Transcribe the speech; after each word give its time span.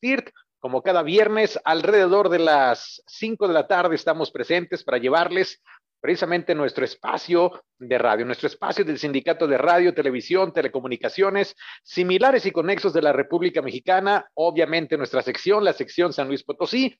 CIRT. 0.00 0.30
Como 0.58 0.82
cada 0.82 1.02
viernes, 1.02 1.60
alrededor 1.64 2.28
de 2.28 2.40
las 2.40 3.02
5 3.06 3.46
de 3.46 3.54
la 3.54 3.66
tarde 3.66 3.94
estamos 3.94 4.30
presentes 4.30 4.82
para 4.82 4.98
llevarles 4.98 5.62
precisamente 6.00 6.54
nuestro 6.54 6.84
espacio 6.84 7.64
de 7.78 7.98
radio, 7.98 8.24
nuestro 8.24 8.46
espacio 8.46 8.84
del 8.84 8.98
Sindicato 8.98 9.46
de 9.46 9.58
Radio, 9.58 9.94
Televisión, 9.94 10.52
Telecomunicaciones, 10.52 11.56
similares 11.82 12.46
y 12.46 12.52
conexos 12.52 12.92
de 12.92 13.02
la 13.02 13.12
República 13.12 13.62
Mexicana, 13.62 14.26
obviamente 14.34 14.96
nuestra 14.96 15.22
sección, 15.22 15.64
la 15.64 15.72
sección 15.72 16.12
San 16.12 16.28
Luis 16.28 16.44
Potosí, 16.44 16.98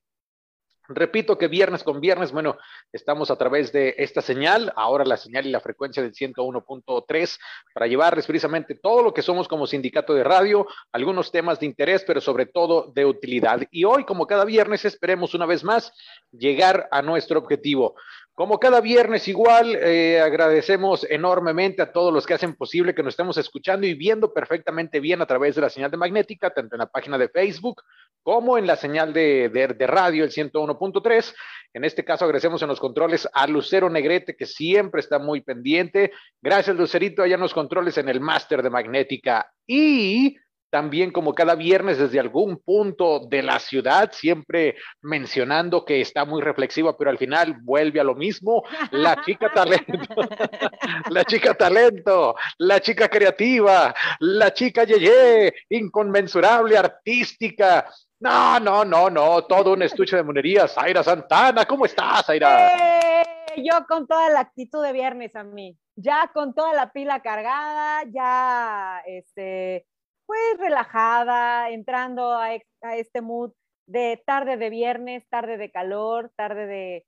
Repito 0.89 1.39
que 1.39 1.49
viernes 1.49 1.83
con 1.83 2.01
viernes, 2.01 2.33
bueno, 2.33 2.57
estamos 2.93 3.31
a 3.31 3.37
través 3.37 3.73
de 3.73 3.95
esta 3.99 4.23
señal, 4.23 4.73
ahora 4.77 5.05
la 5.05 5.17
señal 5.17 5.47
y 5.47 5.51
la 5.51 5.61
frecuencia 5.61 6.03
del 6.03 6.13
101.3, 6.13 7.39
para 7.75 7.87
llevarles 7.87 8.27
precisamente 8.27 8.75
todo 8.75 9.03
lo 9.03 9.13
que 9.13 9.23
somos 9.23 9.49
como 9.49 9.67
sindicato 9.67 10.15
de 10.15 10.25
radio, 10.25 10.67
algunos 10.93 11.31
temas 11.33 11.61
de 11.61 11.67
interés, 11.67 12.05
pero 12.07 12.21
sobre 12.21 12.47
todo 12.47 12.93
de 12.95 13.05
utilidad. 13.05 13.63
Y 13.71 13.85
hoy, 13.85 14.05
como 14.05 14.27
cada 14.27 14.45
viernes, 14.45 14.85
esperemos 14.85 15.35
una 15.35 15.47
vez 15.47 15.65
más 15.65 15.93
llegar 16.31 16.89
a 16.91 17.03
nuestro 17.03 17.39
objetivo. 17.39 17.97
Como 18.37 18.61
cada 18.61 18.83
viernes 18.83 19.29
igual, 19.29 19.75
eh, 19.77 20.21
agradecemos 20.21 21.07
enormemente 21.09 21.81
a 21.81 21.91
todos 21.91 22.13
los 22.13 22.27
que 22.27 22.35
hacen 22.35 22.55
posible 22.55 22.95
que 22.95 23.03
nos 23.03 23.15
estemos 23.15 23.39
escuchando 23.39 23.87
y 23.87 23.95
viendo 23.95 24.31
perfectamente 24.35 25.01
bien 25.01 25.23
a 25.23 25.27
través 25.27 25.55
de 25.55 25.63
la 25.63 25.71
señal 25.71 25.91
de 25.91 25.97
magnética, 25.97 26.51
tanto 26.51 26.75
en 26.75 26.81
la 26.81 26.87
página 26.87 27.17
de 27.17 27.31
Facebook 27.31 27.83
como 28.23 28.59
en 28.59 28.67
la 28.67 28.77
señal 28.77 29.15
de, 29.15 29.79
radio, 29.89 30.23
el 30.23 30.33
101.3. 30.33 31.35
En 31.73 31.85
este 31.85 32.05
caso 32.05 32.27
agradecemos 32.27 32.61
en 32.61 32.69
los 32.69 32.79
controles 32.79 33.27
a 33.33 33.47
Lucero 33.47 33.89
Negrete, 33.89 34.37
que 34.37 34.45
siempre 34.45 35.01
está 35.01 35.19
muy 35.19 35.41
pendiente. 35.41 36.13
Gracias, 36.43 36.77
Lucerito, 36.77 37.23
allá 37.23 37.37
en 37.37 37.41
los 37.41 37.55
controles 37.55 37.97
en 37.97 38.11
el 38.11 38.21
máster 38.21 38.63
de 38.63 38.69
magnética. 38.69 39.51
Y 39.67 40.37
también 40.77 41.11
como 41.11 41.35
cada 41.35 41.55
viernes 41.55 41.97
desde 41.97 42.21
algún 42.21 42.59
punto 42.59 43.21
de 43.21 43.43
la 43.43 43.59
ciudad, 43.61 44.13
siempre 44.13 44.77
mencionando 45.01 45.87
que 45.87 46.03
está 46.03 46.27
muy 46.27 46.43
reflexiva, 46.43 46.99
pero 46.99 47.09
al 47.09 47.17
final 47.17 47.57
vuelve 47.63 47.99
a 47.99 48.05
lo 48.05 48.15
mismo, 48.15 48.63
la 48.91 49.17
chica 49.25 49.51
talento, 49.55 49.87
la 51.09 51.25
chica 51.25 51.55
talento, 51.55 52.37
la 52.59 52.79
chica 52.79 53.09
creativa, 53.09 53.95
la 54.21 54.53
chica 54.53 54.85
yeye, 54.85 55.55
inconmensurable, 55.71 56.77
artística. 56.77 57.91
No, 58.21 58.61
no, 58.61 58.85
no, 58.85 59.09
no, 59.09 59.45
todo 59.45 59.73
un 59.73 59.81
estuche 59.81 60.17
de 60.17 60.25
monerías. 60.25 60.75
Zaira 60.75 61.03
Santana, 61.03 61.65
¿cómo 61.65 61.87
estás, 61.87 62.27
Zaira? 62.27 62.69
¡Eh! 62.69 63.63
Yo 63.65 63.87
con 63.89 64.07
toda 64.07 64.29
la 64.29 64.41
actitud 64.41 64.85
de 64.85 64.93
viernes 64.93 65.35
a 65.37 65.43
mí, 65.43 65.75
ya 65.95 66.31
con 66.35 66.55
toda 66.55 66.75
la 66.75 66.93
pila 66.93 67.23
cargada, 67.23 68.03
ya 68.13 69.01
este 69.07 69.87
pues 70.27 70.59
relajada, 70.59 71.71
entrando 71.71 72.37
a, 72.37 72.55
este 72.55 73.21
mood 73.21 73.53
de 73.87 74.23
tarde 74.27 74.57
de 74.57 74.71
viernes, 74.71 75.29
tarde 75.29 75.57
de 75.57 75.71
calor, 75.71 76.33
tarde 76.37 76.67
de... 76.67 77.07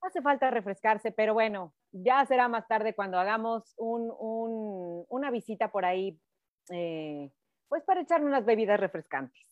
Hace 0.00 0.20
falta 0.20 0.50
refrescarse, 0.50 1.12
pero 1.12 1.34
bueno, 1.34 1.74
ya 1.92 2.24
será 2.26 2.48
más 2.48 2.66
tarde 2.66 2.94
cuando 2.94 3.18
hagamos 3.18 3.74
una 3.76 5.30
visita 5.30 5.70
por 5.70 5.84
ahí, 5.84 6.18
eh, 6.72 7.30
pues 7.68 7.84
para 7.84 8.00
echarme 8.00 8.26
unas 8.26 8.44
bebidas 8.44 8.80
refrescantes. 8.80 9.46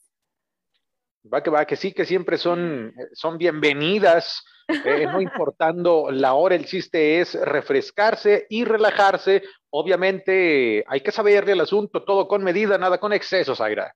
Va 1.33 1.43
que 1.43 1.51
va, 1.51 1.67
que 1.67 1.77
sí, 1.77 1.93
que 1.93 2.07
siempre 2.07 2.39
son, 2.39 2.95
son 3.13 3.37
bienvenidas, 3.37 4.43
eh, 4.69 5.07
no 5.07 5.21
importando 5.21 6.11
la 6.11 6.35
hora, 6.35 6.55
el 6.55 6.65
chiste 6.65 7.21
es 7.21 7.35
refrescarse 7.35 8.47
y 8.49 8.65
relajarse. 8.65 9.43
Obviamente 9.71 10.85
hay 10.87 11.01
que 11.01 11.13
saberle 11.13 11.53
el 11.53 11.61
asunto, 11.61 12.05
todo 12.05 12.27
con 12.27 12.43
medida, 12.43 12.77
nada 12.77 12.99
con 12.99 13.13
excesos, 13.13 13.61
Aira. 13.61 13.95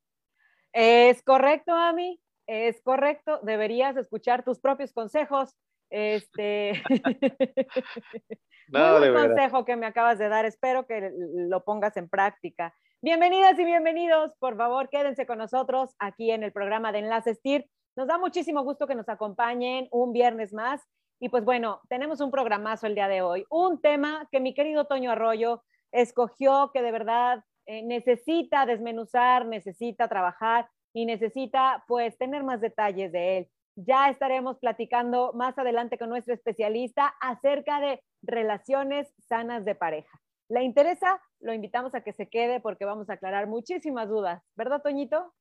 Es 0.72 1.22
correcto, 1.22 1.72
Ami, 1.72 2.20
es 2.46 2.80
correcto. 2.82 3.40
Deberías 3.42 3.96
escuchar 3.96 4.44
tus 4.44 4.60
propios 4.60 4.92
consejos. 4.92 5.56
Este, 5.90 6.82
no, 8.68 8.98
Muy 8.98 9.10
buen 9.10 9.28
consejo 9.28 9.64
que 9.64 9.76
me 9.76 9.86
acabas 9.86 10.18
de 10.18 10.28
dar. 10.28 10.44
Espero 10.44 10.86
que 10.86 11.10
lo 11.34 11.64
pongas 11.64 11.96
en 11.96 12.08
práctica. 12.08 12.74
Bienvenidas 13.02 13.58
y 13.58 13.64
bienvenidos. 13.64 14.32
Por 14.38 14.56
favor, 14.56 14.88
quédense 14.88 15.26
con 15.26 15.38
nosotros 15.38 15.94
aquí 15.98 16.30
en 16.30 16.42
el 16.42 16.52
programa 16.52 16.90
de 16.90 17.00
Enlaces 17.00 17.40
TIR. 17.42 17.68
Nos 17.96 18.08
da 18.08 18.18
muchísimo 18.18 18.62
gusto 18.62 18.86
que 18.86 18.94
nos 18.94 19.08
acompañen 19.08 19.88
un 19.90 20.12
viernes 20.12 20.52
más. 20.52 20.80
Y 21.24 21.30
pues 21.30 21.42
bueno, 21.42 21.80
tenemos 21.88 22.20
un 22.20 22.30
programazo 22.30 22.86
el 22.86 22.94
día 22.94 23.08
de 23.08 23.22
hoy. 23.22 23.46
Un 23.48 23.80
tema 23.80 24.28
que 24.30 24.40
mi 24.40 24.52
querido 24.52 24.84
Toño 24.84 25.10
Arroyo 25.10 25.62
escogió 25.90 26.70
que 26.74 26.82
de 26.82 26.92
verdad 26.92 27.42
eh, 27.64 27.82
necesita 27.82 28.66
desmenuzar, 28.66 29.46
necesita 29.46 30.06
trabajar 30.06 30.68
y 30.92 31.06
necesita 31.06 31.82
pues 31.88 32.18
tener 32.18 32.42
más 32.42 32.60
detalles 32.60 33.10
de 33.10 33.38
él. 33.38 33.48
Ya 33.74 34.10
estaremos 34.10 34.58
platicando 34.58 35.32
más 35.32 35.56
adelante 35.56 35.96
con 35.96 36.10
nuestro 36.10 36.34
especialista 36.34 37.14
acerca 37.22 37.80
de 37.80 38.02
relaciones 38.20 39.10
sanas 39.26 39.64
de 39.64 39.74
pareja. 39.74 40.20
¿Le 40.50 40.62
interesa? 40.62 41.22
Lo 41.40 41.54
invitamos 41.54 41.94
a 41.94 42.02
que 42.02 42.12
se 42.12 42.28
quede 42.28 42.60
porque 42.60 42.84
vamos 42.84 43.08
a 43.08 43.14
aclarar 43.14 43.46
muchísimas 43.46 44.10
dudas. 44.10 44.42
¿Verdad, 44.56 44.82
Toñito? 44.82 45.32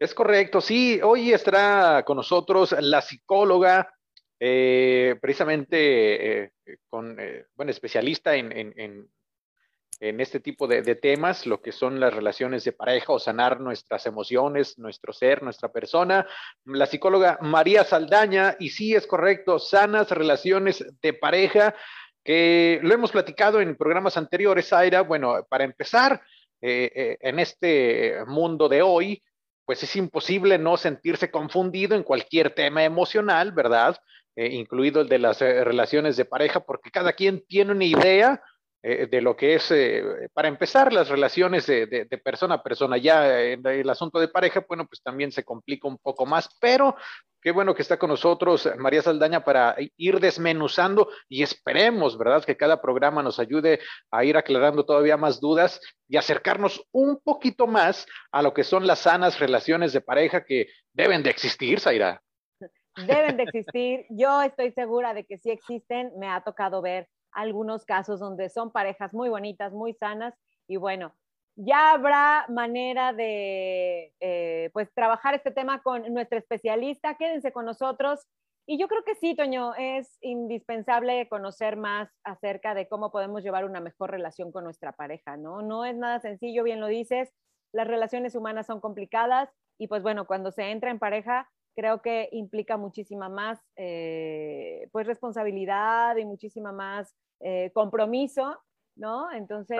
Es 0.00 0.14
correcto, 0.14 0.60
sí. 0.60 1.00
Hoy 1.00 1.32
estará 1.32 2.02
con 2.04 2.16
nosotros 2.16 2.74
la 2.80 3.00
psicóloga, 3.02 3.88
eh, 4.44 5.14
precisamente 5.20 6.42
eh, 6.42 6.52
con, 6.88 7.16
eh, 7.20 7.46
bueno, 7.54 7.70
especialista 7.70 8.34
en, 8.34 8.52
en, 8.52 9.08
este 10.00 10.40
tipo 10.40 10.66
de, 10.66 10.82
de, 10.82 10.96
temas, 10.96 11.46
lo 11.46 11.62
que 11.62 11.70
son 11.70 12.00
las 12.00 12.12
relaciones 12.12 12.64
de 12.64 12.72
pareja 12.72 13.12
o 13.12 13.20
sanar 13.20 13.60
nuestras 13.60 14.04
emociones, 14.06 14.76
nuestro 14.76 15.12
ser, 15.12 15.44
nuestra 15.44 15.70
persona. 15.70 16.26
La 16.64 16.86
psicóloga 16.86 17.38
María 17.40 17.84
Saldaña, 17.84 18.56
y 18.58 18.70
sí 18.70 18.96
es 18.96 19.06
correcto, 19.06 19.60
sanas 19.60 20.10
relaciones 20.10 20.84
de 21.00 21.12
pareja 21.12 21.76
que 22.24 22.80
lo 22.82 22.92
hemos 22.92 23.12
platicado 23.12 23.60
en 23.60 23.76
programas 23.76 24.16
anteriores, 24.16 24.72
Aira. 24.72 25.02
Bueno, 25.02 25.46
para 25.48 25.62
empezar, 25.62 26.20
eh, 26.60 26.90
eh, 26.94 27.18
en 27.20 27.38
este 27.38 28.24
mundo 28.26 28.68
de 28.68 28.82
hoy, 28.82 29.22
pues 29.64 29.82
es 29.82 29.94
imposible 29.96 30.58
no 30.58 30.76
sentirse 30.76 31.30
confundido 31.30 31.94
en 31.96 32.02
cualquier 32.02 32.50
tema 32.50 32.84
emocional, 32.84 33.52
¿verdad? 33.52 33.96
Eh, 34.34 34.46
incluido 34.54 35.02
el 35.02 35.08
de 35.08 35.18
las 35.18 35.40
relaciones 35.40 36.16
de 36.16 36.24
pareja, 36.24 36.60
porque 36.60 36.90
cada 36.90 37.12
quien 37.12 37.44
tiene 37.46 37.72
una 37.72 37.84
idea 37.84 38.42
eh, 38.84 39.06
de 39.08 39.20
lo 39.20 39.36
que 39.36 39.54
es, 39.54 39.70
eh, 39.70 40.28
para 40.32 40.48
empezar, 40.48 40.92
las 40.92 41.08
relaciones 41.08 41.66
de, 41.66 42.20
persona 42.24 42.56
a 42.56 42.62
persona. 42.64 42.96
Ya 42.98 43.40
en 43.40 43.64
el 43.64 43.88
asunto 43.88 44.18
de 44.18 44.26
pareja, 44.26 44.64
bueno, 44.68 44.86
pues 44.86 45.00
también 45.02 45.30
se 45.30 45.44
complica 45.44 45.86
un 45.86 45.98
poco 45.98 46.26
más, 46.26 46.48
pero 46.60 46.96
qué 47.40 47.52
bueno 47.52 47.76
que 47.76 47.82
está 47.82 47.96
con 47.96 48.10
nosotros 48.10 48.68
María 48.78 49.02
Saldaña 49.02 49.44
para 49.44 49.76
ir 49.96 50.18
desmenuzando 50.18 51.08
y 51.28 51.44
esperemos, 51.44 52.18
¿verdad? 52.18 52.44
Que 52.44 52.56
cada 52.56 52.82
programa 52.82 53.22
nos 53.22 53.38
ayude 53.38 53.78
a 54.10 54.24
ir 54.24 54.36
aclarando 54.36 54.84
todavía 54.84 55.16
más 55.16 55.40
dudas 55.40 55.80
y 56.08 56.16
acercarnos 56.16 56.84
un 56.90 57.20
poquito 57.22 57.68
más 57.68 58.06
a 58.32 58.42
lo 58.42 58.52
que 58.52 58.64
son 58.64 58.86
las 58.88 59.00
sanas 59.00 59.38
relaciones 59.38 59.92
de 59.92 60.00
pareja 60.00 60.44
que 60.44 60.66
deben 60.92 61.22
de 61.22 61.30
existir, 61.30 61.78
Zaira. 61.78 62.20
Deben 62.96 63.36
de 63.36 63.44
existir. 63.44 64.06
Yo 64.10 64.42
estoy 64.42 64.70
segura 64.72 65.14
de 65.14 65.24
que 65.24 65.38
sí 65.38 65.50
existen. 65.50 66.12
Me 66.18 66.28
ha 66.28 66.42
tocado 66.42 66.82
ver 66.82 67.08
algunos 67.32 67.84
casos 67.84 68.20
donde 68.20 68.48
son 68.50 68.70
parejas 68.70 69.14
muy 69.14 69.28
bonitas, 69.28 69.72
muy 69.72 69.94
sanas 69.94 70.34
y 70.68 70.76
bueno, 70.76 71.14
ya 71.56 71.92
habrá 71.92 72.46
manera 72.48 73.12
de 73.12 74.12
eh, 74.20 74.70
pues 74.72 74.92
trabajar 74.94 75.34
este 75.34 75.50
tema 75.50 75.82
con 75.82 76.12
nuestra 76.12 76.38
especialista. 76.38 77.16
Quédense 77.16 77.52
con 77.52 77.64
nosotros. 77.64 78.26
Y 78.64 78.78
yo 78.78 78.86
creo 78.86 79.02
que 79.04 79.16
sí, 79.16 79.34
Toño, 79.34 79.74
es 79.74 80.18
indispensable 80.20 81.28
conocer 81.28 81.76
más 81.76 82.08
acerca 82.22 82.74
de 82.74 82.88
cómo 82.88 83.10
podemos 83.10 83.42
llevar 83.42 83.64
una 83.64 83.80
mejor 83.80 84.12
relación 84.12 84.52
con 84.52 84.64
nuestra 84.64 84.92
pareja, 84.92 85.36
¿no? 85.36 85.62
No 85.62 85.84
es 85.84 85.96
nada 85.96 86.20
sencillo, 86.20 86.62
bien 86.62 86.80
lo 86.80 86.86
dices, 86.86 87.34
las 87.72 87.88
relaciones 87.88 88.36
humanas 88.36 88.66
son 88.66 88.80
complicadas 88.80 89.50
y 89.78 89.88
pues 89.88 90.02
bueno, 90.02 90.26
cuando 90.26 90.52
se 90.52 90.70
entra 90.70 90.90
en 90.90 91.00
pareja, 91.00 91.50
creo 91.74 92.02
que 92.02 92.28
implica 92.32 92.76
muchísima 92.76 93.28
más 93.28 93.60
eh, 93.76 94.88
pues 94.92 95.06
responsabilidad 95.06 96.16
y 96.16 96.24
muchísima 96.24 96.72
más 96.72 97.14
eh, 97.40 97.70
compromiso, 97.74 98.60
¿no? 98.96 99.32
Entonces, 99.32 99.78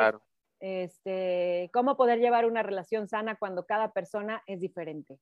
este, 0.60 1.70
¿cómo 1.72 1.96
poder 1.96 2.18
llevar 2.18 2.46
una 2.46 2.62
relación 2.62 3.08
sana 3.08 3.36
cuando 3.36 3.66
cada 3.66 3.92
persona 3.92 4.42
es 4.46 4.60
diferente? 4.60 5.18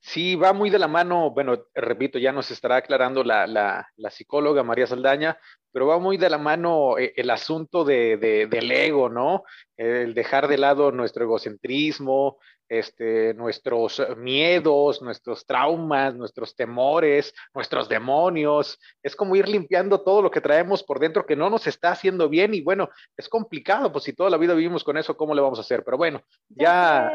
Sí, 0.00 0.36
va 0.36 0.52
muy 0.52 0.70
de 0.70 0.78
la 0.78 0.88
mano, 0.88 1.30
bueno, 1.30 1.66
repito, 1.74 2.18
ya 2.18 2.32
nos 2.32 2.50
estará 2.50 2.76
aclarando 2.76 3.22
la, 3.24 3.46
la, 3.46 4.10
psicóloga 4.10 4.62
María 4.62 4.86
Saldaña, 4.86 5.38
pero 5.72 5.86
va 5.86 5.98
muy 5.98 6.16
de 6.16 6.30
la 6.30 6.38
mano 6.38 6.98
eh, 6.98 7.12
el 7.16 7.30
asunto 7.30 7.84
de, 7.84 8.16
del 8.16 8.70
ego, 8.72 9.08
¿no? 9.08 9.44
El 9.76 10.14
dejar 10.14 10.48
de 10.48 10.58
lado 10.58 10.90
nuestro 10.92 11.24
egocentrismo, 11.24 12.38
este, 12.68 13.32
nuestros 13.34 14.02
miedos, 14.16 15.00
nuestros 15.02 15.46
traumas, 15.46 16.14
nuestros 16.14 16.54
temores, 16.54 17.34
nuestros 17.54 17.88
demonios. 17.88 18.78
Es 19.02 19.16
como 19.16 19.36
ir 19.36 19.48
limpiando 19.48 20.02
todo 20.02 20.22
lo 20.22 20.30
que 20.30 20.40
traemos 20.40 20.82
por 20.82 21.00
dentro 21.00 21.24
que 21.24 21.36
no 21.36 21.48
nos 21.50 21.66
está 21.66 21.92
haciendo 21.92 22.28
bien 22.28 22.54
y 22.54 22.60
bueno, 22.60 22.90
es 23.16 23.28
complicado, 23.28 23.90
pues 23.90 24.04
si 24.04 24.12
toda 24.12 24.30
la 24.30 24.36
vida 24.36 24.54
vivimos 24.54 24.84
con 24.84 24.96
eso, 24.98 25.16
¿cómo 25.16 25.34
le 25.34 25.40
vamos 25.40 25.58
a 25.58 25.62
hacer? 25.62 25.82
Pero 25.84 25.96
bueno, 25.96 26.22
ya, 26.48 27.10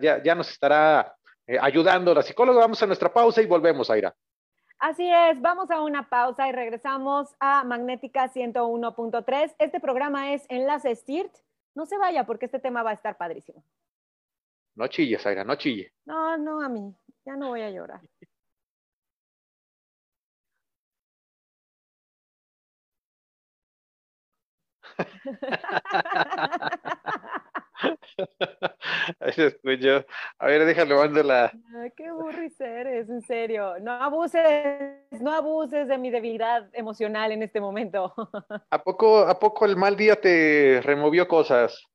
ya, 0.00 0.22
ya 0.22 0.34
nos 0.34 0.50
estará 0.50 1.14
eh, 1.50 1.58
ayudando 1.60 2.12
a 2.12 2.14
la 2.14 2.22
psicóloga. 2.22 2.60
Vamos 2.60 2.80
a 2.80 2.86
nuestra 2.86 3.12
pausa 3.12 3.42
y 3.42 3.46
volvemos, 3.46 3.90
Aira. 3.90 4.14
Así 4.78 5.10
es, 5.12 5.40
vamos 5.40 5.68
a 5.72 5.82
una 5.82 6.08
pausa 6.08 6.48
y 6.48 6.52
regresamos 6.52 7.34
a 7.40 7.64
Magnética 7.64 8.32
101.3. 8.32 9.56
Este 9.58 9.80
programa 9.80 10.32
es 10.32 10.46
Enlace 10.48 10.94
STIRT. 10.94 11.34
No 11.74 11.86
se 11.86 11.98
vaya 11.98 12.24
porque 12.24 12.46
este 12.46 12.60
tema 12.60 12.84
va 12.84 12.90
a 12.90 12.94
estar 12.94 13.16
padrísimo. 13.16 13.64
No 14.76 14.86
chilles, 14.86 15.26
Aira, 15.26 15.42
no 15.42 15.56
chille. 15.56 15.92
No, 16.04 16.38
no, 16.38 16.62
a 16.62 16.68
mí. 16.68 16.94
Ya 17.26 17.34
no 17.34 17.48
voy 17.48 17.62
a 17.62 17.70
llorar. 17.70 18.00
Ahí 29.20 29.32
se 29.32 29.46
escuchó. 29.46 30.04
A 30.38 30.46
ver, 30.46 30.64
déjalo, 30.64 30.98
mando 30.98 31.22
la. 31.22 31.52
qué 31.96 32.10
burris 32.10 32.60
eres, 32.60 33.08
en 33.08 33.22
serio. 33.22 33.78
No 33.80 33.92
abuses, 33.92 34.42
no 35.20 35.32
abuses 35.32 35.88
de 35.88 35.98
mi 35.98 36.10
debilidad 36.10 36.68
emocional 36.72 37.32
en 37.32 37.42
este 37.42 37.60
momento. 37.60 38.14
¿A 38.70 38.82
poco, 38.82 39.20
¿A 39.20 39.38
poco 39.38 39.64
el 39.64 39.76
mal 39.76 39.96
día 39.96 40.20
te 40.20 40.80
removió 40.82 41.26
cosas? 41.26 41.86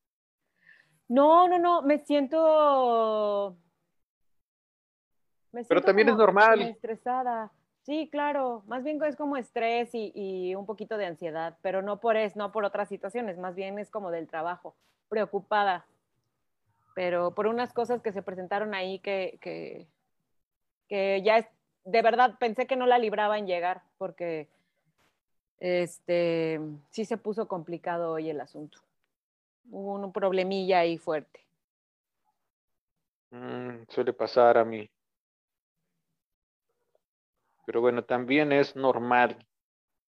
No, 1.08 1.48
no, 1.48 1.60
no, 1.60 1.82
me 1.82 2.00
siento. 2.00 3.58
Pero 5.68 5.82
también 5.82 6.10
es 6.10 6.16
normal. 6.16 6.62
Estresada. 6.62 7.52
Sí, 7.86 8.10
claro, 8.12 8.64
más 8.66 8.84
bien 8.84 9.02
es 9.04 9.16
como 9.16 9.38
estrés 9.38 9.92
y, 9.94 10.56
un 10.56 10.66
poquito 10.66 10.98
de 10.98 11.06
ansiedad, 11.06 11.58
pero 11.62 11.84
no 11.84 12.00
por 12.00 12.18
eso, 12.18 12.40
no 12.40 12.52
por 12.52 12.66
otras 12.66 12.90
situaciones, 12.90 13.38
más 13.38 13.56
bien 13.56 13.78
es 13.78 13.92
como 13.92 14.10
del 14.10 14.28
trabajo, 14.28 14.76
preocupada 15.08 15.86
pero 16.96 17.36
por 17.36 17.46
unas 17.46 17.74
cosas 17.74 18.02
que 18.02 18.14
se 18.14 18.24
presentaron 18.24 18.74
ahí 18.74 19.00
que, 19.00 19.38
que, 19.42 19.86
que 20.88 21.22
ya 21.24 21.38
es, 21.40 21.46
de 21.84 22.02
verdad 22.02 22.36
pensé 22.40 22.66
que 22.66 22.78
no 22.78 22.88
la 22.88 22.98
libraba 22.98 23.38
en 23.38 23.46
llegar, 23.46 23.84
porque 23.98 24.48
este, 25.60 26.60
sí 26.92 27.04
se 27.04 27.18
puso 27.18 27.48
complicado 27.50 28.14
hoy 28.14 28.30
el 28.30 28.40
asunto. 28.40 28.80
Hubo 29.70 29.96
un 29.96 30.14
problemilla 30.14 30.80
ahí 30.80 30.98
fuerte. 30.98 31.42
Mm, 33.32 33.84
suele 33.90 34.14
pasar 34.14 34.58
a 34.58 34.64
mí. 34.64 34.90
Pero 37.66 37.82
bueno, 37.82 38.04
también 38.04 38.52
es 38.52 38.76
normal. 38.76 39.46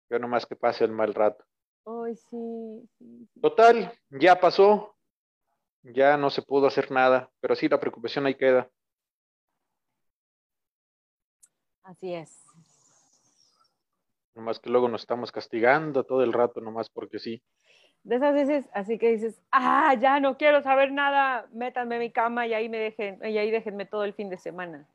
Yo 0.10 0.20
nomás 0.20 0.46
que 0.46 0.56
pase 0.56 0.84
el 0.84 0.92
mal 0.92 1.14
rato. 1.14 1.44
Ay, 1.86 2.16
sí, 2.16 2.90
sí. 2.98 3.30
Total, 3.42 3.94
ya 4.10 4.40
pasó 4.40 4.96
ya 5.94 6.18
no 6.18 6.30
se 6.30 6.42
pudo 6.42 6.68
hacer 6.68 6.92
nada, 6.92 7.30
pero 7.40 7.56
sí 7.56 7.68
la 7.70 7.80
preocupación 7.80 8.26
ahí 8.26 8.36
queda. 8.36 8.70
Así 11.84 12.14
es. 12.14 12.44
Nomás 14.34 14.60
que 14.60 14.70
luego 14.70 14.90
nos 14.90 15.02
estamos 15.02 15.32
castigando 15.32 16.04
todo 16.04 16.24
el 16.24 16.34
rato, 16.34 16.60
nomás 16.60 16.90
porque 16.90 17.20
sí. 17.20 17.42
De 18.04 18.16
esas 18.16 18.34
veces, 18.34 18.66
así 18.74 18.98
que 18.98 19.10
dices, 19.10 19.40
ah, 19.52 19.96
ya 20.00 20.20
no 20.20 20.38
quiero 20.38 20.62
saber 20.62 20.92
nada, 20.92 21.48
métanme 21.54 21.96
en 21.96 22.02
mi 22.02 22.12
cama 22.12 22.46
y 22.46 22.54
ahí 22.54 22.70
me 22.70 22.78
dejen, 22.78 23.20
y 23.24 23.38
ahí 23.38 23.50
déjenme 23.50 23.86
todo 23.86 24.04
el 24.04 24.14
fin 24.14 24.30
de 24.30 24.38
semana. 24.38 24.88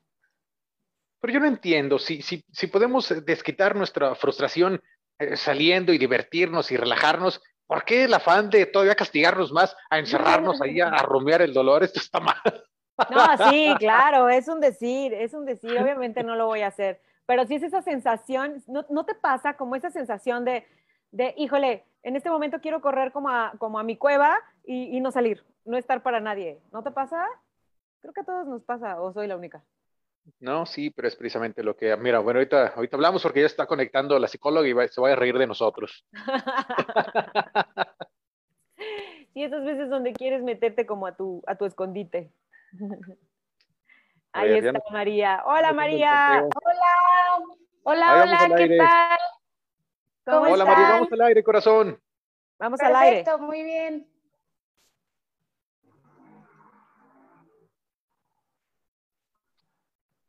Pero 1.20 1.34
yo 1.34 1.40
no 1.40 1.46
entiendo, 1.46 1.98
si, 1.98 2.22
si, 2.22 2.44
si 2.50 2.66
podemos 2.66 3.12
desquitar 3.24 3.76
nuestra 3.76 4.14
frustración 4.14 4.80
eh, 5.18 5.36
saliendo 5.36 5.92
y 5.92 5.98
divertirnos 5.98 6.70
y 6.72 6.76
relajarnos, 6.76 7.42
¿Por 7.70 7.84
qué 7.84 8.02
el 8.02 8.14
afán 8.14 8.50
de 8.50 8.66
todavía 8.66 8.96
castigarnos 8.96 9.52
más, 9.52 9.76
a 9.90 10.00
encerrarnos 10.00 10.60
ahí, 10.60 10.80
a, 10.80 10.88
a 10.88 11.04
rumiar 11.04 11.40
el 11.40 11.54
dolor? 11.54 11.84
Esto 11.84 12.00
está 12.00 12.18
mal. 12.18 12.34
No, 13.08 13.48
sí, 13.48 13.72
claro, 13.78 14.28
es 14.28 14.48
un 14.48 14.60
decir, 14.60 15.14
es 15.14 15.34
un 15.34 15.46
decir, 15.46 15.78
obviamente 15.80 16.24
no 16.24 16.34
lo 16.34 16.46
voy 16.46 16.62
a 16.62 16.66
hacer, 16.66 17.00
pero 17.26 17.46
si 17.46 17.54
es 17.54 17.62
esa 17.62 17.80
sensación, 17.80 18.62
¿no, 18.66 19.04
te 19.04 19.14
pasa 19.14 19.56
como 19.56 19.76
esa 19.76 19.90
sensación 19.90 20.44
de, 20.44 20.66
de, 21.12 21.32
híjole, 21.36 21.84
en 22.02 22.16
este 22.16 22.28
momento 22.28 22.60
quiero 22.60 22.80
correr 22.80 23.12
como 23.12 23.28
a, 23.28 23.52
como 23.58 23.78
a 23.78 23.84
mi 23.84 23.96
cueva 23.96 24.36
y, 24.64 24.96
y 24.96 25.00
no 25.00 25.12
salir, 25.12 25.44
no 25.64 25.76
estar 25.76 26.02
para 26.02 26.18
nadie? 26.18 26.58
¿No 26.72 26.82
te 26.82 26.90
pasa? 26.90 27.24
Creo 28.00 28.12
que 28.12 28.22
a 28.22 28.24
todos 28.24 28.48
nos 28.48 28.64
pasa, 28.64 29.00
o 29.00 29.12
soy 29.12 29.28
la 29.28 29.36
única. 29.36 29.62
No, 30.38 30.66
sí, 30.66 30.90
pero 30.90 31.08
es 31.08 31.16
precisamente 31.16 31.62
lo 31.62 31.76
que, 31.76 31.96
mira, 31.96 32.18
bueno, 32.20 32.38
ahorita, 32.38 32.68
ahorita 32.68 32.96
hablamos 32.96 33.22
porque 33.22 33.40
ya 33.40 33.46
está 33.46 33.66
conectando 33.66 34.18
la 34.18 34.28
psicóloga 34.28 34.68
y 34.68 34.88
se 34.88 35.00
va 35.00 35.12
a 35.12 35.16
reír 35.16 35.36
de 35.38 35.46
nosotros. 35.46 36.06
sí, 39.34 39.42
esas 39.42 39.64
veces 39.64 39.90
donde 39.90 40.12
quieres 40.12 40.42
meterte 40.42 40.86
como 40.86 41.06
a 41.06 41.16
tu, 41.16 41.42
a 41.46 41.56
tu 41.56 41.64
escondite. 41.64 42.30
Ahí 44.32 44.58
está 44.58 44.80
María. 44.90 45.42
Hola 45.44 45.72
María. 45.72 46.44
Hola. 46.64 47.56
Hola, 47.82 48.22
hola, 48.22 48.56
¿qué 48.56 48.76
tal? 48.76 49.18
¿Cómo 50.24 50.52
hola 50.52 50.64
María, 50.64 50.90
vamos 50.90 51.12
al 51.12 51.20
aire, 51.22 51.42
corazón. 51.42 51.98
Vamos 52.58 52.80
al 52.80 52.94
aire. 52.94 53.24
Perfecto, 53.24 53.44
muy 53.44 53.62
bien. 53.62 54.06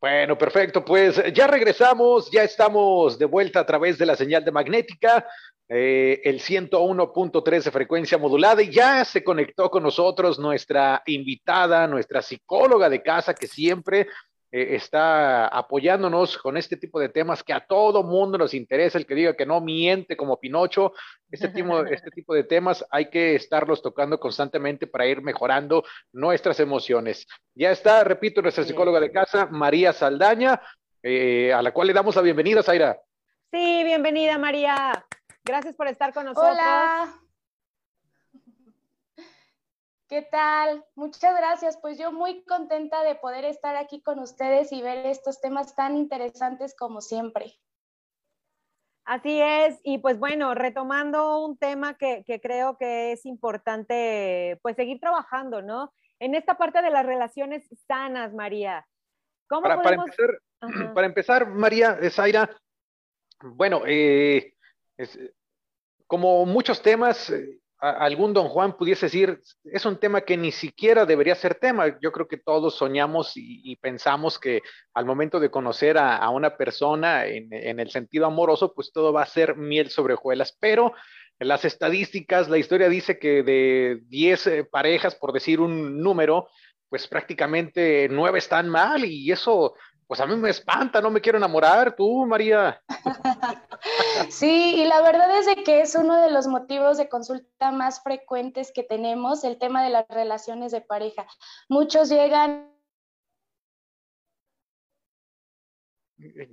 Bueno, 0.02 0.36
perfecto. 0.36 0.84
Pues 0.84 1.22
ya 1.32 1.46
regresamos, 1.46 2.28
ya 2.28 2.42
estamos 2.42 3.20
de 3.20 3.24
vuelta 3.24 3.60
a 3.60 3.66
través 3.66 3.98
de 3.98 4.06
la 4.06 4.16
señal 4.16 4.44
de 4.44 4.50
magnética, 4.50 5.24
eh, 5.68 6.20
el 6.24 6.40
101.3 6.40 7.62
de 7.62 7.70
frecuencia 7.70 8.18
modulada, 8.18 8.60
y 8.62 8.72
ya 8.72 9.04
se 9.04 9.22
conectó 9.22 9.70
con 9.70 9.84
nosotros 9.84 10.40
nuestra 10.40 11.04
invitada, 11.06 11.86
nuestra 11.86 12.20
psicóloga 12.20 12.90
de 12.90 13.00
casa, 13.00 13.32
que 13.32 13.46
siempre 13.46 14.08
eh, 14.52 14.76
está 14.76 15.48
apoyándonos 15.48 16.36
con 16.36 16.58
este 16.58 16.76
tipo 16.76 17.00
de 17.00 17.08
temas 17.08 17.42
que 17.42 17.54
a 17.54 17.66
todo 17.66 18.02
mundo 18.02 18.36
nos 18.36 18.52
interesa, 18.52 18.98
el 18.98 19.06
que 19.06 19.14
diga 19.14 19.34
que 19.34 19.46
no 19.46 19.62
miente 19.62 20.14
como 20.14 20.38
Pinocho, 20.38 20.92
este 21.30 21.48
tipo, 21.48 21.82
este 21.86 22.10
tipo 22.10 22.34
de 22.34 22.44
temas 22.44 22.84
hay 22.90 23.08
que 23.08 23.34
estarlos 23.34 23.80
tocando 23.80 24.20
constantemente 24.20 24.86
para 24.86 25.06
ir 25.06 25.22
mejorando 25.22 25.84
nuestras 26.12 26.60
emociones. 26.60 27.26
Ya 27.54 27.70
está, 27.70 28.04
repito, 28.04 28.42
nuestra 28.42 28.64
psicóloga 28.64 29.00
de 29.00 29.10
casa, 29.10 29.46
María 29.46 29.94
Saldaña, 29.94 30.60
eh, 31.02 31.52
a 31.52 31.62
la 31.62 31.72
cual 31.72 31.88
le 31.88 31.94
damos 31.94 32.14
la 32.14 32.22
bienvenida, 32.22 32.62
Zaira. 32.62 33.00
Sí, 33.50 33.84
bienvenida, 33.84 34.36
María. 34.36 35.06
Gracias 35.44 35.74
por 35.74 35.88
estar 35.88 36.12
con 36.12 36.26
nosotros. 36.26 36.52
Hola. 36.52 37.21
¿Qué 40.12 40.20
tal? 40.20 40.84
Muchas 40.94 41.34
gracias. 41.38 41.78
Pues 41.78 41.96
yo 41.98 42.12
muy 42.12 42.44
contenta 42.44 43.02
de 43.02 43.14
poder 43.14 43.46
estar 43.46 43.76
aquí 43.76 44.02
con 44.02 44.18
ustedes 44.18 44.70
y 44.70 44.82
ver 44.82 45.06
estos 45.06 45.40
temas 45.40 45.74
tan 45.74 45.96
interesantes 45.96 46.76
como 46.78 47.00
siempre. 47.00 47.54
Así 49.06 49.40
es, 49.40 49.80
y 49.82 49.96
pues 49.96 50.18
bueno, 50.18 50.54
retomando 50.54 51.42
un 51.42 51.56
tema 51.56 51.96
que, 51.96 52.26
creo 52.42 52.76
que 52.76 53.12
es 53.12 53.24
importante, 53.24 54.58
pues 54.60 54.76
seguir 54.76 55.00
trabajando, 55.00 55.62
¿no? 55.62 55.94
En 56.18 56.34
esta 56.34 56.58
parte 56.58 56.82
de 56.82 56.90
las 56.90 57.06
relaciones 57.06 57.66
sanas, 57.88 58.34
María. 58.34 58.86
¿Cómo 59.48 59.62
para, 59.62 59.80
podemos... 59.80 60.10
para, 60.94 61.06
empezar, 61.06 61.46
María, 61.46 61.98
Zaira, 62.10 62.54
bueno, 63.40 63.80
eh, 63.86 64.56
como 66.06 66.44
muchos 66.44 66.82
temas, 66.82 67.30
eh, 67.30 67.61
algún 67.82 68.32
don 68.32 68.48
Juan 68.48 68.76
pudiese 68.76 69.06
decir, 69.06 69.40
es 69.64 69.84
un 69.84 69.98
tema 69.98 70.20
que 70.20 70.36
ni 70.36 70.52
siquiera 70.52 71.04
debería 71.04 71.34
ser 71.34 71.56
tema. 71.56 71.98
Yo 72.00 72.12
creo 72.12 72.28
que 72.28 72.36
todos 72.36 72.76
soñamos 72.76 73.32
y, 73.34 73.74
pensamos 73.76 74.38
que 74.38 74.62
al 74.94 75.04
momento 75.04 75.40
de 75.40 75.50
conocer 75.50 75.98
a, 75.98 76.28
una 76.30 76.56
persona 76.56 77.26
en, 77.26 77.80
el 77.80 77.90
sentido 77.90 78.26
amoroso, 78.26 78.72
pues 78.72 78.92
todo 78.92 79.12
va 79.12 79.22
a 79.22 79.26
ser 79.26 79.56
miel 79.56 79.90
sobre 79.90 80.14
hojuelas, 80.14 80.56
pero 80.60 80.92
las 81.40 81.64
estadísticas, 81.64 82.48
la 82.48 82.58
historia 82.58 82.88
dice 82.88 83.18
que 83.18 83.42
de 83.42 84.00
10 84.06 84.46
eh, 84.46 84.64
parejas, 84.64 85.16
por 85.16 85.32
decir 85.32 85.60
un 85.60 86.00
número, 86.00 86.48
pues 86.88 87.08
prácticamente 87.08 88.06
nueve 88.08 88.38
están 88.38 88.68
mal 88.68 89.04
y 89.04 89.32
eso 89.32 89.74
pues 90.06 90.20
a 90.20 90.26
mí 90.26 90.36
me 90.36 90.50
espanta, 90.50 91.00
no 91.00 91.10
me 91.10 91.20
quiero 91.20 91.38
enamorar, 91.38 91.94
tú, 91.94 92.26
María. 92.26 92.82
Sí, 94.28 94.76
y 94.76 94.84
la 94.84 95.02
verdad 95.02 95.38
es 95.38 95.46
de 95.46 95.64
que 95.64 95.80
es 95.80 95.96
uno 95.96 96.20
de 96.20 96.30
los 96.30 96.46
motivos 96.46 96.98
de 96.98 97.08
consulta 97.08 97.72
más 97.72 98.00
frecuentes 98.00 98.70
que 98.72 98.84
tenemos, 98.84 99.42
el 99.42 99.58
tema 99.58 99.82
de 99.82 99.90
las 99.90 100.06
relaciones 100.08 100.70
de 100.70 100.80
pareja. 100.80 101.26
Muchos 101.68 102.08
llegan 102.08 102.72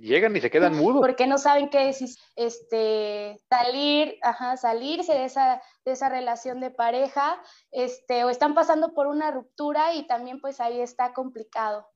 llegan 0.00 0.36
y 0.36 0.40
se 0.40 0.50
quedan 0.50 0.76
mudos. 0.76 1.00
Porque 1.00 1.26
no 1.26 1.38
saben 1.38 1.70
qué 1.70 1.86
decir, 1.86 2.08
este, 2.36 3.40
salir, 3.48 4.18
ajá, 4.22 4.56
salirse 4.56 5.12
de 5.12 5.24
esa, 5.24 5.62
de 5.84 5.92
esa 5.92 6.08
relación 6.08 6.60
de 6.60 6.70
pareja, 6.70 7.40
este, 7.70 8.24
o 8.24 8.30
están 8.30 8.54
pasando 8.54 8.94
por 8.94 9.06
una 9.06 9.30
ruptura 9.30 9.94
y 9.94 10.06
también 10.06 10.40
pues 10.40 10.60
ahí 10.60 10.80
está 10.80 11.12
complicado. 11.12 11.86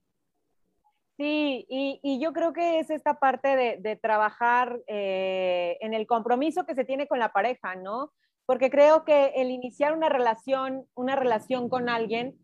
Sí, 1.17 1.65
y, 1.69 2.19
yo 2.21 2.33
creo 2.33 2.53
que 2.53 2.81
es 2.81 2.91
esta 2.91 3.21
parte 3.21 3.79
de, 3.79 3.97
trabajar 3.97 4.81
eh, 4.89 5.77
en 5.81 5.95
el 5.95 6.07
compromiso 6.09 6.67
que 6.67 6.75
se 6.75 6.85
tiene 6.85 7.07
con 7.07 7.21
la 7.21 7.33
pareja, 7.33 7.77
¿no? 7.77 8.13
Porque 8.47 8.69
creo 8.69 9.05
que 9.05 9.27
el 9.37 9.51
iniciar 9.51 9.93
una 9.97 10.09
relación, 10.09 10.87
una 10.95 11.15
relación 11.15 11.69
con 11.69 11.89
alguien, 11.89 12.37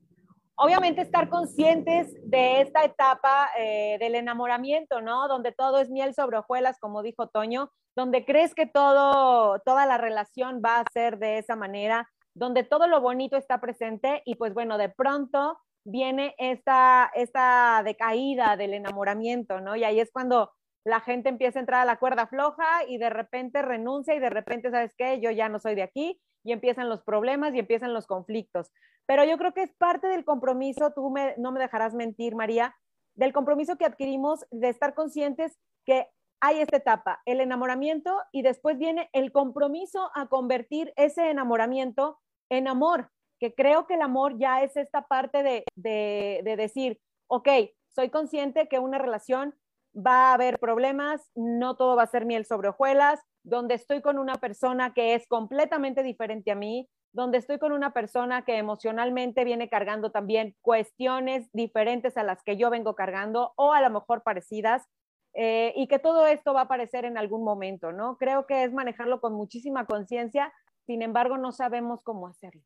obviamente 0.55 1.01
estar 1.01 1.29
conscientes 1.29 2.15
de 2.23 2.61
esta 2.61 2.85
etapa 2.85 3.51
eh, 3.59 3.97
del 3.99 4.15
enamoramiento, 4.15 5.01
¿no? 5.01 5.27
Donde 5.27 5.51
todo 5.51 5.81
es 5.81 5.91
miel 5.91 6.15
sobre 6.15 6.39
hojuelas, 6.39 6.79
como 6.79 7.03
dijo 7.03 7.27
Toño, 7.27 7.73
donde 7.97 8.25
crees 8.25 8.55
que 8.55 8.67
todo, 8.67 9.59
toda 9.61 9.85
la 9.85 9.99
relación 9.99 10.63
va 10.65 10.79
a 10.79 10.85
ser 10.93 11.19
de 11.19 11.39
esa 11.39 11.57
manera, 11.57 12.09
donde 12.35 12.63
todo 12.63 12.87
lo 12.87 13.01
bonito 13.01 13.37
está 13.37 13.61
presente 13.61 14.23
y 14.25 14.37
pues 14.37 14.55
bueno, 14.55 14.79
de 14.79 14.91
pronto 14.91 15.59
viene 15.91 16.35
esta, 16.39 17.11
esta 17.15 17.83
decaída 17.85 18.57
del 18.57 18.75
enamoramiento, 18.75 19.61
¿no? 19.61 19.77
Y 19.77 19.85
ahí 19.85 20.01
es 20.01 20.11
cuando 20.11 20.53
la 20.85 21.01
gente 21.01 21.29
empieza 21.29 21.59
a 21.59 21.61
entrar 21.61 21.83
a 21.83 21.85
la 21.85 21.99
cuerda 21.99 22.27
floja 22.27 22.85
y 22.89 22.99
de 22.99 23.11
repente 23.11 23.63
renuncia 23.63 24.15
y 24.15 24.21
de 24.21 24.31
repente, 24.31 24.71
¿sabes 24.71 24.95
qué? 24.97 25.21
Yo 25.21 25.31
ya 25.31 25.49
no 25.49 25.59
soy 25.59 25.75
de 25.75 25.83
aquí 25.83 26.21
y 26.43 26.53
empiezan 26.53 26.89
los 26.89 27.03
problemas 27.03 27.55
y 27.55 27.59
empiezan 27.59 27.93
los 27.93 28.07
conflictos. 28.07 28.71
Pero 29.07 29.25
yo 29.25 29.37
creo 29.37 29.53
que 29.53 29.63
es 29.63 29.75
parte 29.75 30.07
del 30.07 30.25
compromiso, 30.25 30.93
tú 30.95 31.13
no 31.37 31.53
me 31.53 31.61
dejarás 31.61 31.95
mentir, 31.95 32.35
María, 32.35 32.75
del 33.15 33.33
compromiso 33.33 33.77
que 33.77 33.85
adquirimos 33.85 34.47
de 34.51 34.69
estar 34.69 34.95
conscientes 34.95 35.59
que 35.85 36.09
hay 36.41 36.61
esta 36.61 36.79
etapa, 36.79 37.21
el 37.27 37.41
enamoramiento, 37.41 38.17
y 38.33 38.43
después 38.43 38.79
viene 38.79 39.11
el 39.13 39.31
compromiso 39.31 40.11
a 40.15 40.29
convertir 40.29 40.93
ese 40.97 41.29
enamoramiento 41.29 42.19
en 42.49 42.67
amor, 42.67 43.11
que 43.41 43.55
creo 43.55 43.87
que 43.87 43.95
el 43.95 44.03
amor 44.03 44.39
ya 44.39 44.63
es 44.63 44.77
esta 44.77 45.03
parte 45.03 45.43
de, 45.43 45.65
de, 45.75 46.43
de 46.45 46.57
decir, 46.57 47.01
ok, 47.27 47.49
soy 47.89 48.11
consciente 48.11 48.69
que 48.69 48.79
una 48.79 48.99
relación 48.99 49.55
va 49.97 50.31
a 50.31 50.35
haber 50.35 50.59
problemas, 50.59 51.31
no 51.35 51.75
todo 51.77 51.97
va 51.97 52.05
a 52.05 52.07
ser 52.07 52.27
miel 52.27 52.45
sobre 52.45 52.69
hojuelas, 52.69 53.21
donde 53.43 53.75
estoy 53.75 54.03
con 54.03 54.19
una 54.19 54.35
persona 54.35 54.93
que 54.95 55.15
es 55.15 55.27
completamente 55.27 56.03
diferente 56.03 56.51
a 56.51 56.55
mí, 56.55 56.89
donde 57.13 57.39
estoy 57.39 57.59
con 57.59 57.73
una 57.73 57.93
persona 57.93 58.45
que 58.45 58.57
emocionalmente 58.57 59.45
viene 59.45 59.69
cargando 59.69 60.13
también 60.13 60.55
cuestiones 60.61 61.51
diferentes 61.53 62.17
a 62.17 62.23
las 62.23 62.43
que 62.45 62.57
yo 62.57 62.71
vengo 62.71 62.95
cargando 62.95 63.53
o 63.57 63.73
a 63.73 63.81
lo 63.81 63.91
mejor 63.91 64.23
parecidas, 64.23 64.87
eh, 65.35 65.73
y 65.77 65.87
que 65.87 65.99
todo 65.99 66.27
esto 66.27 66.53
va 66.53 66.61
a 66.61 66.65
aparecer 66.65 67.05
en 67.05 67.17
algún 67.17 67.45
momento, 67.45 67.93
¿no? 67.93 68.17
Creo 68.17 68.47
que 68.47 68.65
es 68.65 68.73
manejarlo 68.73 69.21
con 69.21 69.33
muchísima 69.35 69.87
conciencia, 69.87 70.53
sin 70.87 71.03
embargo 71.03 71.37
no 71.39 71.53
sabemos 71.53 72.03
cómo 72.03 72.27
hacerlo. 72.27 72.63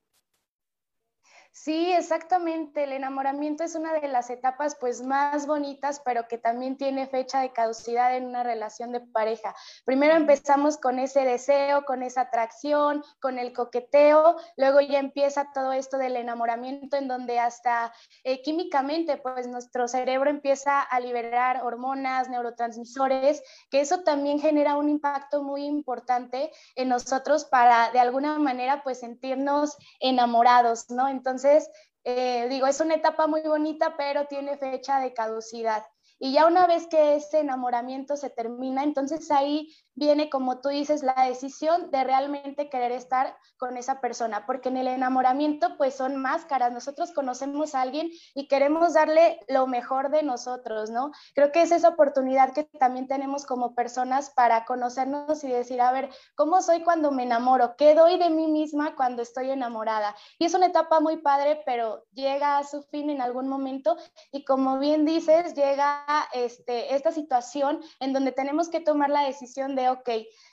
Sí, 1.56 1.92
exactamente. 1.92 2.82
El 2.82 2.92
enamoramiento 2.92 3.62
es 3.62 3.76
una 3.76 3.92
de 3.92 4.08
las 4.08 4.28
etapas 4.28 4.76
pues 4.80 5.02
más 5.02 5.46
bonitas, 5.46 6.02
pero 6.04 6.26
que 6.26 6.36
también 6.36 6.76
tiene 6.76 7.06
fecha 7.06 7.40
de 7.42 7.52
caducidad 7.52 8.16
en 8.16 8.26
una 8.26 8.42
relación 8.42 8.90
de 8.90 8.98
pareja. 8.98 9.54
Primero 9.84 10.16
empezamos 10.16 10.78
con 10.78 10.98
ese 10.98 11.20
deseo, 11.24 11.84
con 11.84 12.02
esa 12.02 12.22
atracción, 12.22 13.04
con 13.20 13.38
el 13.38 13.52
coqueteo, 13.52 14.36
luego 14.56 14.80
ya 14.80 14.98
empieza 14.98 15.52
todo 15.54 15.72
esto 15.72 15.96
del 15.96 16.16
enamoramiento 16.16 16.96
en 16.96 17.06
donde 17.06 17.38
hasta 17.38 17.92
eh, 18.24 18.42
químicamente 18.42 19.16
pues 19.16 19.46
nuestro 19.46 19.86
cerebro 19.86 20.30
empieza 20.30 20.80
a 20.80 20.98
liberar 20.98 21.62
hormonas, 21.62 22.28
neurotransmisores, 22.28 23.44
que 23.70 23.80
eso 23.80 24.00
también 24.02 24.40
genera 24.40 24.76
un 24.76 24.88
impacto 24.88 25.44
muy 25.44 25.64
importante 25.66 26.50
en 26.74 26.88
nosotros 26.88 27.44
para 27.44 27.92
de 27.92 28.00
alguna 28.00 28.40
manera 28.40 28.82
pues 28.82 28.98
sentirnos 28.98 29.76
enamorados, 30.00 30.90
¿no? 30.90 31.08
Entonces, 31.08 31.43
entonces, 31.44 31.70
eh, 32.04 32.46
digo, 32.48 32.66
es 32.66 32.80
una 32.80 32.94
etapa 32.94 33.26
muy 33.26 33.42
bonita, 33.42 33.96
pero 33.96 34.26
tiene 34.26 34.56
fecha 34.56 35.00
de 35.00 35.12
caducidad. 35.12 35.84
Y 36.18 36.32
ya 36.32 36.46
una 36.46 36.66
vez 36.66 36.86
que 36.86 37.16
ese 37.16 37.40
enamoramiento 37.40 38.16
se 38.16 38.30
termina, 38.30 38.82
entonces 38.82 39.30
ahí 39.30 39.74
viene, 39.94 40.30
como 40.30 40.60
tú 40.60 40.68
dices, 40.68 41.02
la 41.02 41.26
decisión 41.26 41.90
de 41.90 42.04
realmente 42.04 42.68
querer 42.68 42.92
estar 42.92 43.36
con 43.56 43.76
esa 43.76 44.00
persona, 44.00 44.46
porque 44.46 44.68
en 44.68 44.76
el 44.76 44.88
enamoramiento 44.88 45.76
pues 45.76 45.94
son 45.94 46.16
máscaras, 46.16 46.72
nosotros 46.72 47.12
conocemos 47.12 47.74
a 47.74 47.82
alguien 47.82 48.10
y 48.34 48.48
queremos 48.48 48.94
darle 48.94 49.40
lo 49.48 49.66
mejor 49.66 50.10
de 50.10 50.22
nosotros, 50.22 50.90
¿no? 50.90 51.12
Creo 51.34 51.52
que 51.52 51.62
es 51.62 51.72
esa 51.72 51.88
oportunidad 51.88 52.52
que 52.52 52.64
también 52.64 53.06
tenemos 53.06 53.46
como 53.46 53.74
personas 53.74 54.30
para 54.30 54.64
conocernos 54.64 55.44
y 55.44 55.48
decir, 55.48 55.80
a 55.80 55.92
ver, 55.92 56.10
¿cómo 56.34 56.60
soy 56.62 56.82
cuando 56.82 57.10
me 57.10 57.22
enamoro? 57.22 57.76
¿Qué 57.76 57.94
doy 57.94 58.18
de 58.18 58.30
mí 58.30 58.48
misma 58.48 58.96
cuando 58.96 59.22
estoy 59.22 59.50
enamorada? 59.50 60.14
Y 60.38 60.46
es 60.46 60.54
una 60.54 60.66
etapa 60.66 61.00
muy 61.00 61.18
padre, 61.18 61.62
pero 61.64 62.04
llega 62.12 62.58
a 62.58 62.64
su 62.64 62.82
fin 62.82 63.10
en 63.10 63.20
algún 63.20 63.48
momento 63.48 63.96
y 64.32 64.44
como 64.44 64.78
bien 64.78 65.04
dices, 65.04 65.54
llega 65.54 66.04
este, 66.32 66.94
esta 66.94 67.12
situación 67.12 67.80
en 68.00 68.12
donde 68.12 68.32
tenemos 68.32 68.68
que 68.68 68.80
tomar 68.80 69.10
la 69.10 69.22
decisión 69.22 69.76
de 69.76 69.83
ok, 69.90 70.08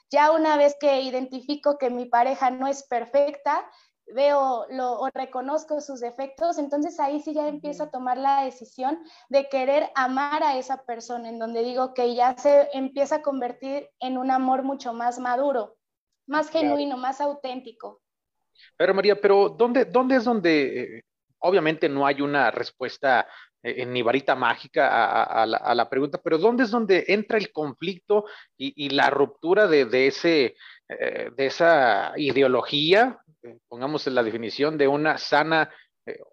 ya 0.09 0.31
una 0.31 0.57
vez 0.57 0.75
que 0.79 1.01
identifico 1.01 1.77
que 1.77 1.89
mi 1.89 2.05
pareja 2.05 2.51
no 2.51 2.67
es 2.67 2.83
perfecta, 2.83 3.69
veo 4.13 4.65
lo, 4.69 4.99
o 4.99 5.09
reconozco 5.13 5.79
sus 5.81 5.99
defectos, 5.99 6.57
entonces 6.57 6.99
ahí 6.99 7.21
sí 7.21 7.33
ya 7.33 7.47
empiezo 7.47 7.83
a 7.83 7.91
tomar 7.91 8.17
la 8.17 8.43
decisión 8.43 8.99
de 9.29 9.47
querer 9.49 9.89
amar 9.95 10.43
a 10.43 10.57
esa 10.57 10.83
persona, 10.83 11.29
en 11.29 11.39
donde 11.39 11.63
digo 11.63 11.93
que 11.93 12.13
ya 12.15 12.37
se 12.37 12.69
empieza 12.73 13.17
a 13.17 13.21
convertir 13.21 13.89
en 13.99 14.17
un 14.17 14.31
amor 14.31 14.63
mucho 14.63 14.93
más 14.93 15.19
maduro, 15.19 15.77
más 16.27 16.49
genuino, 16.49 16.97
más 16.97 17.21
auténtico. 17.21 18.01
Pero 18.77 18.93
María, 18.93 19.19
pero 19.19 19.49
¿dónde, 19.49 19.85
dónde 19.85 20.17
es 20.17 20.23
donde, 20.23 20.97
eh, 20.97 21.03
obviamente 21.39 21.89
no 21.89 22.05
hay 22.05 22.21
una 22.21 22.51
respuesta 22.51 23.27
en 23.63 23.93
ni 23.93 24.01
varita 24.01 24.35
mágica 24.35 25.23
a, 25.23 25.45
la, 25.45 25.89
pregunta, 25.89 26.19
pero 26.23 26.37
¿dónde 26.37 26.63
es 26.63 26.71
donde 26.71 27.05
entra 27.07 27.37
el 27.37 27.51
conflicto 27.51 28.25
y, 28.57 28.89
la 28.89 29.09
ruptura 29.09 29.67
de, 29.67 30.07
ese, 30.07 30.55
eh, 30.89 31.29
de 31.35 31.45
esa 31.45 32.13
ideología, 32.17 33.19
eh, 33.43 33.57
pongamos 33.67 34.07
la 34.07 34.23
definición 34.23 34.77
de 34.77 34.87
una 34.87 35.17
sana 35.17 35.69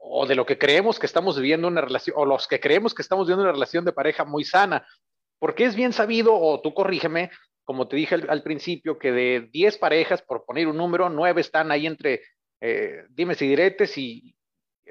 o 0.00 0.26
de 0.26 0.34
lo 0.34 0.46
que 0.46 0.56
creemos 0.56 0.98
que 0.98 1.06
estamos 1.06 1.36
viviendo 1.36 1.68
una 1.68 1.82
relación, 1.82 2.16
o 2.18 2.24
los 2.24 2.48
que 2.48 2.58
creemos 2.58 2.94
que 2.94 3.02
estamos 3.02 3.26
viviendo 3.26 3.42
una 3.42 3.52
relación 3.52 3.84
de 3.84 3.92
pareja 3.92 4.24
muy 4.24 4.44
sana? 4.44 4.86
Porque 5.38 5.64
es 5.64 5.76
bien 5.76 5.92
sabido, 5.92 6.34
o 6.34 6.60
tú 6.62 6.72
corrígeme, 6.72 7.30
como 7.64 7.86
te 7.86 7.96
dije 7.96 8.14
al, 8.14 8.42
principio, 8.42 8.98
que 8.98 9.12
de 9.12 9.48
10 9.52 9.76
parejas, 9.76 10.22
por 10.22 10.46
poner 10.46 10.66
un 10.66 10.78
número, 10.78 11.10
9 11.10 11.42
están 11.42 11.70
ahí 11.70 11.86
entre 11.86 12.22
dimes 13.10 13.40
y 13.42 13.46
diretes 13.46 13.98
y, 13.98 14.34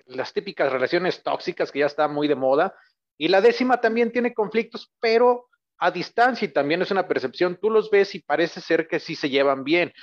las 0.05 0.33
típicas 0.33 0.71
relaciones 0.71 1.23
tóxicas 1.23 1.71
que 1.71 1.79
ya 1.79 1.85
está 1.87 2.07
muy 2.07 2.27
de 2.27 2.35
moda. 2.35 2.75
Y 3.17 3.27
la 3.27 3.41
décima 3.41 3.81
también 3.81 4.11
tiene 4.11 4.33
conflictos, 4.33 4.91
pero 4.99 5.47
a 5.79 5.91
distancia 5.91 6.45
y 6.45 6.49
también 6.49 6.81
es 6.81 6.91
una 6.91 7.07
percepción. 7.07 7.57
Tú 7.59 7.69
los 7.69 7.89
ves 7.89 8.15
y 8.15 8.19
parece 8.19 8.61
ser 8.61 8.87
que 8.87 8.99
sí 8.99 9.15
se 9.15 9.29
llevan 9.29 9.63
bien. 9.63 9.93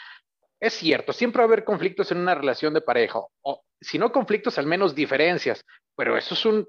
Es 0.61 0.75
cierto, 0.75 1.13
siempre 1.13 1.41
va 1.41 1.45
a 1.45 1.49
haber 1.49 1.65
conflictos 1.65 2.11
en 2.11 2.19
una 2.19 2.35
relación 2.35 2.73
de 2.75 2.81
pareja, 2.81 3.21
o 3.43 3.65
si 3.81 3.99
no 3.99 4.13
conflictos, 4.13 4.57
al 4.57 4.67
menos 4.67 4.95
diferencias, 4.95 5.65
pero 5.95 6.17
esos 6.17 6.39
son, 6.39 6.67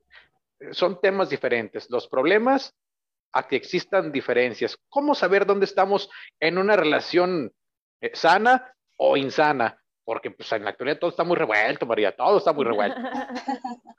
son 0.72 1.00
temas 1.00 1.30
diferentes. 1.30 1.90
Los 1.90 2.08
problemas 2.08 2.74
a 3.32 3.48
que 3.48 3.56
existan 3.56 4.12
diferencias. 4.12 4.78
¿Cómo 4.90 5.16
saber 5.16 5.46
dónde 5.46 5.66
estamos 5.66 6.10
en 6.40 6.58
una 6.58 6.76
relación 6.76 7.52
eh, 8.02 8.12
sana 8.14 8.74
o 8.98 9.18
insana? 9.18 9.82
Porque 10.06 10.32
pues 10.32 10.52
en 10.52 10.64
la 10.64 10.70
actualidad 10.70 11.00
todo 11.00 11.10
está 11.10 11.24
muy 11.24 11.36
revuelto, 11.36 11.86
María, 11.86 12.16
todo 12.16 12.38
está 12.38 12.54
muy 12.54 12.64
revuelto. 12.64 13.00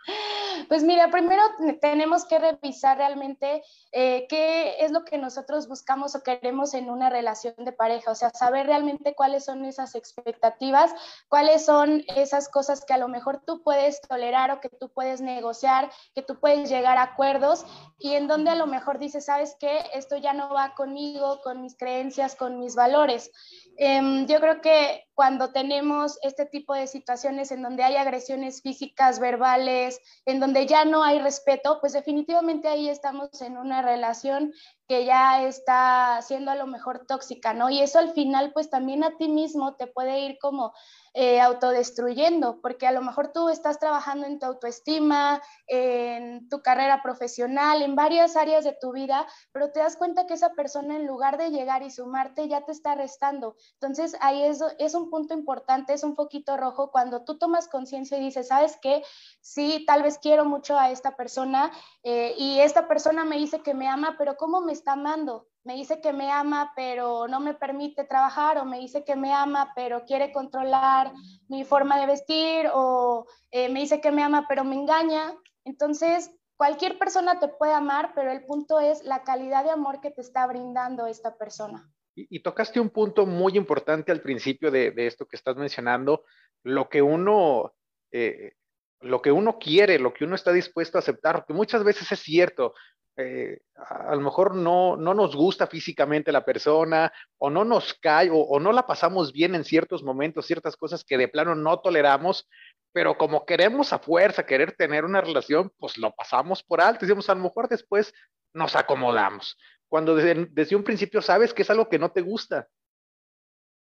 Pues 0.69 0.83
mira, 0.83 1.11
primero 1.11 1.43
tenemos 1.81 2.25
que 2.25 2.39
revisar 2.39 2.97
realmente 2.97 3.63
eh, 3.93 4.27
qué 4.29 4.77
es 4.81 4.91
lo 4.91 5.05
que 5.05 5.19
nosotros 5.19 5.69
buscamos 5.69 6.15
o 6.15 6.23
queremos 6.23 6.75
en 6.75 6.91
una 6.91 7.11
relación 7.11 7.55
de 7.59 7.73
pareja, 7.73 8.11
o 8.11 8.15
sea, 8.15 8.31
saber 8.31 8.67
realmente 8.67 9.15
cuáles 9.15 9.45
son 9.45 9.65
esas 9.65 9.95
expectativas, 9.95 10.93
cuáles 11.29 11.65
son 11.65 12.05
esas 12.17 12.49
cosas 12.49 12.85
que 12.85 12.95
a 12.95 12.99
lo 12.99 13.09
mejor 13.09 13.43
tú 13.47 13.63
puedes 13.63 14.01
tolerar 14.01 14.51
o 14.51 14.61
que 14.61 14.69
tú 14.69 14.91
puedes 14.93 15.21
negociar, 15.21 15.91
que 16.15 16.23
tú 16.23 16.41
puedes 16.41 16.69
llegar 16.69 16.99
a 16.99 17.03
acuerdos 17.03 17.65
y 17.99 18.15
en 18.15 18.27
donde 18.27 18.51
a 18.51 18.57
lo 18.57 18.67
mejor 18.67 18.99
dices, 18.99 19.27
sabes 19.27 19.57
qué, 19.61 19.85
esto 19.95 20.17
ya 20.17 20.33
no 20.33 20.53
va 20.53 20.75
conmigo, 20.75 21.41
con 21.43 21.63
mis 21.63 21.77
creencias, 21.77 22.35
con 22.35 22.59
mis 22.59 22.75
valores. 22.75 23.31
Em, 23.77 24.27
yo 24.27 24.41
creo 24.41 24.61
que 24.61 25.07
cuando 25.15 25.53
tenemos 25.53 25.96
este 26.23 26.47
tipo 26.47 26.75
de 26.75 26.87
situaciones 26.87 27.51
en 27.53 27.63
donde 27.63 27.83
hay 27.83 27.97
agresiones 27.97 28.63
físicas, 28.63 29.19
verbales, 29.19 30.01
en 30.25 30.41
donde 30.41 30.67
ya 30.67 30.85
no 30.85 31.03
hay 31.03 31.19
respeto, 31.19 31.79
pues 31.81 31.93
definitivamente 31.93 32.69
ahí 32.69 32.89
estamos 32.89 33.41
en 33.41 33.57
una 33.57 33.83
relación 33.83 34.53
que 34.87 35.05
ya 35.05 35.43
está 35.43 36.21
siendo 36.23 36.51
a 36.51 36.55
lo 36.55 36.67
mejor 36.67 37.07
tóxica, 37.07 37.55
¿no? 37.55 37.71
Y 37.71 37.81
eso 37.81 37.99
al 37.99 38.13
final, 38.13 38.53
pues 38.53 38.71
también 38.71 39.03
a 39.05 39.17
ti 39.17 39.29
mismo 39.29 39.75
te 39.75 39.87
puede 39.87 40.21
ir 40.21 40.39
como 40.39 40.73
eh, 41.19 41.41
autodestruyendo, 41.41 42.61
porque 42.61 42.87
a 42.87 42.93
lo 42.93 43.01
mejor 43.01 43.33
tú 43.33 43.49
estás 43.49 43.79
trabajando 43.79 44.27
en 44.27 44.39
tu 44.39 44.45
autoestima, 44.45 45.41
en 45.67 46.47
tu 46.51 46.61
carrera 46.61 47.03
profesional, 47.03 47.81
en 47.81 47.97
varias 47.97 48.37
áreas 48.37 48.65
de 48.65 48.77
tu 48.79 48.93
vida, 48.93 49.27
pero 49.51 49.73
te 49.73 49.81
das 49.81 49.97
cuenta 49.97 50.27
que 50.27 50.35
esa 50.35 50.51
persona 50.51 50.97
en 50.97 51.07
lugar 51.07 51.39
de 51.39 51.51
llegar 51.51 51.83
y 51.83 51.91
sumarte 51.91 52.49
ya 52.49 52.67
te 52.67 52.73
está 52.73 52.95
restando. 52.95 53.57
Entonces 53.81 54.15
ahí 54.21 54.43
es, 54.43 54.63
es 54.79 54.95
un 54.95 55.09
punto 55.09 55.33
importante, 55.33 55.95
es 55.95 56.05
un 56.05 56.15
poquito 56.15 56.57
rojo 56.59 56.91
cuando 56.91 57.25
tú 57.25 57.39
tomas 57.39 57.67
conciencia 57.67 58.19
y 58.19 58.21
dices, 58.21 58.49
¿sabes 58.49 58.79
qué? 58.83 59.03
Sí, 59.41 59.85
tal 59.87 60.03
vez 60.03 60.19
quiero 60.19 60.45
mucho 60.45 60.79
a 60.79 60.91
esta 60.91 61.17
persona 61.17 61.73
eh, 62.03 62.35
y 62.37 62.61
esta 62.61 62.87
persona 62.89 63.25
me 63.25 63.39
dice 63.39 63.61
que 63.61 63.73
me 63.73 63.89
ama, 63.89 64.17
pero 64.19 64.37
¿cómo 64.37 64.61
me 64.61 64.73
está 64.77 64.93
amando? 64.93 65.49
me 65.67 65.75
dice 65.75 66.01
que 66.01 66.13
me 66.13 66.31
ama, 66.31 66.73
pero 66.77 67.27
no 67.27 67.41
me 67.41 67.53
permite 67.53 68.05
trabajar, 68.05 68.57
o 68.59 68.65
me 68.65 68.79
dice 68.79 69.03
que 69.03 69.17
me 69.17 69.33
ama, 69.33 69.73
pero 69.75 70.05
quiere 70.05 70.31
controlar 70.31 71.13
mi 71.49 71.65
forma 71.65 71.99
de 71.99 72.07
vestir, 72.07 72.69
o 72.73 73.27
eh, 73.51 73.69
me 73.69 73.81
dice 73.81 74.01
que 74.01 74.13
me 74.13 74.23
ama, 74.23 74.47
pero 74.49 74.63
me 74.63 74.77
engaña. 74.77 75.35
Entonces, 75.65 76.31
cualquier 76.57 76.99
persona 76.99 77.41
te 77.41 77.49
puede 77.49 77.73
amar, 77.73 78.13
pero 78.15 78.31
el 78.31 78.45
punto 78.45 78.79
es 78.79 79.03
la 79.03 79.25
calidad 79.25 79.65
de 79.65 79.71
amor 79.71 80.01
que 80.01 80.13
te 80.13 80.21
está 80.21 80.47
brindando 80.47 81.09
esta 81.09 81.37
persona. 81.37 81.91
Y, 82.15 82.41
tocaste 82.45 82.79
un 82.79 82.91
punto 82.91 83.27
muy 83.27 83.57
importante 83.57 84.13
al 84.13 84.23
principio 84.23 84.71
de, 84.71 84.95
esto 84.97 85.27
que 85.27 85.37
estás 85.37 85.57
mencionando, 85.57 86.23
lo 86.63 86.89
que 86.89 87.03
uno... 87.03 87.75
Eh, 88.13 88.53
lo 89.01 89.23
que 89.23 89.33
uno 89.33 89.59
quiere, 89.59 89.99
lo 89.99 90.13
que 90.13 90.25
uno 90.25 90.35
está 90.35 90.53
dispuesto 90.53 90.99
a 90.99 91.01
aceptar, 91.01 91.45
que 91.47 91.53
muchas 91.53 91.85
veces 91.85 92.11
es 92.13 92.21
cierto, 92.21 92.75
eh, 93.19 93.61
a 93.77 94.15
lo 94.15 94.21
mejor 94.21 94.55
no, 94.55 94.97
no 94.97 95.15
nos 95.15 95.35
gusta 95.35 95.67
físicamente 95.67 96.33
la 96.33 96.45
persona 96.45 97.11
o 97.39 97.49
no 97.49 97.65
nos 97.65 97.95
cae 97.95 98.29
o, 98.31 98.61
no 98.61 98.73
la 98.73 98.87
pasamos 98.87 99.33
bien 99.33 99.55
en 99.55 99.65
ciertos 99.65 100.03
momentos, 100.03 100.47
ciertas 100.47 100.77
cosas 100.77 101.03
que 101.03 101.17
de 101.17 101.29
plano 101.29 101.55
no 101.55 101.81
toleramos, 101.81 102.47
pero 102.93 103.17
como 103.17 103.47
queremos 103.47 103.93
a 103.95 103.99
fuerza 103.99 104.45
querer 104.45 104.73
tener 104.73 105.05
una 105.05 105.23
relación, 105.23 105.73
pues 105.79 105.97
lo 105.97 106.13
pasamos 106.13 106.63
por 106.63 106.81
alto. 106.81 107.07
Decimos, 107.07 107.31
a 107.31 107.35
lo 107.35 107.43
mejor 107.43 107.69
después 107.69 108.13
nos 108.53 108.77
acomodamos. 108.77 109.57
Cuando 109.89 110.15
desde 110.15 110.77
un 110.77 110.85
principio 110.85 111.23
sabes 111.23 111.55
que 111.55 111.63
es 111.63 111.71
algo 111.71 111.89
que 111.89 111.99
no 111.99 112.11
te 112.11 112.21
gusta, 112.21 112.69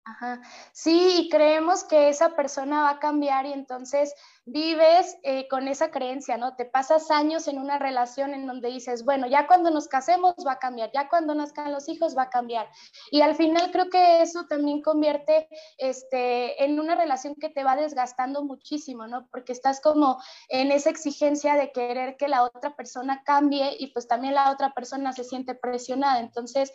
Ajá. 0.08 0.40
Sí, 0.72 1.16
y 1.18 1.30
creemos 1.30 1.84
que 1.84 2.10
esa 2.10 2.36
persona 2.36 2.84
va 2.84 2.90
a 2.92 3.00
cambiar 3.00 3.48
y 3.48 3.54
entonces 3.54 4.14
vives 4.46 5.18
eh, 5.24 5.48
con 5.48 5.68
esa 5.68 5.90
creencia, 5.90 6.38
¿no? 6.38 6.56
Te 6.56 6.66
pasas 6.66 7.10
años 7.10 7.48
en 7.48 7.58
una 7.58 7.80
relación 7.80 8.36
en 8.36 8.46
donde 8.46 8.70
dices, 8.70 9.04
bueno, 9.04 9.26
ya 9.26 9.48
cuando 9.48 9.72
nos 9.72 9.88
casemos 9.88 10.36
va 10.46 10.54
a 10.54 10.60
cambiar, 10.60 10.92
ya 10.94 11.10
cuando 11.10 11.34
nazcan 11.34 11.72
los 11.72 11.90
hijos 11.90 12.16
va 12.16 12.24
a 12.24 12.30
cambiar. 12.30 12.70
Y 13.10 13.22
al 13.22 13.36
final 13.36 13.72
creo 13.72 13.90
que 13.90 14.22
eso 14.22 14.46
también 14.48 14.84
convierte 14.84 15.48
este, 15.80 16.64
en 16.64 16.80
una 16.80 16.94
relación 16.94 17.34
que 17.34 17.50
te 17.50 17.64
va 17.64 17.76
desgastando 17.76 18.44
muchísimo, 18.44 19.08
¿no? 19.08 19.28
Porque 19.32 19.54
estás 19.54 19.82
como 19.82 20.22
en 20.50 20.72
esa 20.72 20.92
exigencia 20.92 21.56
de 21.56 21.72
querer 21.72 22.16
que 22.18 22.28
la 22.28 22.44
otra 22.44 22.76
persona 22.76 23.24
cambie 23.26 23.76
y 23.80 23.88
pues 23.88 24.08
también 24.08 24.36
la 24.36 24.52
otra 24.52 24.72
persona 24.76 25.14
se 25.14 25.24
siente 25.24 25.56
presionada. 25.56 26.20
Entonces, 26.20 26.72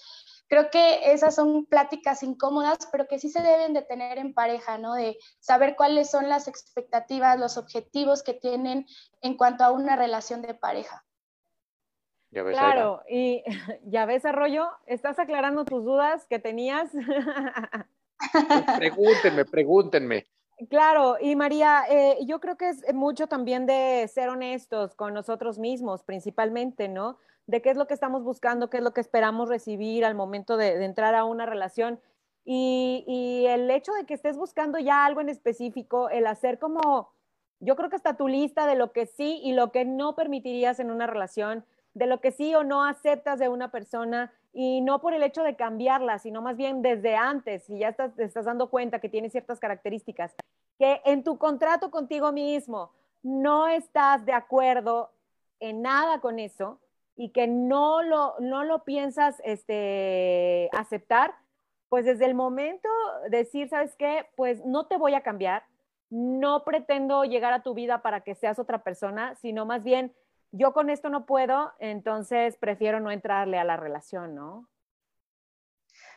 creo 0.51 0.69
que 0.69 1.13
esas 1.13 1.37
son 1.37 1.65
pláticas 1.65 2.25
incómodas, 2.25 2.89
pero 2.91 3.07
que 3.07 3.21
sí 3.21 3.31
se 3.31 3.41
deben 3.41 3.73
de 3.73 3.83
tener 3.83 4.19
en 4.19 4.35
pareja, 4.35 4.79
¿no? 4.79 4.95
De 4.95 5.17
saber 5.39 5.77
cuáles 5.77 6.11
son 6.11 6.29
las 6.29 6.49
expectativas, 6.49 7.39
los 7.39 7.57
objetivos 7.57 8.25
que 8.25 8.35
tienen 8.35 8.85
en 9.23 9.37
cuanto 9.37 9.63
a 9.63 9.71
una 9.71 9.95
relación 9.95 10.43
de 10.43 10.55
pareja. 10.55 11.05
claro, 12.33 13.01
y 13.09 13.45
ya 13.85 14.07
ves, 14.07 14.25
Arroyo, 14.25 14.69
¿estás 14.87 15.21
aclarando 15.21 15.65
tus 15.65 15.85
dudas 15.85 16.27
que 16.27 16.41
tenías? 16.41 16.91
pregúntenme, 18.77 19.45
pregúntenme. 19.45 20.27
Claro, 20.69 21.17
y 21.21 21.37
María, 21.37 21.85
eh, 21.89 22.19
yo 22.27 22.41
creo 22.41 22.57
que 22.57 22.71
es 22.71 22.93
mucho 22.93 23.29
también 23.29 23.67
de 23.67 24.07
ser 24.13 24.29
honestos 24.29 24.97
con 24.97 25.15
nosotros 25.15 25.61
mismos, 25.61 26.03
principalmente, 26.03 26.89
¿no? 26.89 27.19
De 27.51 27.61
qué 27.61 27.71
es 27.71 27.77
lo 27.77 27.89
que 27.89 27.95
estamos 27.95 28.23
buscando, 28.23 28.71
qué 28.71 28.77
es 28.77 28.83
lo 28.83 28.93
que 28.93 29.01
esperamos 29.01 29.49
recibir 29.49 30.05
al 30.05 30.15
momento 30.15 30.57
de, 30.57 30.85
entrar 30.85 31.17
a 31.17 31.25
una 31.25 31.47
relación. 31.47 32.01
Y, 32.45 33.45
el 33.49 33.69
hecho 33.71 33.93
de 33.93 34.07
que 34.07 34.15
estés 34.15 34.37
buscando 34.37 34.79
ya 34.79 35.05
algo 35.05 35.21
en 35.21 35.29
específico, 35.29 36.09
el 36.11 36.29
hacer 36.29 36.61
como, 36.61 37.13
yo 37.59 37.75
creo 37.75 37.91
que 37.91 37.97
está 37.97 38.17
tu 38.17 38.29
lista 38.29 38.67
de 38.67 38.77
lo 38.77 38.93
que 38.93 39.07
sí 39.07 39.41
y 39.43 39.53
lo 39.53 39.73
que 39.73 39.85
no 39.85 40.15
permitirías 40.15 40.79
en 40.79 40.93
una 40.93 41.09
relación, 41.09 41.65
de 41.93 42.07
lo 42.07 42.21
que 42.21 42.31
sí 42.31 42.55
o 42.55 42.63
no 42.63 42.85
aceptas 42.85 43.41
de 43.41 43.49
una 43.49 43.73
persona 43.73 44.33
y 44.53 44.81
no 44.81 45.01
por 45.01 45.13
el 45.13 45.25
hecho 45.25 45.43
de 45.43 45.57
cambiarla, 45.57 46.21
sino 46.21 46.43
más 46.43 46.57
bien 46.57 46.83
desde 46.83 47.17
antes, 47.17 47.65
si 47.65 47.81
ya 47.81 47.93
te 47.93 48.23
estás 48.23 48.45
dando 48.45 48.71
cuenta 48.71 49.01
que 49.01 49.09
tiene 49.09 49.29
ciertas 49.29 49.59
características, 49.59 50.37
que 50.79 51.01
en 51.05 51.25
tu 51.25 51.37
contrato 51.37 51.91
contigo 51.91 52.31
mismo 52.31 52.93
no 53.25 53.67
estás 53.67 54.25
de 54.25 54.33
acuerdo 54.33 55.11
en 55.59 55.83
nada 55.83 56.21
con 56.21 56.39
eso, 56.39 56.79
y 57.21 57.33
que 57.33 57.47
no 57.47 58.03
lo, 58.03 58.35
no 58.41 58.65
lo 58.65 58.83
piensas 58.83 59.43
este, 59.45 60.71
aceptar, 60.73 61.35
pues 61.91 62.07
desde 62.07 62.25
el 62.25 62.35
momento 62.35 62.89
decir, 63.29 63.69
¿sabes 63.69 63.95
qué? 63.97 64.27
Pues 64.37 64.65
no 64.65 64.87
te 64.87 64.97
voy 64.97 65.13
a 65.13 65.21
cambiar, 65.21 65.63
no 66.09 66.65
pretendo 66.65 67.25
llegar 67.25 67.53
a 67.53 67.63
tu 67.63 67.75
vida 67.75 68.01
para 68.01 68.23
que 68.23 68.35
seas 68.35 68.59
otra 68.59 68.83
persona, 68.83 69.35
sino 69.35 69.67
más 69.67 69.85
bien, 69.85 70.15
yo 70.51 70.73
con 70.73 70.89
esto 70.89 71.11
no 71.11 71.27
puedo, 71.27 71.75
entonces 71.79 72.57
prefiero 72.57 73.01
no 73.01 73.11
entrarle 73.11 73.59
a 73.59 73.65
la 73.65 73.77
relación, 73.77 74.35
¿no? 74.35 74.67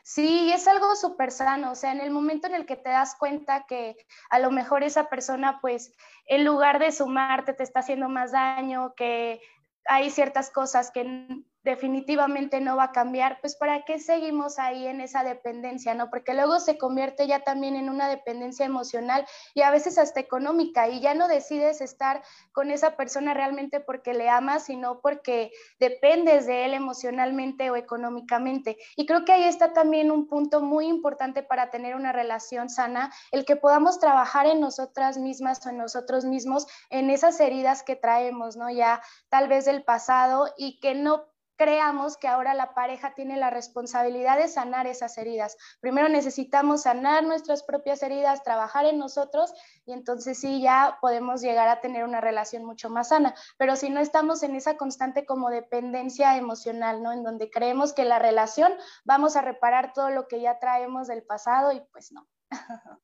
Sí, 0.04 0.54
es 0.54 0.70
algo 0.70 0.96
súper 0.96 1.32
sano, 1.32 1.72
o 1.72 1.76
sea, 1.76 1.92
en 1.92 2.00
el 2.00 2.12
momento 2.12 2.48
en 2.48 2.56
el 2.56 2.66
que 2.66 2.78
te 2.78 2.92
das 2.92 3.16
cuenta 3.16 3.66
que 3.68 3.98
a 4.30 4.40
lo 4.40 4.52
mejor 4.52 4.84
esa 4.84 5.10
persona, 5.10 5.60
pues, 5.60 5.94
en 6.28 6.46
lugar 6.46 6.80
de 6.80 6.94
sumarte, 6.94 7.52
te 7.52 7.64
está 7.64 7.82
haciendo 7.82 8.08
más 8.08 8.32
daño, 8.32 8.94
que 8.96 9.42
hay 9.86 10.10
ciertas 10.10 10.50
cosas 10.50 10.92
que 10.92 11.28
definitivamente 11.64 12.60
no 12.60 12.76
va 12.76 12.86
a 12.86 12.92
cambiar, 12.92 13.40
pues 13.42 13.56
¿para 13.56 13.86
qué 13.86 14.00
seguimos 14.00 14.60
ahí 14.60 14.86
en 14.86 15.02
esa 15.02 15.24
dependencia, 15.24 15.94
no? 15.94 16.10
Porque 16.10 16.34
luego 16.34 16.60
se 16.60 16.78
convierte 16.78 17.26
ya 17.28 17.40
también 17.40 17.76
en 17.76 17.90
una 17.90 18.10
dependencia 18.10 18.66
emocional 18.66 19.26
y 19.54 19.62
a 19.62 19.72
veces 19.72 19.98
hasta 19.98 20.20
económica 20.20 20.90
y 20.90 21.00
ya 21.00 21.14
no 21.14 21.28
decides 21.28 21.82
estar 21.82 22.22
con 22.52 22.70
esa 22.72 22.98
persona 22.98 23.34
realmente 23.34 23.80
porque 23.80 24.14
le 24.14 24.30
amas, 24.30 24.66
sino 24.66 25.00
porque 25.00 25.52
dependes 25.80 26.46
de 26.46 26.66
él 26.66 26.74
emocionalmente 26.74 27.70
o 27.70 27.76
económicamente. 27.76 28.78
Y 28.96 29.06
creo 29.06 29.24
que 29.26 29.32
ahí 29.32 29.44
está 29.44 29.74
también 29.74 30.12
un 30.12 30.28
punto 30.28 30.62
muy 30.62 30.88
importante 30.88 31.44
para 31.44 31.70
tener 31.70 31.96
una 31.96 32.12
relación 32.12 32.70
sana, 32.70 33.14
el 33.32 33.46
que 33.46 33.56
podamos 33.56 34.00
trabajar 34.00 34.48
en 34.48 34.60
nosotras 34.60 35.18
mismas 35.18 35.66
o 35.66 35.70
en 35.70 35.78
nosotros 35.78 36.26
mismos, 36.26 36.68
en 36.90 37.10
esas 37.10 37.40
heridas 37.40 37.84
que 37.84 37.96
traemos, 37.96 38.58
¿no? 38.58 38.70
Ya 38.70 39.02
tal 39.30 39.48
vez 39.48 39.66
del 39.66 39.84
pasado 39.84 40.54
y 40.58 40.80
que 40.80 40.96
no 40.96 41.33
creamos 41.56 42.18
que 42.18 42.28
ahora 42.28 42.54
la 42.54 42.74
pareja 42.74 43.14
tiene 43.14 43.38
la 43.38 43.50
responsabilidad 43.50 44.38
de 44.38 44.48
sanar 44.48 44.88
esas 44.88 45.18
heridas. 45.18 45.58
Primero 45.80 46.10
necesitamos 46.10 46.84
sanar 46.84 47.24
nuestras 47.24 47.64
propias 47.64 48.04
heridas, 48.04 48.44
trabajar 48.44 48.86
en 48.86 48.98
nosotros 48.98 49.54
y 49.86 49.94
entonces 49.94 50.40
sí 50.40 50.62
ya 50.62 50.98
podemos 51.02 51.42
llegar 51.42 51.68
a 51.68 51.82
tener 51.82 52.04
una 52.04 52.22
relación 52.22 52.66
mucho 52.66 52.90
más 52.90 53.10
sana. 53.10 53.36
Pero 53.58 53.76
si 53.76 53.90
no 53.90 54.00
estamos 54.00 54.44
en 54.44 54.56
esa 54.56 54.78
constante 54.78 55.26
como 55.26 55.50
dependencia 55.50 56.38
emocional, 56.38 57.04
¿no? 57.04 57.12
En 57.12 57.24
donde 57.24 57.50
creemos 57.50 57.94
que 57.94 58.06
la 58.06 58.20
relación 58.20 58.74
vamos 59.04 59.36
a 59.36 59.42
reparar 59.42 59.94
todo 59.94 60.10
lo 60.10 60.28
que 60.28 60.42
ya 60.42 60.60
traemos 60.60 61.08
del 61.08 61.24
pasado 61.24 61.72
y 61.72 61.82
pues 61.92 62.12
no. 62.12 62.28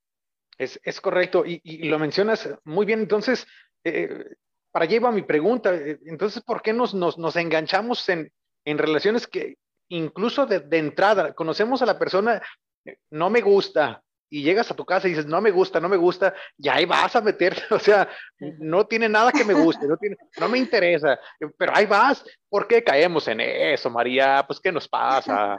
Es, 0.58 1.00
correcto 1.00 1.46
y, 1.46 1.88
lo 1.88 1.98
mencionas 2.00 2.50
muy 2.66 2.86
bien. 2.86 3.00
Entonces, 3.00 3.48
eh, 3.86 4.36
para 4.71 4.86
allá 4.86 4.95
iba 4.95 5.12
mi 5.12 5.23
pregunta. 5.23 5.73
Eh, 5.73 5.99
entonces, 6.05 6.43
¿por 6.43 6.62
qué 6.62 6.73
nos, 6.73 6.93
nos 6.93 7.36
enganchamos 7.36 8.08
en, 8.10 8.32
en 8.65 8.77
relaciones 8.77 9.27
que 9.27 9.55
incluso 9.89 10.45
de, 10.45 10.65
entrada 10.77 11.34
conocemos 11.34 11.82
a 11.82 11.86
la 11.86 11.99
persona, 11.99 12.41
no 13.10 13.29
me 13.29 13.41
gusta, 13.41 14.01
y 14.32 14.43
llegas 14.43 14.69
a 14.69 14.75
tu 14.75 14.86
casa 14.86 15.08
y 15.08 15.12
dices, 15.12 15.25
no 15.25 15.41
me 15.41 15.49
gusta, 15.49 15.79
no 15.79 15.89
me 15.89 15.97
gusta, 15.97 16.36
y 16.58 16.69
ahí 16.69 16.86
vas 16.86 17.15
a 17.15 17.21
meterte, 17.21 17.63
o 17.73 17.79
sea, 17.79 18.08
no 18.39 18.86
tiene 18.86 19.10
nada 19.10 19.32
que 19.32 19.43
me 19.43 19.55
guste, 19.55 19.88
no, 19.88 19.97
tiene, 19.97 20.15
no 20.39 20.47
me 20.47 20.60
interesa, 20.60 21.19
pero 21.58 21.71
ahí 21.75 21.86
vas, 21.86 22.23
¿por 22.47 22.67
qué 22.67 22.84
caemos 22.84 23.27
en 23.27 23.41
eso, 23.41 23.89
María? 23.89 24.43
Pues, 24.45 24.60
¿qué 24.60 24.71
nos 24.71 24.88
pasa? 24.88 25.58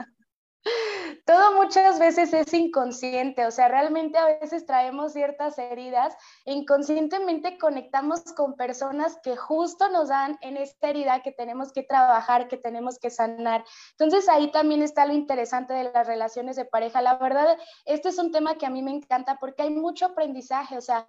Todo 1.26 1.54
muchas 1.54 1.98
veces 1.98 2.32
es 2.32 2.52
inconsciente, 2.52 3.46
o 3.46 3.50
sea, 3.50 3.68
realmente 3.68 4.18
a 4.18 4.26
veces 4.26 4.66
traemos 4.66 5.12
ciertas 5.12 5.58
heridas 5.58 6.14
e 6.44 6.52
inconscientemente 6.52 7.58
conectamos 7.58 8.22
con 8.36 8.54
personas 8.54 9.18
que 9.22 9.36
justo 9.36 9.88
nos 9.88 10.08
dan 10.08 10.38
en 10.40 10.56
esta 10.56 10.88
herida 10.88 11.22
que 11.22 11.32
tenemos 11.32 11.72
que 11.72 11.82
trabajar, 11.82 12.48
que 12.48 12.56
tenemos 12.56 12.98
que 12.98 13.10
sanar. 13.10 13.64
Entonces 13.92 14.28
ahí 14.28 14.50
también 14.50 14.82
está 14.82 15.06
lo 15.06 15.12
interesante 15.12 15.74
de 15.74 15.90
las 15.92 16.06
relaciones 16.06 16.56
de 16.56 16.64
pareja. 16.64 17.02
La 17.02 17.16
verdad, 17.16 17.58
este 17.84 18.08
es 18.08 18.18
un 18.18 18.32
tema 18.32 18.56
que 18.56 18.66
a 18.66 18.70
mí 18.70 18.82
me 18.82 18.92
encanta 18.92 19.38
porque 19.38 19.62
hay 19.62 19.70
mucho 19.70 20.06
aprendizaje, 20.06 20.76
o 20.76 20.80
sea, 20.80 21.06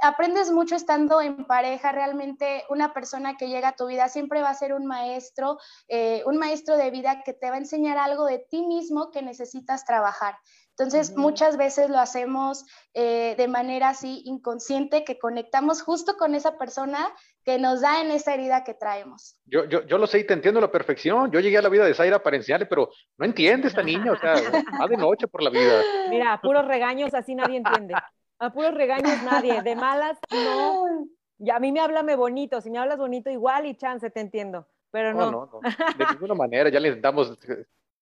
aprendes 0.00 0.50
mucho 0.50 0.76
estando 0.76 1.20
en 1.20 1.44
pareja, 1.44 1.92
realmente 1.92 2.64
una 2.70 2.92
persona 2.92 3.36
que 3.36 3.48
llega 3.48 3.68
a 3.68 3.76
tu 3.76 3.86
vida 3.86 4.08
siempre 4.08 4.42
va 4.42 4.50
a 4.50 4.54
ser 4.54 4.72
un 4.72 4.86
maestro, 4.86 5.58
eh, 5.88 6.22
un 6.26 6.38
maestro 6.38 6.76
de 6.76 6.90
vida 6.90 7.22
que 7.24 7.32
te 7.32 7.50
va 7.50 7.56
a 7.56 7.58
enseñar 7.58 7.98
algo 7.98 8.26
de 8.26 8.38
ti 8.38 8.62
mismo 8.66 9.10
que 9.10 9.22
necesitas 9.22 9.84
trabajar. 9.84 10.36
Entonces, 10.78 11.16
muchas 11.16 11.56
veces 11.56 11.90
lo 11.90 11.98
hacemos 11.98 12.64
eh, 12.94 13.34
de 13.36 13.48
manera 13.48 13.88
así 13.88 14.22
inconsciente, 14.26 15.02
que 15.02 15.18
conectamos 15.18 15.82
justo 15.82 16.16
con 16.16 16.36
esa 16.36 16.56
persona 16.56 17.12
que 17.44 17.58
nos 17.58 17.80
da 17.80 18.00
en 18.00 18.12
esa 18.12 18.34
herida 18.34 18.62
que 18.62 18.74
traemos. 18.74 19.40
Yo, 19.44 19.64
yo, 19.64 19.84
yo 19.86 19.98
lo 19.98 20.06
sé 20.06 20.20
y 20.20 20.24
te 20.24 20.34
entiendo 20.34 20.58
a 20.58 20.62
la 20.62 20.70
perfección. 20.70 21.32
Yo 21.32 21.40
llegué 21.40 21.58
a 21.58 21.62
la 21.62 21.68
vida 21.68 21.84
de 21.84 21.94
Zaira 21.94 22.22
para 22.22 22.36
enseñarle, 22.36 22.66
pero 22.66 22.90
no 23.16 23.24
entiende 23.24 23.66
esta 23.66 23.82
niña, 23.82 24.12
o 24.12 24.16
sea, 24.16 24.34
va 24.80 24.86
de 24.86 24.96
noche 24.96 25.26
por 25.26 25.42
la 25.42 25.50
vida. 25.50 25.82
Mira, 26.10 26.40
puros 26.40 26.64
regaños, 26.64 27.12
así 27.12 27.34
nadie 27.34 27.56
entiende. 27.56 27.94
A 28.40 28.52
puros 28.52 28.74
regaños 28.74 29.22
nadie, 29.24 29.62
de 29.62 29.76
malas 29.76 30.18
no. 30.30 31.06
Y 31.38 31.50
a 31.50 31.58
mí 31.60 31.70
me 31.72 31.80
háblame 31.80 32.16
bonito, 32.16 32.60
si 32.60 32.70
me 32.70 32.78
hablas 32.78 32.98
bonito 32.98 33.30
igual 33.30 33.66
y 33.66 33.76
chance 33.76 34.10
te 34.10 34.20
entiendo, 34.20 34.66
pero 34.90 35.14
no. 35.14 35.30
No, 35.30 35.50
no, 35.52 35.60
de 35.98 36.06
ninguna 36.12 36.34
manera, 36.34 36.68
ya 36.68 36.80
le 36.80 36.88
intentamos 36.88 37.38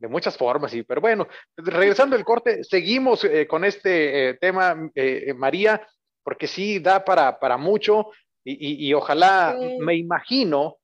de 0.03 0.09
muchas 0.09 0.37
formas, 0.37 0.73
sí, 0.73 0.83
pero 0.83 1.01
bueno, 1.01 1.29
regresando 1.57 2.16
al 2.16 2.25
corte, 2.25 2.64
seguimos 2.64 3.25
eh, 3.25 3.47
con 3.47 3.64
este 3.64 4.31
eh, 4.31 4.35
tema, 4.35 4.90
eh, 4.97 5.33
María, 5.35 5.87
porque 6.25 6.49
sí 6.49 6.81
da 6.81 7.05
para, 7.05 7.38
para 7.38 7.57
mucho 7.57 8.11
y, 8.45 8.92
ojalá, 8.92 9.57
me 9.79 9.95
imagino, 9.95 10.79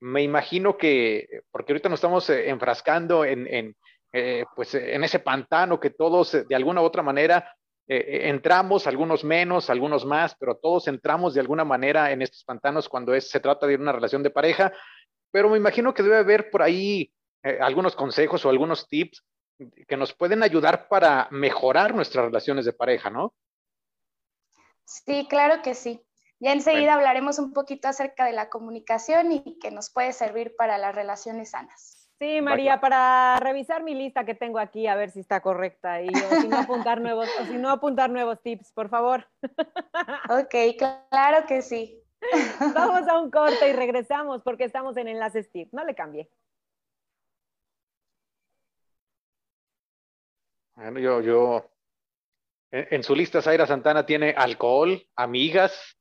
me 0.00 0.22
imagino 0.22 0.76
que, 0.76 1.42
porque 1.52 1.72
ahorita 1.72 1.88
nos 1.88 1.98
estamos 1.98 2.28
enfrascando 2.28 3.24
en, 3.24 3.46
en 3.46 3.76
pues, 4.56 4.74
en 4.74 5.04
ese 5.04 5.20
pantano 5.20 5.78
que 5.78 5.90
todos 5.90 6.32
de 6.48 6.54
alguna 6.56 6.82
u 6.82 6.84
otra 6.84 7.04
manera 7.04 7.54
entramos, 7.86 8.86
algunos 8.86 9.24
menos, 9.24 9.68
algunos 9.68 10.06
más, 10.06 10.34
pero 10.36 10.56
todos 10.56 10.88
entramos 10.88 11.34
de 11.34 11.40
alguna 11.40 11.64
manera 11.64 12.12
en 12.12 12.22
estos 12.22 12.44
pantanos 12.44 12.88
cuando 12.88 13.14
es, 13.14 13.28
se 13.28 13.40
trata 13.40 13.66
de 13.66 13.76
una 13.76 13.92
relación 13.92 14.22
de 14.22 14.30
pareja, 14.30 14.72
pero 15.30 15.50
me 15.50 15.58
imagino 15.58 15.92
que 15.92 16.02
debe 16.02 16.18
haber 16.18 16.50
por 16.50 16.62
ahí 16.62 17.12
eh, 17.42 17.58
algunos 17.60 17.94
consejos 17.94 18.44
o 18.44 18.48
algunos 18.48 18.88
tips 18.88 19.22
que 19.86 19.96
nos 19.96 20.14
pueden 20.14 20.42
ayudar 20.42 20.88
para 20.88 21.28
mejorar 21.30 21.94
nuestras 21.94 22.26
relaciones 22.26 22.64
de 22.64 22.72
pareja, 22.72 23.10
¿no? 23.10 23.34
Sí, 24.84 25.26
claro 25.28 25.62
que 25.62 25.74
sí. 25.74 26.00
Ya 26.40 26.52
enseguida 26.52 26.94
hablaremos 26.94 27.38
un 27.38 27.52
poquito 27.52 27.88
acerca 27.88 28.26
de 28.26 28.32
la 28.32 28.48
comunicación 28.48 29.32
y 29.32 29.58
que 29.58 29.70
nos 29.70 29.90
puede 29.90 30.12
servir 30.12 30.54
para 30.56 30.78
las 30.78 30.94
relaciones 30.94 31.50
sanas. 31.50 32.03
Sí, 32.18 32.40
María, 32.40 32.80
para 32.80 33.38
revisar 33.40 33.82
mi 33.82 33.94
lista 33.94 34.24
que 34.24 34.34
tengo 34.34 34.58
aquí, 34.58 34.86
a 34.86 34.94
ver 34.94 35.10
si 35.10 35.20
está 35.20 35.40
correcta 35.40 36.00
y 36.00 36.08
si 36.08 36.48
no 36.48 36.58
apuntar 36.58 37.00
nuevos, 37.00 37.28
o 37.40 37.44
si 37.44 37.58
no 37.58 37.70
apuntar 37.70 38.08
nuevos 38.10 38.40
tips, 38.42 38.72
por 38.72 38.88
favor. 38.88 39.28
Ok, 40.30 40.54
claro 41.10 41.46
que 41.46 41.60
sí. 41.60 42.04
Vamos 42.74 43.08
a 43.08 43.18
un 43.18 43.30
corte 43.30 43.68
y 43.68 43.72
regresamos 43.72 44.42
porque 44.42 44.64
estamos 44.64 44.96
en 44.96 45.08
Enlaces 45.08 45.50
Tips. 45.50 45.72
No 45.72 45.84
le 45.84 45.94
cambie. 45.94 46.30
Bueno, 50.76 50.98
yo, 50.98 51.20
yo, 51.20 51.70
en, 52.72 53.02
su 53.04 53.14
lista 53.14 53.40
Zaira 53.40 53.66
Santana 53.66 54.06
tiene 54.06 54.34
alcohol, 54.36 55.06
amigas, 55.14 55.96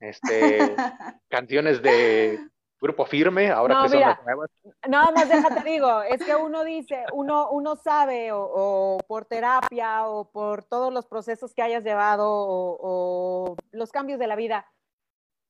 este, 0.00 0.74
canciones 1.28 1.82
de 1.82 2.38
grupo 2.80 3.06
firme, 3.06 3.50
ahora 3.50 3.82
que 3.82 3.88
son 3.90 4.00
las 4.00 4.22
nuevas. 4.24 4.50
Nada 4.88 5.10
más 5.12 5.28
déjate 5.28 5.68
digo, 5.68 6.02
es 6.02 6.22
que 6.22 6.34
uno 6.34 6.64
dice, 6.64 7.04
uno, 7.12 7.50
uno 7.50 7.76
sabe 7.76 8.30
o, 8.32 8.98
por 9.06 9.24
terapia 9.24 10.06
o 10.06 10.30
por 10.30 10.64
todos 10.64 10.92
los 10.92 11.06
procesos 11.06 11.54
que 11.54 11.62
hayas 11.62 11.84
llevado 11.84 12.26
o, 12.26 13.56
los 13.72 13.90
cambios 13.90 14.18
de 14.18 14.26
la 14.26 14.36
vida, 14.36 14.66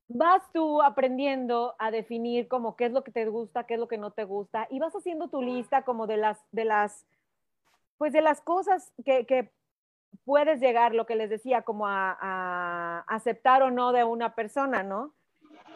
vas 0.07 0.43
tú 0.53 0.81
aprendiendo 0.81 1.75
a 1.79 1.91
definir 1.91 2.47
como 2.47 2.75
qué 2.75 2.85
es 2.85 2.91
lo 2.91 3.03
que 3.03 3.11
te 3.11 3.25
gusta, 3.25 3.65
qué 3.65 3.73
es 3.73 3.79
lo 3.79 3.87
que 3.87 3.97
no 3.97 4.11
te 4.11 4.23
gusta 4.23 4.67
y 4.69 4.79
vas 4.79 4.93
haciendo 4.95 5.29
tu 5.29 5.41
lista 5.41 5.83
como 5.83 6.07
de 6.07 6.17
las, 6.17 6.39
de 6.51 6.65
las 6.65 7.05
pues 7.97 8.13
de 8.13 8.21
las 8.21 8.41
cosas 8.41 8.91
que, 9.03 9.51
puedes 10.23 10.61
llegar, 10.61 10.95
lo 10.95 11.05
que 11.05 11.15
les 11.15 11.29
decía, 11.29 11.63
como 11.63 11.87
a, 11.87 13.03
aceptar 13.07 13.61
o 13.63 13.71
no 13.71 13.91
de 13.91 14.05
una 14.05 14.33
persona, 14.33 14.81
¿no? 14.81 15.13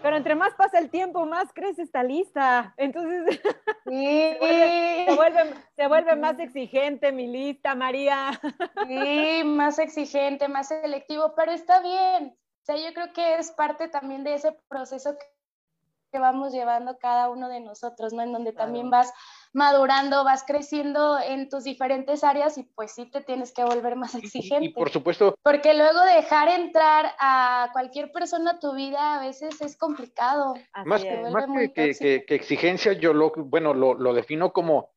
Pero 0.02 0.16
entre 0.18 0.36
más 0.36 0.54
pasa 0.56 0.80
el 0.80 0.90
tiempo, 0.90 1.26
más 1.26 1.52
crece 1.54 1.82
esta 1.82 2.04
lista. 2.04 2.74
Entonces, 2.78 3.40
se, 3.86 4.38
vuelve, 5.88 6.16
más 6.16 6.40
exigente 6.40 7.12
mi 7.12 7.28
lista, 7.28 7.76
María. 7.76 8.40
Sí, 8.88 9.44
más 9.46 9.80
exigente, 9.80 10.48
más 10.48 10.70
selectivo, 10.70 11.34
pero 11.36 11.52
está 11.52 11.82
bien. 11.82 12.38
O 12.62 12.66
sea, 12.66 12.78
yo 12.78 12.94
creo 12.94 13.14
que 13.14 13.36
es 13.36 13.52
parte 13.52 13.88
también 13.88 14.24
de 14.24 14.36
ese 14.36 14.52
proceso 14.68 15.18
que 16.10 16.19
vamos 16.19 16.52
llevando 16.52 16.98
cada 16.98 17.30
uno 17.30 17.50
de 17.50 17.60
nosotros, 17.60 18.13
¿no? 18.13 18.22
En 18.22 18.32
donde 18.32 18.54
también 18.54 18.89
vas 18.89 19.13
madurando, 19.54 20.24
vas 20.24 20.43
creciendo 20.45 21.19
en 21.19 21.50
tus 21.50 21.63
diferentes 21.63 22.24
áreas 22.24 22.58
y 22.58 22.63
pues 22.63 22.93
sí 22.93 23.06
te 23.10 23.22
tienes 23.22 23.54
que 23.54 23.63
volver 23.63 23.95
más 23.95 24.15
exigente. 24.15 24.65
Y, 24.65 24.69
por 24.69 24.89
supuesto. 24.89 25.36
Porque 25.43 25.74
luego 25.74 26.02
dejar 26.02 26.50
entrar 26.50 27.12
a 27.19 27.69
cualquier 27.74 28.12
persona 28.12 28.52
a 28.52 28.60
tu 28.60 28.74
vida 28.76 29.15
a 29.15 29.19
veces 29.26 29.62
es 29.62 29.78
complicado. 29.78 30.54
Más, 30.86 31.04
que, 31.04 32.26
exigencia, 32.28 32.93
yo 32.93 33.13
lo, 33.13 33.32
bueno, 33.36 33.74
lo, 33.74 34.13
defino 34.13 34.52
como 34.52 34.91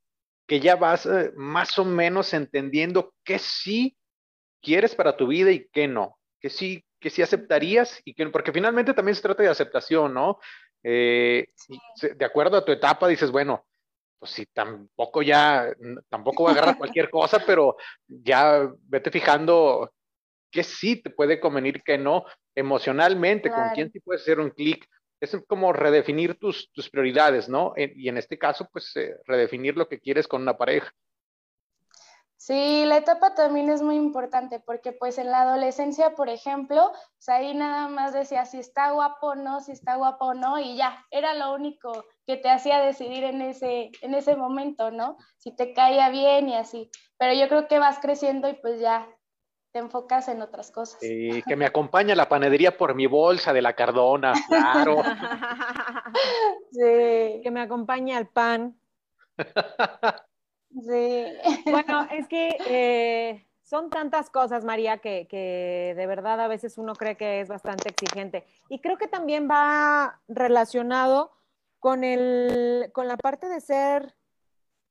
que 0.47 0.61
ya 0.61 0.77
vas 0.77 1.07
eh, 1.07 1.33
más 1.37 1.79
o 1.79 1.85
menos 1.85 2.35
entendiendo 2.35 3.15
qué 3.25 3.39
sí 3.39 3.97
quieres 4.61 4.95
para 4.95 5.17
tu 5.17 5.27
vida 5.27 5.51
y 5.51 5.69
qué 5.73 5.89
no, 5.89 6.19
que 6.41 6.51
sí, 6.51 6.85
que 7.01 7.11
sí 7.11 7.23
aceptarías 7.23 8.01
y 8.05 8.15
que, 8.15 8.27
porque 8.29 8.53
finalmente 8.53 8.95
también 8.95 9.15
se 9.15 9.23
trata 9.23 9.43
de 9.43 9.49
aceptación, 9.49 10.15
¿no? 10.15 10.39
Eh, 10.83 11.47
de 12.17 12.25
acuerdo 12.25 12.57
a 12.57 12.65
tu 12.65 12.73
etapa 12.73 13.09
dices, 13.09 13.31
bueno, 13.31 13.65
pues 14.19 14.33
si 14.33 14.47
tampoco 14.47 15.23
ya, 15.23 15.73
tampoco 16.09 16.45
voy 16.45 16.51
a 16.51 16.53
agarrar 16.55 16.79
cualquier 16.79 17.11
cosa, 17.11 17.43
pero 17.47 17.77
ya 18.07 18.71
vete 18.85 19.11
fijando 19.11 19.93
que 20.51 20.63
sí 20.63 20.97
te 20.97 21.11
puede 21.11 21.41
convenir, 21.41 21.83
que 21.83 21.99
no, 21.99 22.25
emocionalmente, 22.55 23.51
con 23.51 23.71
quién 23.75 23.91
sí 23.91 24.01
puedes 24.01 24.23
hacer 24.23 24.39
un 24.39 24.51
clic. 24.51 24.87
Es 25.19 25.37
como 25.47 25.73
redefinir 25.73 26.39
tus, 26.39 26.71
tus 26.73 26.91
prioridades, 26.91 27.49
¿no? 27.49 27.73
Y 27.77 28.09
en 28.09 28.19
este 28.19 28.39
caso, 28.39 28.69
pues 28.73 28.95
eh, 28.97 29.17
redefinir 29.25 29.77
lo 29.77 29.89
que 29.89 29.99
quieres 29.99 30.29
con 30.29 30.43
una 30.43 30.59
pareja. 30.59 30.93
Sí, 32.45 32.85
la 32.87 32.97
etapa 32.97 33.37
también 33.37 33.71
es 33.71 33.83
muy 33.83 33.95
importante 33.95 34.59
porque 34.59 34.91
pues 34.91 35.17
en 35.19 35.31
la 35.31 35.43
adolescencia, 35.43 36.17
por 36.17 36.29
ejemplo, 36.29 36.91
pues 37.15 37.29
ahí 37.29 37.55
nada 37.55 37.87
más 37.87 38.13
decía 38.13 38.47
si 38.47 38.59
está 38.59 38.91
guapo 38.91 39.29
o 39.29 39.35
no, 39.37 39.61
si 39.61 39.71
está 39.71 39.95
guapo 39.95 40.25
o 40.25 40.35
no, 40.35 40.59
y 40.59 40.77
ya, 40.77 41.07
era 41.13 41.35
lo 41.35 41.55
único 41.55 42.05
que 42.27 42.37
te 42.37 42.51
hacía 42.51 42.81
decidir 42.81 43.23
en 43.23 43.43
ese, 43.43 43.93
en 44.01 44.15
ese 44.17 44.35
momento, 44.35 44.91
¿no? 44.91 45.19
Si 45.37 45.55
te 45.55 45.73
caía 45.73 46.09
bien 46.09 46.49
y 46.49 46.57
así. 46.57 46.91
Pero 47.17 47.33
yo 47.33 47.47
creo 47.47 47.69
que 47.69 47.79
vas 47.79 48.01
creciendo 48.01 48.49
y 48.49 48.55
pues 48.55 48.81
ya 48.81 49.07
te 49.71 49.79
enfocas 49.79 50.27
en 50.27 50.43
otras 50.43 50.73
cosas. 50.73 50.99
Sí, 50.99 51.45
que 51.47 51.55
me 51.55 51.67
acompaña 51.67 52.17
la 52.17 52.29
panadería 52.29 52.77
por 52.77 52.97
mi 52.97 53.07
bolsa 53.07 53.53
de 53.53 53.63
la 53.63 53.75
Cardona, 53.75 54.33
claro. 54.49 54.97
sí. 56.73 57.41
Que 57.41 57.51
me 57.53 57.61
acompaña 57.61 58.19
el 58.19 58.27
pan. 58.27 58.77
Sí. 60.81 61.27
Bueno, 61.71 62.07
es 62.11 62.27
que 62.29 62.57
eh, 62.69 63.47
son 63.63 63.91
tantas 63.91 64.31
cosas, 64.31 64.65
María, 64.65 64.99
que, 64.99 65.95
de 65.97 66.07
verdad 66.07 66.41
a 66.41 66.49
veces 66.49 66.79
uno 66.79 66.95
cree 66.95 67.17
que 67.17 67.41
es 67.41 67.49
bastante 67.49 67.91
exigente. 67.91 68.45
Y 68.69 68.81
creo 68.81 68.99
que 68.99 69.09
también 69.09 69.49
va 69.51 70.21
relacionado 70.29 71.33
con, 71.79 72.05
el, 72.05 72.91
con 72.93 73.09
la 73.09 73.17
parte 73.17 73.49
de 73.49 73.61
ser, 73.61 74.15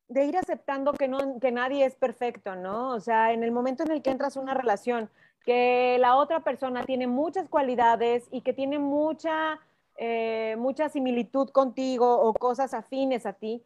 de 0.08 0.26
ir 0.26 0.38
aceptando 0.38 0.94
que, 0.94 1.08
no, 1.08 1.40
que 1.40 1.52
nadie 1.52 1.86
es 1.86 1.96
perfecto, 1.96 2.56
¿no? 2.56 2.90
O 2.90 3.00
sea, 3.00 3.34
en 3.34 3.44
el 3.44 3.52
momento 3.52 3.84
en 3.84 3.92
el 3.92 4.02
que 4.02 4.12
entras 4.12 4.36
a 4.36 4.42
una 4.42 4.54
relación, 4.54 5.10
que 5.46 5.98
la 6.00 6.16
otra 6.16 6.42
persona 6.42 6.84
tiene 6.84 7.08
muchas 7.08 7.50
cualidades 7.50 8.28
y 8.32 8.42
que 8.42 8.54
tiene 8.54 8.80
mucha, 8.80 9.60
eh, 9.98 10.56
mucha 10.58 10.90
similitud 10.90 11.50
contigo 11.50 12.20
o 12.20 12.34
cosas 12.34 12.74
afines 12.74 13.26
a 13.26 13.34
ti, 13.34 13.64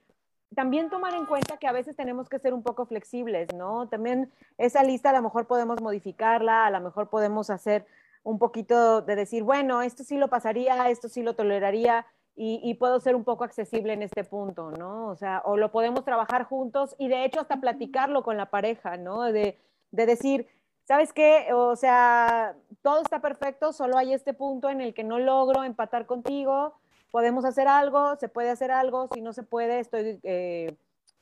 también 0.56 0.90
tomar 0.90 1.14
en 1.14 1.26
cuenta 1.26 1.58
que 1.58 1.68
a 1.68 1.72
veces 1.72 1.96
tenemos 1.96 2.30
que 2.30 2.40
ser 2.40 2.54
un 2.54 2.64
poco 2.64 2.86
flexibles, 2.86 3.54
¿no? 3.54 3.88
También 3.88 4.32
esa 4.58 4.84
lista 4.84 5.12
a 5.12 5.14
lo 5.14 5.22
mejor 5.22 5.46
podemos 5.48 5.82
modificarla, 5.82 6.66
a 6.66 6.72
lo 6.72 6.80
mejor 6.82 7.10
podemos 7.10 7.50
hacer 7.50 7.86
un 8.24 8.40
poquito 8.40 9.02
de 9.02 9.16
decir, 9.16 9.44
bueno, 9.44 9.82
esto 9.82 10.04
sí 10.04 10.18
lo 10.18 10.30
pasaría, 10.30 10.90
esto 10.90 11.10
sí 11.10 11.22
lo 11.22 11.36
toleraría 11.36 12.06
y, 12.38 12.74
puedo 12.74 13.00
ser 13.00 13.16
un 13.16 13.24
poco 13.24 13.46
accesible 13.46 13.94
en 13.94 14.02
este 14.02 14.26
punto, 14.26 14.72
¿no? 14.72 15.08
O 15.08 15.16
sea, 15.16 15.42
o 15.46 15.56
lo 15.56 15.72
podemos 15.72 16.04
trabajar 16.04 16.44
juntos 16.44 16.94
y 16.98 17.08
de 17.08 17.24
hecho 17.24 17.40
hasta 17.40 17.62
platicarlo 17.62 18.24
con 18.24 18.36
la 18.36 18.48
pareja, 18.48 18.98
¿no? 18.98 19.22
De, 19.24 19.58
de 19.92 20.06
decir, 20.06 20.50
¿sabes 20.84 21.14
qué? 21.14 21.54
O 21.54 21.78
sea, 21.78 22.56
todo 22.82 23.02
está 23.02 23.22
perfecto, 23.22 23.72
solo 23.72 23.98
hay 23.98 24.14
este 24.14 24.34
punto 24.34 24.70
en 24.70 24.82
el 24.82 24.94
que 24.94 25.06
no 25.06 25.18
logro 25.18 25.64
empatar 25.64 26.06
contigo, 26.06 26.74
podemos 27.16 27.46
hacer 27.46 27.70
algo, 27.70 28.18
se 28.18 28.28
puede 28.28 28.50
hacer 28.50 28.72
algo, 28.72 29.08
si 29.14 29.22
no 29.22 29.32
se 29.32 29.44
puede, 29.44 29.80
estoy, 29.80 30.20
eh, 30.24 30.76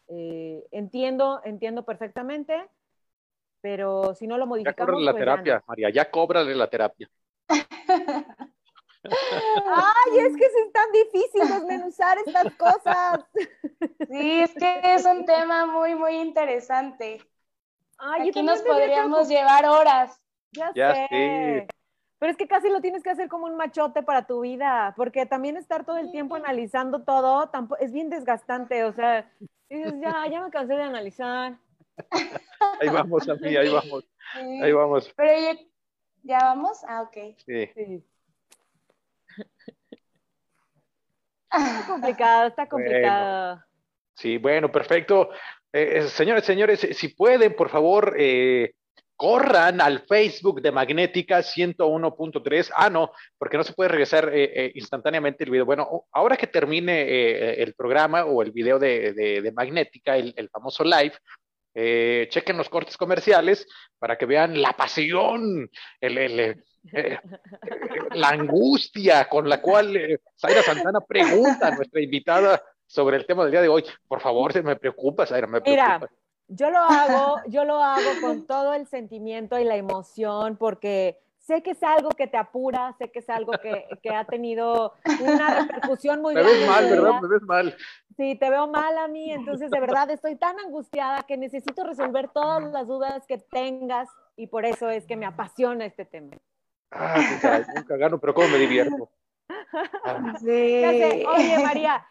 eh, 0.08 0.66
entiendo, 0.72 1.40
entiendo 1.44 1.86
perfectamente, 1.86 2.68
pero 3.62 4.16
si 4.16 4.26
no 4.26 4.40
lo 4.40 4.48
modificamos. 4.48 4.76
Ya 4.76 4.86
cóbrale 4.86 5.06
la 5.06 5.12
pues 5.12 5.22
terapia, 5.22 5.64
María, 5.68 5.92
ya 5.92 6.10
cóbrale 6.10 6.56
la 6.56 6.68
terapia. 6.68 7.08
Ay, 7.48 7.60
es 10.18 10.36
que 10.36 10.46
es 10.46 10.72
tan 10.74 10.92
difícil 10.94 11.48
desmenuzar 11.48 12.18
estas 12.26 12.56
cosas. 12.56 13.26
Sí, 14.10 14.42
es 14.42 14.54
que 14.56 14.96
es 14.96 15.06
un 15.06 15.26
tema 15.26 15.68
muy, 15.68 15.94
muy 15.94 16.16
interesante. 16.16 17.22
Ay, 18.00 18.30
Aquí 18.30 18.42
nos 18.42 18.64
podríamos 18.64 19.30
llevar 19.30 19.68
horas. 19.68 20.20
Ya, 20.54 20.72
ya 20.74 21.08
sé. 21.08 21.68
Pero 22.24 22.32
es 22.32 22.38
que 22.38 22.48
casi 22.48 22.70
lo 22.70 22.80
tienes 22.80 23.04
que 23.04 23.10
hacer 23.10 23.28
como 23.28 23.48
un 23.48 23.58
machote 23.58 24.02
para 24.02 24.26
tu 24.26 24.40
vida, 24.40 24.94
porque 24.96 25.26
también 25.26 25.58
estar 25.58 25.86
todo 25.86 25.98
el 25.98 26.10
tiempo 26.10 26.36
analizando 26.36 27.04
todo 27.04 27.52
es 27.82 27.92
bien 27.92 28.10
desgastante, 28.10 28.86
o 28.86 28.94
sea, 28.94 29.30
dices, 29.70 29.96
ya, 30.00 30.26
ya 30.32 30.42
me 30.42 30.50
cansé 30.50 30.76
de 30.76 30.84
analizar. 30.84 31.58
Ahí 32.80 32.88
vamos, 32.88 33.28
a 33.28 33.36
mí, 33.36 33.58
ahí 33.58 33.68
vamos. 33.68 34.06
Ahí 34.36 34.72
vamos. 34.72 35.14
Pero 35.18 35.32
ya, 35.38 35.60
¿ya 36.24 36.38
vamos? 36.46 36.82
Ah, 36.88 37.02
ok. 37.02 37.36
Sí. 37.46 37.70
Está 41.52 41.52
complicado, 41.90 42.48
está 42.48 42.70
complicado. 42.70 43.62
sí, 44.14 44.38
bueno, 44.38 44.72
perfecto. 44.72 45.30
Eh, 45.74 46.04
señores, 46.04 46.46
señores, 46.46 46.88
si 46.90 47.10
pueden, 47.10 47.54
por 47.54 47.68
favor, 47.68 48.16
eh, 48.18 48.76
corran 49.15 49.82
al 49.82 50.02
Facebook 50.02 50.62
de 50.62 50.71
Magnética 50.71 51.39
101.3. 51.39 52.71
Ah, 52.76 52.89
no, 52.89 53.12
porque 53.38 53.58
no 53.58 53.63
se 53.63 53.73
puede 53.73 53.89
regresar 53.89 54.30
eh, 54.34 54.71
instantáneamente 54.76 55.43
el 55.43 55.52
video. 55.52 55.65
Bueno, 55.65 56.06
ahora 56.12 56.38
que 56.38 56.47
termine 56.47 57.54
el 57.62 57.73
programa 57.73 58.26
o 58.26 58.41
el 58.41 58.52
video 58.52 58.80
de, 58.80 59.52
Magnética, 59.56 60.17
el, 60.17 60.49
famoso 60.49 60.84
live, 60.84 61.13
chequen 62.30 62.58
los 62.58 62.69
cortes 62.69 62.97
comerciales 62.97 63.67
para 63.97 64.17
que 64.17 64.26
vean 64.26 64.62
la 64.62 64.73
pasión, 64.73 65.69
la 68.12 68.30
angustia 68.30 69.30
con 69.30 69.47
la 69.47 69.62
cual 69.62 70.19
Zaira 70.39 70.62
Santana 70.62 71.02
pregunta 71.02 71.67
a 71.67 71.76
nuestra 71.76 72.02
invitada 72.02 72.62
sobre 72.93 73.17
el 73.17 73.26
tema 73.26 73.43
del 73.43 73.52
día 73.52 73.62
de 73.62 73.69
hoy. 73.69 73.84
Por 74.08 74.21
favor, 74.21 74.54
se 74.54 74.62
me 74.62 74.76
preocupa, 74.76 75.26
Zaira, 75.26 75.47
me 75.47 75.62
preocupa. 75.62 75.99
Mira, 75.99 76.10
yo 76.48 76.70
lo 76.70 76.80
hago, 76.80 77.42
yo 77.48 77.66
lo 77.66 77.82
hago 77.82 78.20
con 78.22 78.46
todo 78.46 78.74
el 78.74 78.88
sentimiento 78.88 79.60
y 79.60 79.64
la 79.64 79.76
emoción 79.76 80.58
porque 80.58 81.20
sé 81.40 81.62
que 81.62 81.72
es 81.72 81.84
algo 81.84 82.10
que 82.10 82.28
te 82.28 82.38
apura, 82.38 82.96
sé 82.98 83.12
que 83.12 83.20
es 83.20 83.30
algo 83.30 83.52
que, 83.62 83.86
que 84.02 84.10
ha 84.12 84.24
tenido 84.26 84.94
una 85.20 85.62
repercusión 85.62 86.22
muy 86.22 86.34
grande. 86.34 86.54
Me 86.54 86.60
ves 86.60 86.68
mal, 86.68 86.90
¿verdad? 86.90 87.22
Me 87.22 87.28
ves 87.28 87.42
mal. 87.42 87.78
Sí, 88.16 88.36
te 88.36 88.50
veo 88.50 88.68
mal 88.68 88.98
a 88.98 89.08
mí, 89.08 89.32
entonces 89.32 89.72
de 89.72 89.80
verdad 89.80 90.10
estoy 90.12 90.36
tan 90.36 90.58
angustiada 90.60 91.24
que 91.24 91.36
necesito 91.36 91.84
resolver 91.84 92.30
todas 92.30 92.64
las 92.72 92.88
dudas 92.88 93.26
que 93.28 93.40
tengas 93.40 94.08
y 94.36 94.48
por 94.48 94.66
eso 94.66 94.90
es 94.90 95.06
que 95.06 95.18
me 95.18 95.26
apasiona 95.26 95.86
este 95.86 96.06
tema. 96.06 96.38
Ah, 96.92 97.20
nunca 97.76 97.98
gano, 97.98 98.20
pero 98.20 98.34
¿cómo 98.34 98.48
me 98.50 98.58
divierto? 98.58 99.10
Sí. 100.40 100.82
Oye, 101.28 101.60
María, 101.64 102.06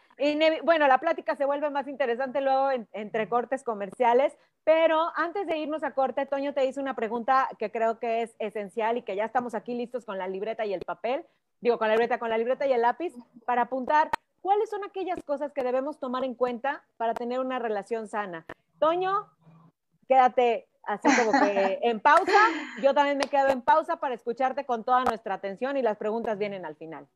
bueno, 0.63 0.87
la 0.87 0.99
plática 0.99 1.35
se 1.35 1.45
vuelve 1.45 1.69
más 1.69 1.87
interesante 1.87 2.41
luego 2.41 2.69
entre 2.91 3.27
cortes 3.27 3.63
comerciales, 3.63 4.35
pero 4.63 5.11
antes 5.15 5.45
de 5.47 5.57
irnos 5.57 5.83
a 5.83 5.93
corte, 5.93 6.25
Toño 6.25 6.53
te 6.53 6.65
hizo 6.65 6.79
una 6.79 6.95
pregunta 6.95 7.49
que 7.59 7.71
creo 7.71 7.99
que 7.99 8.21
es 8.21 8.35
esencial 8.39 8.97
y 8.97 9.01
que 9.01 9.15
ya 9.15 9.25
estamos 9.25 9.53
aquí 9.55 9.75
listos 9.75 10.05
con 10.05 10.17
la 10.17 10.27
libreta 10.27 10.65
y 10.65 10.73
el 10.73 10.81
papel, 10.81 11.25
digo, 11.59 11.77
con 11.77 11.87
la 11.87 11.95
libreta, 11.95 12.19
con 12.19 12.29
la 12.29 12.37
libreta 12.37 12.65
y 12.65 12.73
el 12.73 12.81
lápiz, 12.81 13.13
para 13.45 13.63
apuntar 13.63 14.09
cuáles 14.41 14.69
son 14.69 14.83
aquellas 14.83 15.21
cosas 15.23 15.51
que 15.51 15.63
debemos 15.63 15.99
tomar 15.99 16.23
en 16.23 16.35
cuenta 16.35 16.83
para 16.97 17.13
tener 17.13 17.39
una 17.39 17.59
relación 17.59 18.07
sana. 18.07 18.45
Toño, 18.79 19.27
quédate 20.07 20.67
así 20.83 21.07
como 21.17 21.31
que 21.31 21.79
en 21.83 21.99
pausa, 21.99 22.47
yo 22.81 22.93
también 22.93 23.17
me 23.17 23.25
quedo 23.25 23.49
en 23.49 23.61
pausa 23.61 23.97
para 23.97 24.15
escucharte 24.15 24.65
con 24.65 24.83
toda 24.83 25.03
nuestra 25.03 25.35
atención 25.35 25.77
y 25.77 25.81
las 25.81 25.97
preguntas 25.97 26.37
vienen 26.37 26.65
al 26.65 26.75
final. 26.75 27.07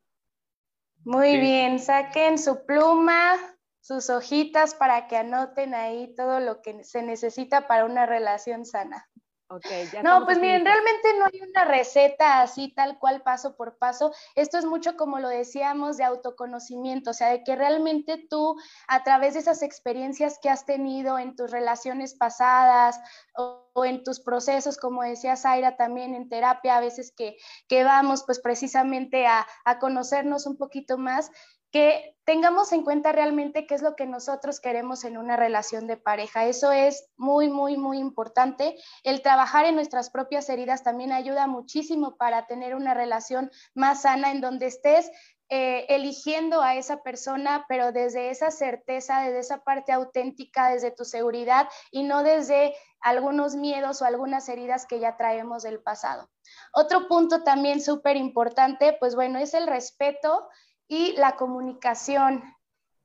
Muy 1.08 1.40
bien, 1.40 1.78
saquen 1.78 2.36
su 2.36 2.66
pluma, 2.66 3.34
sus 3.80 4.10
hojitas 4.10 4.74
para 4.74 5.06
que 5.06 5.16
anoten 5.16 5.72
ahí 5.72 6.14
todo 6.14 6.38
lo 6.38 6.60
que 6.60 6.84
se 6.84 7.02
necesita 7.02 7.66
para 7.66 7.86
una 7.86 8.04
relación 8.04 8.66
sana. 8.66 9.07
Okay, 9.50 9.88
ya 9.90 10.02
no, 10.02 10.26
pues 10.26 10.38
miren, 10.38 10.62
realmente 10.62 11.18
no 11.18 11.24
hay 11.24 11.40
una 11.40 11.64
receta 11.64 12.42
así 12.42 12.68
tal 12.74 12.98
cual 12.98 13.22
paso 13.22 13.56
por 13.56 13.78
paso. 13.78 14.12
Esto 14.34 14.58
es 14.58 14.66
mucho 14.66 14.94
como 14.98 15.20
lo 15.20 15.28
decíamos 15.30 15.96
de 15.96 16.04
autoconocimiento, 16.04 17.12
o 17.12 17.14
sea, 17.14 17.30
de 17.30 17.42
que 17.44 17.56
realmente 17.56 18.26
tú 18.28 18.56
a 18.88 19.02
través 19.04 19.32
de 19.32 19.40
esas 19.40 19.62
experiencias 19.62 20.38
que 20.42 20.50
has 20.50 20.66
tenido 20.66 21.18
en 21.18 21.34
tus 21.34 21.50
relaciones 21.50 22.14
pasadas 22.14 23.00
o, 23.36 23.64
en 23.86 24.04
tus 24.04 24.20
procesos, 24.20 24.76
como 24.76 25.02
decía 25.02 25.36
Zaira 25.36 25.78
también 25.78 26.14
en 26.14 26.28
terapia, 26.28 26.76
a 26.76 26.80
veces 26.80 27.14
que, 27.16 27.36
que 27.68 27.84
vamos 27.84 28.24
pues 28.24 28.40
precisamente 28.40 29.26
a, 29.26 29.46
a 29.64 29.78
conocernos 29.78 30.46
un 30.46 30.58
poquito 30.58 30.98
más, 30.98 31.30
que 31.70 32.16
tengamos 32.24 32.72
en 32.72 32.82
cuenta 32.82 33.12
realmente 33.12 33.66
qué 33.66 33.74
es 33.74 33.82
lo 33.82 33.96
que 33.96 34.06
nosotros 34.06 34.60
queremos 34.60 35.04
en 35.04 35.16
una 35.16 35.36
relación 35.36 35.86
de 35.86 35.96
pareja. 35.96 36.46
Eso 36.46 36.72
es 36.72 37.08
muy, 37.16 37.48
muy, 37.48 37.76
muy 37.76 37.98
importante. 37.98 38.76
El 39.02 39.22
trabajar 39.22 39.64
en 39.64 39.74
nuestras 39.74 40.10
propias 40.10 40.48
heridas 40.48 40.82
también 40.82 41.12
ayuda 41.12 41.46
muchísimo 41.46 42.16
para 42.16 42.46
tener 42.46 42.74
una 42.74 42.94
relación 42.94 43.50
más 43.74 44.02
sana 44.02 44.30
en 44.30 44.40
donde 44.40 44.66
estés 44.66 45.10
eh, 45.50 45.86
eligiendo 45.88 46.60
a 46.60 46.74
esa 46.74 47.02
persona, 47.02 47.64
pero 47.70 47.90
desde 47.90 48.28
esa 48.28 48.50
certeza, 48.50 49.22
desde 49.22 49.38
esa 49.38 49.64
parte 49.64 49.92
auténtica, 49.92 50.68
desde 50.68 50.90
tu 50.90 51.06
seguridad 51.06 51.68
y 51.90 52.02
no 52.02 52.22
desde 52.22 52.74
algunos 53.00 53.54
miedos 53.56 54.02
o 54.02 54.04
algunas 54.04 54.46
heridas 54.50 54.84
que 54.84 55.00
ya 55.00 55.16
traemos 55.16 55.62
del 55.62 55.80
pasado. 55.80 56.28
Otro 56.74 57.08
punto 57.08 57.44
también 57.44 57.80
súper 57.80 58.16
importante, 58.16 58.94
pues 59.00 59.14
bueno, 59.14 59.38
es 59.38 59.54
el 59.54 59.66
respeto 59.66 60.48
y 60.88 61.12
la 61.12 61.36
comunicación. 61.36 62.42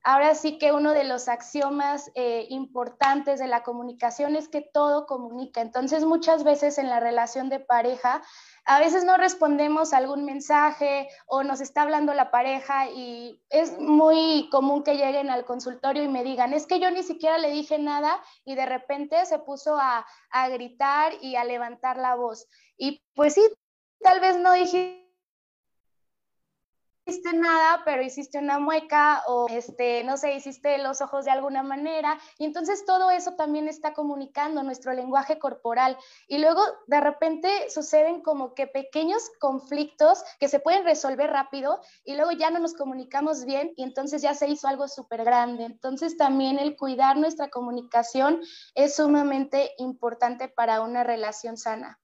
Ahora 0.06 0.34
sí 0.34 0.58
que 0.58 0.72
uno 0.72 0.92
de 0.92 1.04
los 1.04 1.28
axiomas 1.28 2.10
eh, 2.14 2.46
importantes 2.50 3.38
de 3.38 3.46
la 3.46 3.62
comunicación 3.62 4.36
es 4.36 4.50
que 4.50 4.60
todo 4.60 5.06
comunica. 5.06 5.62
Entonces, 5.62 6.04
muchas 6.04 6.44
veces 6.44 6.76
en 6.76 6.90
la 6.90 7.00
relación 7.00 7.48
de 7.48 7.58
pareja, 7.58 8.22
a 8.66 8.80
veces 8.80 9.04
no 9.04 9.16
respondemos 9.16 9.94
a 9.94 9.96
algún 9.96 10.26
mensaje 10.26 11.08
o 11.26 11.42
nos 11.42 11.62
está 11.62 11.82
hablando 11.82 12.12
la 12.12 12.30
pareja 12.30 12.90
y 12.90 13.42
es 13.48 13.78
muy 13.78 14.50
común 14.50 14.82
que 14.82 14.96
lleguen 14.96 15.30
al 15.30 15.46
consultorio 15.46 16.02
y 16.02 16.08
me 16.08 16.22
digan, 16.22 16.52
es 16.52 16.66
que 16.66 16.80
yo 16.80 16.90
ni 16.90 17.02
siquiera 17.02 17.38
le 17.38 17.50
dije 17.50 17.78
nada 17.78 18.22
y 18.44 18.56
de 18.56 18.66
repente 18.66 19.24
se 19.24 19.38
puso 19.38 19.78
a, 19.80 20.06
a 20.28 20.48
gritar 20.50 21.14
y 21.22 21.36
a 21.36 21.44
levantar 21.44 21.96
la 21.96 22.14
voz. 22.14 22.46
Y 22.76 23.02
pues 23.14 23.34
sí, 23.34 23.42
tal 24.00 24.20
vez 24.20 24.36
no 24.36 24.52
dije 24.52 25.03
hiciste 27.06 27.34
nada, 27.34 27.82
pero 27.84 28.02
hiciste 28.02 28.38
una 28.38 28.58
mueca 28.58 29.22
o, 29.26 29.46
este, 29.50 30.04
no 30.04 30.16
sé, 30.16 30.34
hiciste 30.34 30.78
los 30.78 31.02
ojos 31.02 31.26
de 31.26 31.30
alguna 31.30 31.62
manera. 31.62 32.18
Y 32.38 32.46
entonces 32.46 32.84
todo 32.86 33.10
eso 33.10 33.34
también 33.34 33.68
está 33.68 33.92
comunicando 33.92 34.62
nuestro 34.62 34.92
lenguaje 34.94 35.38
corporal. 35.38 35.98
Y 36.28 36.38
luego 36.38 36.62
de 36.86 37.00
repente 37.00 37.70
suceden 37.70 38.22
como 38.22 38.54
que 38.54 38.66
pequeños 38.66 39.30
conflictos 39.38 40.24
que 40.40 40.48
se 40.48 40.60
pueden 40.60 40.84
resolver 40.84 41.30
rápido 41.30 41.80
y 42.04 42.14
luego 42.14 42.32
ya 42.32 42.50
no 42.50 42.58
nos 42.58 42.74
comunicamos 42.74 43.44
bien 43.44 43.72
y 43.76 43.82
entonces 43.82 44.22
ya 44.22 44.34
se 44.34 44.48
hizo 44.48 44.66
algo 44.66 44.88
súper 44.88 45.24
grande. 45.24 45.64
Entonces 45.64 46.16
también 46.16 46.58
el 46.58 46.76
cuidar 46.76 47.18
nuestra 47.18 47.50
comunicación 47.50 48.40
es 48.74 48.96
sumamente 48.96 49.72
importante 49.78 50.48
para 50.48 50.80
una 50.80 51.04
relación 51.04 51.58
sana. 51.58 51.98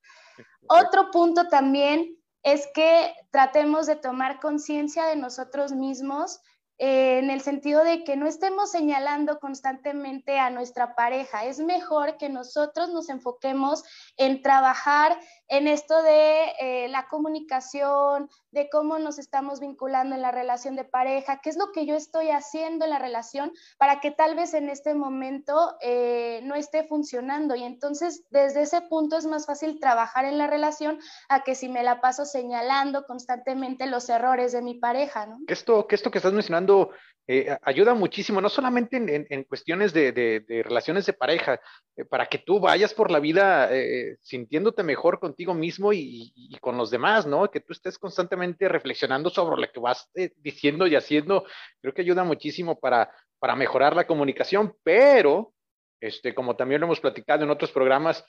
Otro 0.69 1.11
punto 1.11 1.49
también 1.49 2.20
es 2.43 2.69
que 2.75 3.15
tratemos 3.31 3.87
de 3.87 3.97
tomar 3.97 4.41
conciencia 4.41 5.05
de 5.07 5.17
nosotros 5.17 5.73
mismos 5.73 6.41
eh, 6.83 7.19
en 7.19 7.29
el 7.29 7.43
sentido 7.43 7.85
de 7.85 8.05
que 8.05 8.17
no 8.17 8.27
estemos 8.27 8.71
señalando 8.71 9.39
constantemente 9.39 10.39
a 10.39 10.49
nuestra 10.49 10.95
pareja. 10.95 11.45
Es 11.45 11.59
mejor 11.59 12.17
que 12.17 12.31
nosotros 12.31 12.89
nos 12.89 13.11
enfoquemos 13.11 13.85
en 14.17 14.41
trabajar 14.41 15.21
en 15.51 15.67
esto 15.67 16.01
de 16.03 16.53
eh, 16.61 16.89
la 16.89 17.09
comunicación, 17.09 18.31
de 18.53 18.71
cómo 18.71 18.99
nos 19.01 19.19
estamos 19.19 19.59
vinculando 19.59 20.15
en 20.15 20.23
la 20.23 20.31
relación 20.31 20.77
de 20.77 20.85
pareja, 20.85 21.41
qué 21.43 21.51
es 21.51 21.57
lo 21.57 21.73
que 21.73 21.87
yo 21.87 21.97
estoy 21.97 22.31
haciendo 22.31 22.85
en 22.85 22.93
la 22.93 23.01
relación 23.01 23.53
para 23.77 24.01
que 24.01 24.13
tal 24.13 24.37
vez 24.37 24.55
en 24.55 24.69
este 24.69 24.95
momento 24.95 25.77
eh, 25.81 26.41
no 26.45 26.55
esté 26.55 26.85
funcionando. 26.85 27.57
Y 27.57 27.65
entonces 27.65 28.25
desde 28.31 28.63
ese 28.63 28.81
punto 28.83 29.17
es 29.17 29.27
más 29.27 29.47
fácil 29.47 29.81
trabajar 29.81 30.25
en 30.25 30.39
la 30.39 30.47
relación 30.47 31.01
a 31.29 31.43
que 31.43 31.57
si 31.57 31.69
me 31.69 31.83
la 31.83 32.01
paso 32.01 32.25
señalando 32.25 33.05
constantemente 33.05 33.87
los 33.87 34.09
errores 34.09 34.53
de 34.53 34.63
mi 34.63 34.75
pareja. 34.75 35.27
¿no? 35.27 35.39
Esto, 35.49 35.89
que 35.89 35.97
esto 35.97 36.13
que 36.13 36.19
estás 36.19 36.33
mencionando 36.33 36.91
eh, 37.33 37.57
ayuda 37.63 37.95
muchísimo, 37.95 38.41
no 38.41 38.49
solamente 38.49 38.97
en, 38.97 39.45
cuestiones 39.45 39.93
de, 39.93 40.45
relaciones 40.65 41.07
de 41.07 41.13
pareja, 41.13 41.61
eh, 41.95 42.05
para 42.05 42.27
que 42.27 42.39
tú 42.39 42.59
vayas 42.59 42.93
por 42.93 43.09
la 43.09 43.21
vida 43.21 43.69
eh, 43.71 44.17
sintiéndote 44.21 44.83
mejor 44.83 45.21
contigo 45.21 45.40
mismo 45.47 45.93
y, 45.93 46.33
con 46.61 46.77
los 46.77 46.91
demás, 46.91 47.27
¿no? 47.27 47.51
Que 47.51 47.61
tú 47.61 47.73
estés 47.73 47.99
constantemente 47.99 48.69
reflexionando 48.69 49.31
sobre 49.31 49.61
lo 49.61 49.73
que 49.73 49.81
vas 49.81 50.11
diciendo 50.37 50.87
y 50.87 50.97
haciendo, 50.97 51.45
creo 51.81 51.95
que 51.95 52.03
ayuda 52.03 52.25
muchísimo 52.25 52.79
para, 52.79 53.11
para 53.39 53.57
mejorar 53.57 53.97
la 53.97 54.07
comunicación, 54.07 54.77
pero, 54.83 55.53
este, 56.01 56.35
como 56.35 56.57
también 56.57 56.81
lo 56.81 56.87
hemos 56.87 57.01
platicado 57.01 57.45
en 57.45 57.51
otros 57.51 57.73
programas, 57.73 58.25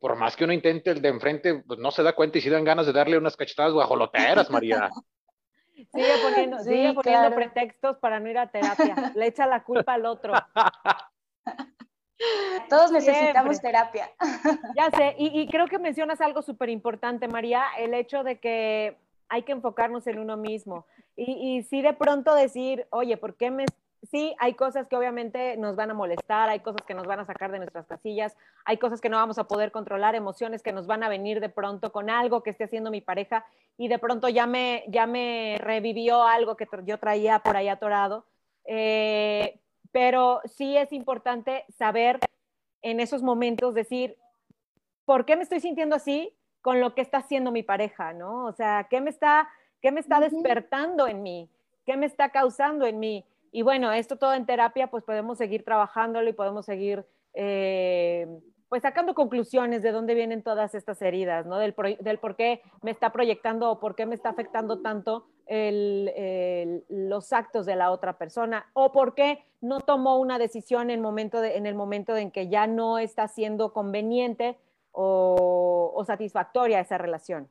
por 0.00 0.16
más 0.16 0.36
que 0.36 0.44
uno 0.44 0.52
intente 0.52 0.90
el 0.90 1.00
de 1.00 1.08
enfrente, 1.08 1.62
pues 1.66 1.78
no 1.78 1.90
se 1.90 2.02
da 2.02 2.12
cuenta 2.12 2.38
y 2.38 2.40
si 2.40 2.50
dan 2.50 2.64
ganas 2.64 2.86
de 2.86 2.92
darle 2.92 3.16
unas 3.16 3.36
cachetadas 3.36 3.72
guajoloteras, 3.72 4.50
María. 4.50 4.90
Sigue 5.92 6.12
poniendo, 6.22 6.58
sigue 6.58 6.92
poniendo 6.92 7.34
pretextos 7.34 7.96
para 7.98 8.20
no 8.20 8.28
ir 8.28 8.36
a 8.36 8.50
terapia. 8.50 9.12
Le 9.14 9.26
echa 9.26 9.46
la 9.46 9.64
culpa 9.64 9.94
al 9.94 10.04
otro. 10.04 10.34
Todos 12.68 12.92
necesitamos 12.92 13.60
terapia. 13.60 14.10
Ya 14.76 14.90
sé, 14.90 15.14
y, 15.18 15.46
creo 15.48 15.66
que 15.66 15.78
mencionas 15.78 16.20
algo 16.20 16.42
súper 16.42 16.68
importante, 16.68 17.28
María, 17.28 17.64
el 17.78 17.94
hecho 17.94 18.22
de 18.22 18.38
que 18.38 18.96
hay 19.28 19.42
que 19.42 19.52
enfocarnos 19.52 20.06
en 20.06 20.18
uno 20.18 20.36
mismo. 20.36 20.86
Y, 21.16 21.32
y 21.32 21.62
sí 21.64 21.82
de 21.82 21.92
pronto 21.92 22.34
decir, 22.34 22.86
oye, 22.90 23.16
¿por 23.16 23.34
qué 23.34 23.50
me 23.50 23.66
sí, 24.08 24.34
hay 24.38 24.54
cosas 24.54 24.86
que 24.88 24.96
obviamente 24.96 25.56
nos 25.56 25.76
van 25.76 25.90
a 25.90 25.94
molestar, 25.94 26.48
hay 26.48 26.60
cosas 26.60 26.82
que 26.86 26.94
nos 26.94 27.06
van 27.06 27.20
a 27.20 27.26
sacar 27.26 27.52
de 27.52 27.58
nuestras 27.58 27.86
casillas, 27.86 28.36
hay 28.64 28.78
cosas 28.78 29.00
que 29.00 29.08
no 29.08 29.16
vamos 29.16 29.38
a 29.38 29.44
poder 29.44 29.72
controlar, 29.72 30.14
emociones 30.14 30.62
que 30.62 30.72
nos 30.72 30.86
van 30.86 31.02
a 31.02 31.08
venir 31.08 31.40
de 31.40 31.48
pronto 31.48 31.92
con 31.92 32.10
algo 32.10 32.42
que 32.42 32.50
esté 32.50 32.64
haciendo 32.64 32.90
mi 32.90 33.00
pareja 33.00 33.44
y 33.76 33.88
de 33.88 33.98
pronto 33.98 34.28
ya 34.28 34.46
me, 34.46 34.84
ya 34.88 35.06
me 35.06 35.58
revivió 35.60 36.22
algo 36.22 36.56
que 36.56 36.66
yo 36.84 36.98
traía 36.98 37.40
por 37.40 37.56
ahí 37.56 37.68
atorado. 37.68 38.24
Eh, 38.64 39.58
pero 39.92 40.40
sí 40.44 40.76
es 40.76 40.92
importante 40.92 41.64
saber 41.68 42.20
en 42.82 43.00
esos 43.00 43.22
momentos 43.22 43.74
decir, 43.74 44.16
¿por 45.04 45.24
qué 45.24 45.36
me 45.36 45.42
estoy 45.42 45.60
sintiendo 45.60 45.96
así 45.96 46.34
con 46.60 46.80
lo 46.80 46.94
que 46.94 47.00
está 47.00 47.18
haciendo 47.18 47.50
mi 47.50 47.62
pareja, 47.62 48.12
no? 48.12 48.46
O 48.46 48.52
sea, 48.52 48.86
¿qué 48.88 49.00
me 49.00 49.10
está, 49.10 49.48
qué 49.80 49.92
me 49.92 50.00
está 50.00 50.20
despertando 50.20 51.06
en 51.06 51.22
mí? 51.22 51.50
¿Qué 51.86 51.96
me 51.96 52.06
está 52.06 52.30
causando 52.30 52.86
en 52.86 52.98
mí? 52.98 53.24
Y 53.52 53.62
bueno, 53.62 53.92
esto 53.92 54.16
todo 54.16 54.34
en 54.34 54.46
terapia, 54.46 54.88
pues 54.88 55.02
podemos 55.02 55.38
seguir 55.38 55.64
trabajándolo 55.64 56.28
y 56.28 56.34
podemos 56.34 56.66
seguir, 56.66 57.04
eh, 57.34 58.28
pues 58.68 58.82
sacando 58.82 59.14
conclusiones 59.14 59.82
de 59.82 59.90
dónde 59.90 60.14
vienen 60.14 60.42
todas 60.42 60.74
estas 60.74 61.02
heridas, 61.02 61.46
¿no? 61.46 61.58
Del, 61.58 61.74
del 62.00 62.18
por 62.18 62.36
qué 62.36 62.62
me 62.82 62.92
está 62.92 63.10
proyectando 63.10 63.70
o 63.70 63.80
por 63.80 63.96
qué 63.96 64.06
me 64.06 64.14
está 64.14 64.28
afectando 64.28 64.80
tanto 64.80 65.26
los 66.88 67.32
actos 67.32 67.66
de 67.66 67.76
la 67.76 67.90
otra 67.90 68.18
persona 68.18 68.70
o 68.72 68.92
por 68.92 69.14
qué 69.14 69.44
no 69.60 69.80
tomó 69.80 70.18
una 70.18 70.38
decisión 70.38 70.90
en, 70.90 71.00
momento 71.00 71.42
en 71.42 71.66
el 71.66 71.74
momento 71.74 72.16
en 72.16 72.30
que 72.30 72.48
ya 72.48 72.66
no 72.66 72.98
está 72.98 73.26
siendo 73.26 73.72
conveniente 73.72 74.58
o 74.92 76.02
satisfactoria 76.06 76.80
esa 76.80 76.98
relación. 76.98 77.48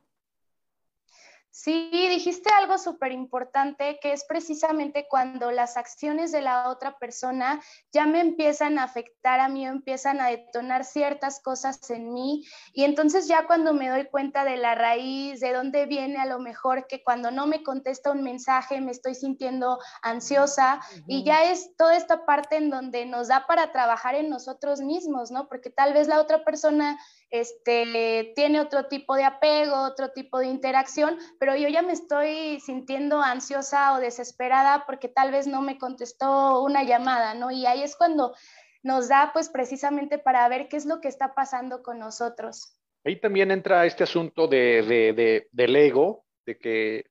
Sí, 1.62 1.90
dijiste 1.92 2.48
algo 2.58 2.78
súper 2.78 3.12
importante 3.12 3.98
que 4.00 4.14
es 4.14 4.24
precisamente 4.24 5.06
cuando 5.10 5.50
las 5.50 5.76
acciones 5.76 6.32
de 6.32 6.40
la 6.40 6.70
otra 6.70 6.96
persona 6.96 7.60
ya 7.92 8.06
me 8.06 8.20
empiezan 8.20 8.78
a 8.78 8.84
afectar 8.84 9.40
a 9.40 9.50
mí 9.50 9.66
empiezan 9.66 10.22
a 10.22 10.28
detonar 10.28 10.86
ciertas 10.86 11.38
cosas 11.40 11.90
en 11.90 12.14
mí. 12.14 12.46
Y 12.72 12.84
entonces 12.84 13.28
ya 13.28 13.46
cuando 13.46 13.74
me 13.74 13.90
doy 13.90 14.06
cuenta 14.06 14.42
de 14.42 14.56
la 14.56 14.74
raíz, 14.74 15.40
de 15.40 15.52
dónde 15.52 15.84
viene 15.84 16.16
a 16.16 16.24
lo 16.24 16.38
mejor 16.38 16.86
que 16.86 17.04
cuando 17.04 17.30
no 17.30 17.46
me 17.46 17.62
contesta 17.62 18.10
un 18.10 18.22
mensaje 18.22 18.80
me 18.80 18.92
estoy 18.92 19.14
sintiendo 19.14 19.78
ansiosa. 20.00 20.80
Y 21.06 21.24
ya 21.24 21.44
es 21.44 21.76
toda 21.76 21.94
esta 21.94 22.24
parte 22.24 22.56
en 22.56 22.70
donde 22.70 23.04
nos 23.04 23.28
da 23.28 23.46
para 23.46 23.70
trabajar 23.70 24.14
en 24.14 24.30
nosotros 24.30 24.80
mismos, 24.80 25.30
¿no? 25.30 25.46
Porque 25.46 25.68
tal 25.68 25.92
vez 25.92 26.08
la 26.08 26.22
otra 26.22 26.42
persona 26.42 26.98
este, 27.30 28.32
tiene 28.34 28.60
otro 28.60 28.86
tipo 28.86 29.14
de 29.14 29.24
apego, 29.24 29.76
otro 29.84 30.10
tipo 30.10 30.40
de 30.40 30.48
interacción, 30.48 31.16
pero 31.38 31.56
yo 31.56 31.68
ya 31.68 31.82
me 31.82 31.92
estoy 31.92 32.60
sintiendo 32.60 33.22
ansiosa 33.22 33.94
o 33.94 34.00
desesperada 34.00 34.84
porque 34.86 35.08
tal 35.08 35.30
vez 35.30 35.46
no 35.46 35.62
me 35.62 35.78
contestó 35.78 36.62
una 36.62 36.82
llamada, 36.82 37.34
¿no? 37.34 37.50
Y 37.50 37.66
ahí 37.66 37.82
es 37.82 37.96
cuando 37.96 38.34
nos 38.82 39.08
da 39.08 39.30
pues 39.32 39.48
precisamente 39.48 40.18
para 40.18 40.48
ver 40.48 40.68
qué 40.68 40.76
es 40.76 40.86
lo 40.86 41.00
que 41.00 41.08
está 41.08 41.34
pasando 41.34 41.82
con 41.82 41.98
nosotros. 41.98 42.76
Ahí 43.04 43.20
también 43.20 43.50
entra 43.50 43.86
este 43.86 44.04
asunto 44.04 44.46
de, 44.46 45.46
del 45.50 45.76
ego, 45.76 46.24
de 46.44 46.58
que 46.58 47.04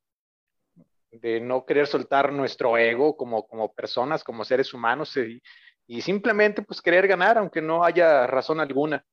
de 1.12 1.40
no 1.40 1.66
querer 1.66 1.88
soltar 1.88 2.32
nuestro 2.32 2.78
ego 2.78 3.18
como, 3.18 3.48
como 3.48 3.74
personas, 3.74 4.24
como 4.24 4.46
seres 4.46 4.74
humanos 4.76 5.18
y, 5.18 5.42
y 5.88 6.02
simplemente 6.02 6.62
pues 6.62 6.82
querer 6.82 7.08
ganar 7.08 7.38
aunque 7.38 7.62
no 7.62 7.84
haya 7.84 8.28
razón 8.28 8.60
alguna. 8.60 9.04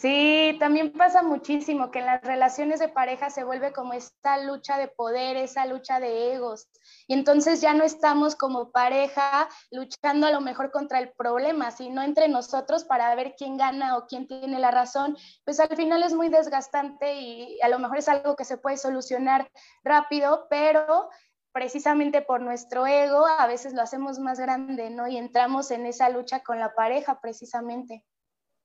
Sí, 0.00 0.56
también 0.58 0.92
pasa 0.92 1.22
muchísimo 1.22 1.90
que 1.90 1.98
en 1.98 2.06
las 2.06 2.22
relaciones 2.22 2.80
de 2.80 2.88
pareja 2.88 3.28
se 3.28 3.44
vuelve 3.44 3.74
como 3.74 3.92
esta 3.92 4.42
lucha 4.42 4.78
de 4.78 4.88
poder, 4.88 5.36
esa 5.36 5.66
lucha 5.66 6.00
de 6.00 6.32
egos. 6.32 6.70
Y 7.06 7.12
entonces 7.12 7.60
ya 7.60 7.74
no 7.74 7.84
estamos 7.84 8.34
como 8.34 8.70
pareja 8.70 9.46
luchando 9.70 10.26
a 10.26 10.30
lo 10.30 10.40
mejor 10.40 10.70
contra 10.70 11.00
el 11.00 11.12
problema, 11.12 11.70
sino 11.70 12.00
entre 12.00 12.28
nosotros 12.28 12.84
para 12.84 13.14
ver 13.14 13.34
quién 13.36 13.58
gana 13.58 13.98
o 13.98 14.06
quién 14.06 14.26
tiene 14.26 14.58
la 14.58 14.70
razón. 14.70 15.18
Pues 15.44 15.60
al 15.60 15.76
final 15.76 16.02
es 16.02 16.14
muy 16.14 16.30
desgastante 16.30 17.20
y 17.20 17.60
a 17.60 17.68
lo 17.68 17.78
mejor 17.78 17.98
es 17.98 18.08
algo 18.08 18.36
que 18.36 18.46
se 18.46 18.56
puede 18.56 18.78
solucionar 18.78 19.50
rápido, 19.84 20.46
pero 20.48 21.10
precisamente 21.52 22.22
por 22.22 22.40
nuestro 22.40 22.86
ego 22.86 23.26
a 23.26 23.46
veces 23.46 23.74
lo 23.74 23.82
hacemos 23.82 24.18
más 24.18 24.40
grande, 24.40 24.88
¿no? 24.88 25.08
Y 25.08 25.18
entramos 25.18 25.70
en 25.70 25.84
esa 25.84 26.08
lucha 26.08 26.40
con 26.40 26.58
la 26.58 26.74
pareja 26.74 27.20
precisamente. 27.20 28.02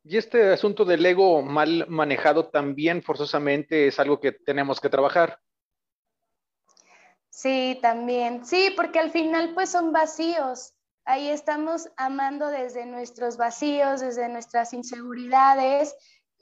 Y 0.07 0.17
este 0.17 0.53
asunto 0.53 0.85
del 0.85 1.03
ego 1.03 1.41
mal 1.41 1.87
manejado 1.89 2.49
también 2.49 3.01
forzosamente 3.01 3.87
es 3.87 3.99
algo 3.99 4.19
que 4.19 4.31
tenemos 4.31 4.79
que 4.79 4.89
trabajar. 4.89 5.39
Sí, 7.31 7.79
también. 7.81 8.45
Sí, 8.45 8.71
porque 8.75 8.99
al 8.99 9.09
final 9.09 9.55
pues 9.55 9.71
son 9.71 9.91
vacíos. 9.91 10.75
Ahí 11.05 11.29
estamos 11.29 11.89
amando 11.97 12.49
desde 12.49 12.85
nuestros 12.85 13.37
vacíos, 13.37 14.01
desde 14.01 14.29
nuestras 14.29 14.73
inseguridades 14.73 15.95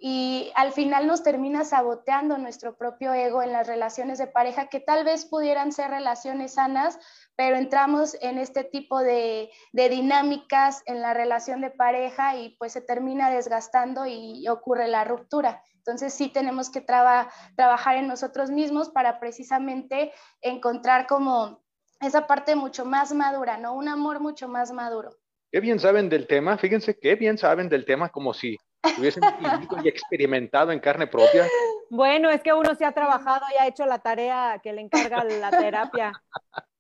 y 0.05 0.51
al 0.55 0.73
final 0.73 1.07
nos 1.07 1.23
termina 1.23 1.63
saboteando 1.63 2.37
nuestro 2.37 2.75
propio 2.75 3.13
ego 3.13 3.41
en 3.41 3.53
las 3.53 3.67
relaciones 3.67 4.17
de 4.17 4.27
pareja 4.27 4.67
que 4.67 4.81
tal 4.81 5.05
vez 5.05 5.23
pudieran 5.23 5.71
ser 5.71 5.91
relaciones 5.91 6.55
sanas, 6.55 6.99
pero 7.37 7.55
entramos 7.55 8.17
en 8.19 8.37
este 8.37 8.65
tipo 8.65 8.99
de, 8.99 9.49
dinámicas 9.71 10.83
en 10.87 10.99
la 10.99 11.13
relación 11.13 11.61
de 11.61 11.69
pareja 11.69 12.35
y 12.35 12.49
pues 12.59 12.73
se 12.73 12.81
termina 12.81 13.29
desgastando 13.29 14.05
y 14.05 14.45
ocurre 14.49 14.89
la 14.89 15.05
ruptura. 15.05 15.63
Entonces 15.77 16.13
sí 16.13 16.27
tenemos 16.27 16.69
que 16.69 16.81
trabajar 16.81 17.95
en 17.95 18.09
nosotros 18.09 18.51
mismos 18.51 18.89
para 18.89 19.21
precisamente 19.21 20.11
encontrar 20.41 21.07
como 21.07 21.63
esa 22.01 22.27
parte 22.27 22.55
mucho 22.55 22.83
más 22.83 23.13
madura, 23.13 23.57
¿no? 23.57 23.73
Un 23.73 23.87
amor 23.87 24.19
mucho 24.19 24.49
más 24.49 24.73
maduro. 24.73 25.15
Qué 25.49 25.61
bien 25.61 25.79
saben 25.79 26.09
del 26.09 26.27
tema, 26.27 26.57
fíjense 26.57 26.99
qué 26.99 27.15
bien 27.15 27.37
saben 27.37 27.69
del 27.69 27.85
tema, 27.85 28.09
como 28.09 28.33
si 28.33 28.57
hubiesen 28.97 29.23
vivido 29.39 29.77
y 29.83 29.87
experimentado 29.87 30.71
en 30.71 30.79
carne 30.79 31.07
propia. 31.07 31.47
Bueno, 31.89 32.29
es 32.29 32.41
que 32.41 32.53
uno 32.53 32.75
se 32.75 32.85
ha 32.85 32.91
trabajado 32.91 33.45
y 33.53 33.61
ha 33.61 33.67
hecho 33.67 33.85
la 33.85 33.99
tarea 33.99 34.59
que 34.63 34.73
le 34.73 34.81
encarga 34.81 35.23
la 35.23 35.51
terapia. 35.51 36.11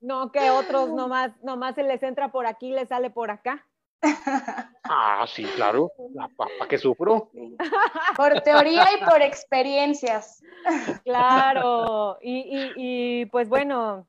No 0.01 0.31
que 0.31 0.49
otros 0.49 0.89
nomás, 0.89 1.31
nomás 1.43 1.75
se 1.75 1.83
les 1.83 2.03
entra 2.03 2.31
por 2.31 2.45
aquí 2.45 2.69
y 2.69 2.73
les 2.73 2.89
sale 2.89 3.09
por 3.09 3.31
acá. 3.31 3.65
Ah, 4.83 5.25
sí, 5.27 5.43
claro. 5.55 5.91
¿Para 6.35 6.67
qué 6.67 6.77
sufro? 6.77 7.31
Por 8.17 8.41
teoría 8.41 8.85
y 8.99 9.05
por 9.05 9.21
experiencias. 9.21 10.43
Claro. 11.05 12.17
Y, 12.21 12.73
y, 12.75 13.25
pues 13.27 13.47
bueno, 13.47 14.05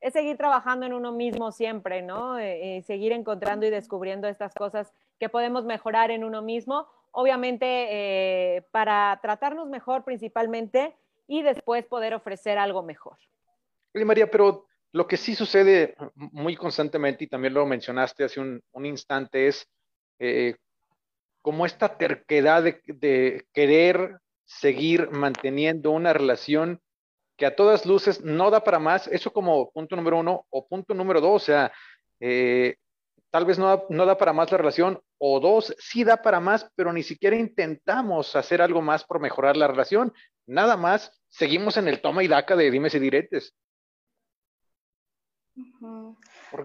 es 0.00 0.12
seguir 0.12 0.36
trabajando 0.36 0.86
en 0.86 0.92
uno 0.92 1.12
mismo 1.12 1.50
siempre, 1.50 2.02
¿no? 2.02 2.38
Eh, 2.38 2.82
seguir 2.86 3.12
encontrando 3.12 3.66
y 3.66 3.70
descubriendo 3.70 4.28
estas 4.28 4.54
cosas 4.54 4.92
que 5.18 5.28
podemos 5.28 5.64
mejorar 5.64 6.10
en 6.10 6.24
uno 6.24 6.42
mismo 6.42 6.86
obviamente 7.12 7.66
eh, 7.66 8.62
para 8.70 9.18
tratarnos 9.22 9.68
mejor 9.68 10.04
principalmente 10.04 10.96
y 11.26 11.42
después 11.42 11.84
poder 11.84 12.14
ofrecer 12.14 12.58
algo 12.58 12.82
mejor. 12.82 13.18
Oye, 13.94 14.04
María, 14.04 14.30
pero 14.30 14.66
lo 14.92 15.06
que 15.06 15.16
sí 15.16 15.34
sucede 15.34 15.94
muy 16.14 16.56
constantemente, 16.56 17.24
y 17.24 17.28
también 17.28 17.54
lo 17.54 17.66
mencionaste 17.66 18.24
hace 18.24 18.40
un, 18.40 18.86
instante, 18.86 19.48
es 19.48 19.68
eh, 20.18 20.56
como 21.42 21.66
esta 21.66 21.96
terquedad 21.98 22.62
de, 22.62 23.44
querer 23.52 24.18
seguir 24.44 25.10
manteniendo 25.10 25.90
una 25.90 26.12
relación 26.12 26.80
que 27.36 27.46
a 27.46 27.54
todas 27.54 27.86
luces 27.86 28.24
no 28.24 28.50
da 28.50 28.64
para 28.64 28.78
más, 28.78 29.06
eso 29.08 29.32
como 29.32 29.70
punto 29.70 29.94
número 29.94 30.18
uno, 30.18 30.46
o 30.50 30.66
punto 30.66 30.94
número 30.94 31.20
dos, 31.20 31.42
o 31.42 31.44
sea, 31.44 31.72
eh, 32.18 32.76
tal 33.30 33.44
vez 33.44 33.58
no, 33.58 33.84
no 33.90 34.06
da 34.06 34.16
para 34.16 34.32
más 34.32 34.50
la 34.50 34.58
relación, 34.58 35.00
o 35.18 35.40
dos, 35.40 35.74
sí 35.78 36.04
da 36.04 36.22
para 36.22 36.40
más, 36.40 36.70
pero 36.74 36.92
ni 36.92 37.02
siquiera 37.02 37.36
intentamos 37.36 38.36
hacer 38.36 38.62
algo 38.62 38.80
más 38.80 39.04
por 39.04 39.20
mejorar 39.20 39.56
la 39.56 39.66
relación. 39.66 40.12
Nada 40.46 40.76
más, 40.76 41.20
seguimos 41.28 41.76
en 41.76 41.88
el 41.88 42.00
toma 42.00 42.22
y 42.22 42.28
daca 42.28 42.56
de 42.56 42.70
dimes 42.70 42.94
y 42.94 42.98
diretes. 42.98 43.54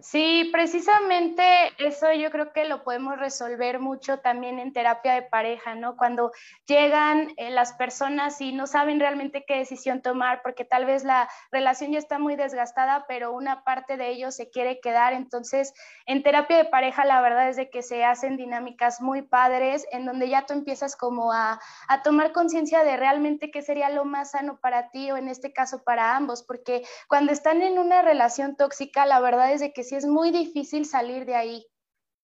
Sí, 0.02 0.50
precisamente 0.52 1.44
eso 1.78 2.12
yo 2.14 2.32
creo 2.32 2.54
que 2.54 2.66
lo 2.66 2.84
podemos 2.84 3.18
resolver 3.20 3.80
mucho 3.80 4.20
también 4.20 4.60
en 4.60 4.74
terapia 4.74 5.14
de 5.14 5.24
pareja, 5.24 5.76
¿no? 5.76 5.98
Cuando 5.98 6.32
llegan 6.66 7.34
eh, 7.38 7.50
las 7.50 7.74
personas 7.74 8.40
y 8.42 8.54
no 8.54 8.68
saben 8.68 9.00
realmente 9.00 9.44
qué 9.46 9.58
decisión 9.58 10.02
tomar, 10.02 10.42
porque 10.42 10.66
tal 10.66 10.86
vez 10.86 11.04
la 11.04 11.30
relación 11.52 11.92
ya 11.92 12.00
está 12.00 12.20
muy 12.20 12.36
desgastada, 12.36 13.06
pero 13.08 13.34
una 13.34 13.64
parte 13.64 13.98
de 13.98 14.10
ellos 14.10 14.36
se 14.36 14.50
quiere 14.50 14.80
quedar. 14.80 15.14
Entonces, 15.14 15.74
en 16.06 16.24
terapia 16.24 16.58
de 16.58 16.66
pareja, 16.66 17.06
la 17.06 17.22
verdad 17.22 17.50
es 17.50 17.56
de 17.56 17.70
que 17.70 17.82
se 17.82 18.06
hacen 18.06 18.38
dinámicas 18.38 19.02
muy 19.02 19.22
padres, 19.22 19.86
en 19.92 20.06
donde 20.06 20.30
ya 20.30 20.46
tú 20.46 20.54
empiezas 20.54 20.96
como 20.96 21.34
a, 21.34 21.60
a 21.88 22.04
tomar 22.04 22.32
conciencia 22.32 22.84
de 22.84 22.98
realmente 22.98 23.52
qué 23.52 23.62
sería 23.62 23.90
lo 23.90 24.06
más 24.06 24.32
sano 24.32 24.58
para 24.60 24.90
ti 24.92 25.12
o 25.12 25.18
en 25.18 25.28
este 25.28 25.52
caso 25.52 25.84
para 25.84 26.16
ambos, 26.16 26.44
porque 26.44 26.84
cuando 27.08 27.32
están 27.32 27.62
en 27.62 27.80
una 27.80 28.02
relación 28.02 28.56
tóxica, 28.56 29.06
la 29.06 29.20
verdad 29.20 29.52
es 29.52 29.60
de 29.60 29.73
que 29.74 29.84
sí 29.84 29.96
es 29.96 30.06
muy 30.06 30.32
difícil 30.32 30.86
salir 30.86 31.26
de 31.26 31.36
ahí 31.36 31.66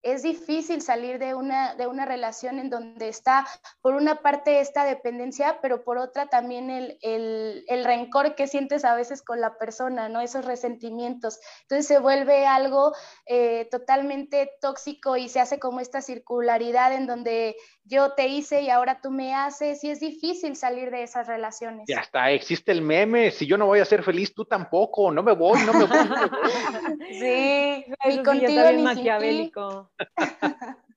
es 0.02 0.22
difícil 0.22 0.80
salir 0.80 1.18
de 1.18 1.34
una, 1.34 1.74
de 1.74 1.86
una 1.86 2.06
relación 2.06 2.58
en 2.58 2.70
donde 2.70 3.08
está, 3.08 3.46
por 3.82 3.94
una 3.94 4.16
parte, 4.16 4.60
esta 4.60 4.84
dependencia, 4.84 5.58
pero 5.60 5.84
por 5.84 5.98
otra 5.98 6.26
también 6.26 6.70
el, 6.70 6.98
el, 7.02 7.84
rencor 7.84 8.34
que 8.34 8.46
sientes 8.46 8.84
a 8.84 8.94
veces 8.94 9.22
con 9.22 9.40
la 9.40 9.58
persona, 9.58 10.08
¿no? 10.08 10.20
Esos 10.20 10.44
resentimientos. 10.44 11.38
Entonces 11.62 11.86
se 11.86 11.98
vuelve 11.98 12.46
algo 12.46 12.94
eh, 13.26 13.68
totalmente 13.70 14.50
tóxico 14.60 15.16
y 15.16 15.28
se 15.28 15.40
hace 15.40 15.58
como 15.58 15.80
esta 15.80 16.00
circularidad 16.00 16.92
en 16.92 17.06
donde 17.06 17.56
yo 17.84 18.12
te 18.12 18.28
hice 18.28 18.62
y 18.62 18.70
ahora 18.70 19.00
tú 19.02 19.10
me 19.10 19.34
haces 19.34 19.82
y 19.84 19.90
es 19.90 20.00
difícil 20.00 20.56
salir 20.56 20.90
de 20.90 21.02
esas 21.02 21.26
relaciones. 21.26 21.86
Ya 21.88 22.00
está, 22.00 22.30
existe 22.30 22.72
el 22.72 22.82
meme, 22.82 23.30
si 23.30 23.46
yo 23.46 23.58
no 23.58 23.66
voy 23.66 23.80
a 23.80 23.84
ser 23.84 24.02
feliz, 24.02 24.32
tú 24.32 24.44
tampoco, 24.44 25.10
no 25.10 25.22
me 25.22 25.32
voy, 25.32 25.60
no 25.66 25.72
me 25.72 25.84
voy. 25.84 25.98
sí, 27.10 27.84
y 28.04 28.22
contigo 28.22 28.70
ni 28.72 28.82
maquiavélico. 28.82 29.89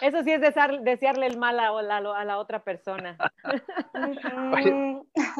Eso 0.00 0.22
sí 0.22 0.32
es 0.32 0.40
desearle 0.40 1.26
el 1.26 1.38
mal 1.38 1.58
a 1.58 2.24
la, 2.24 2.38
otra 2.38 2.62
persona. 2.62 3.16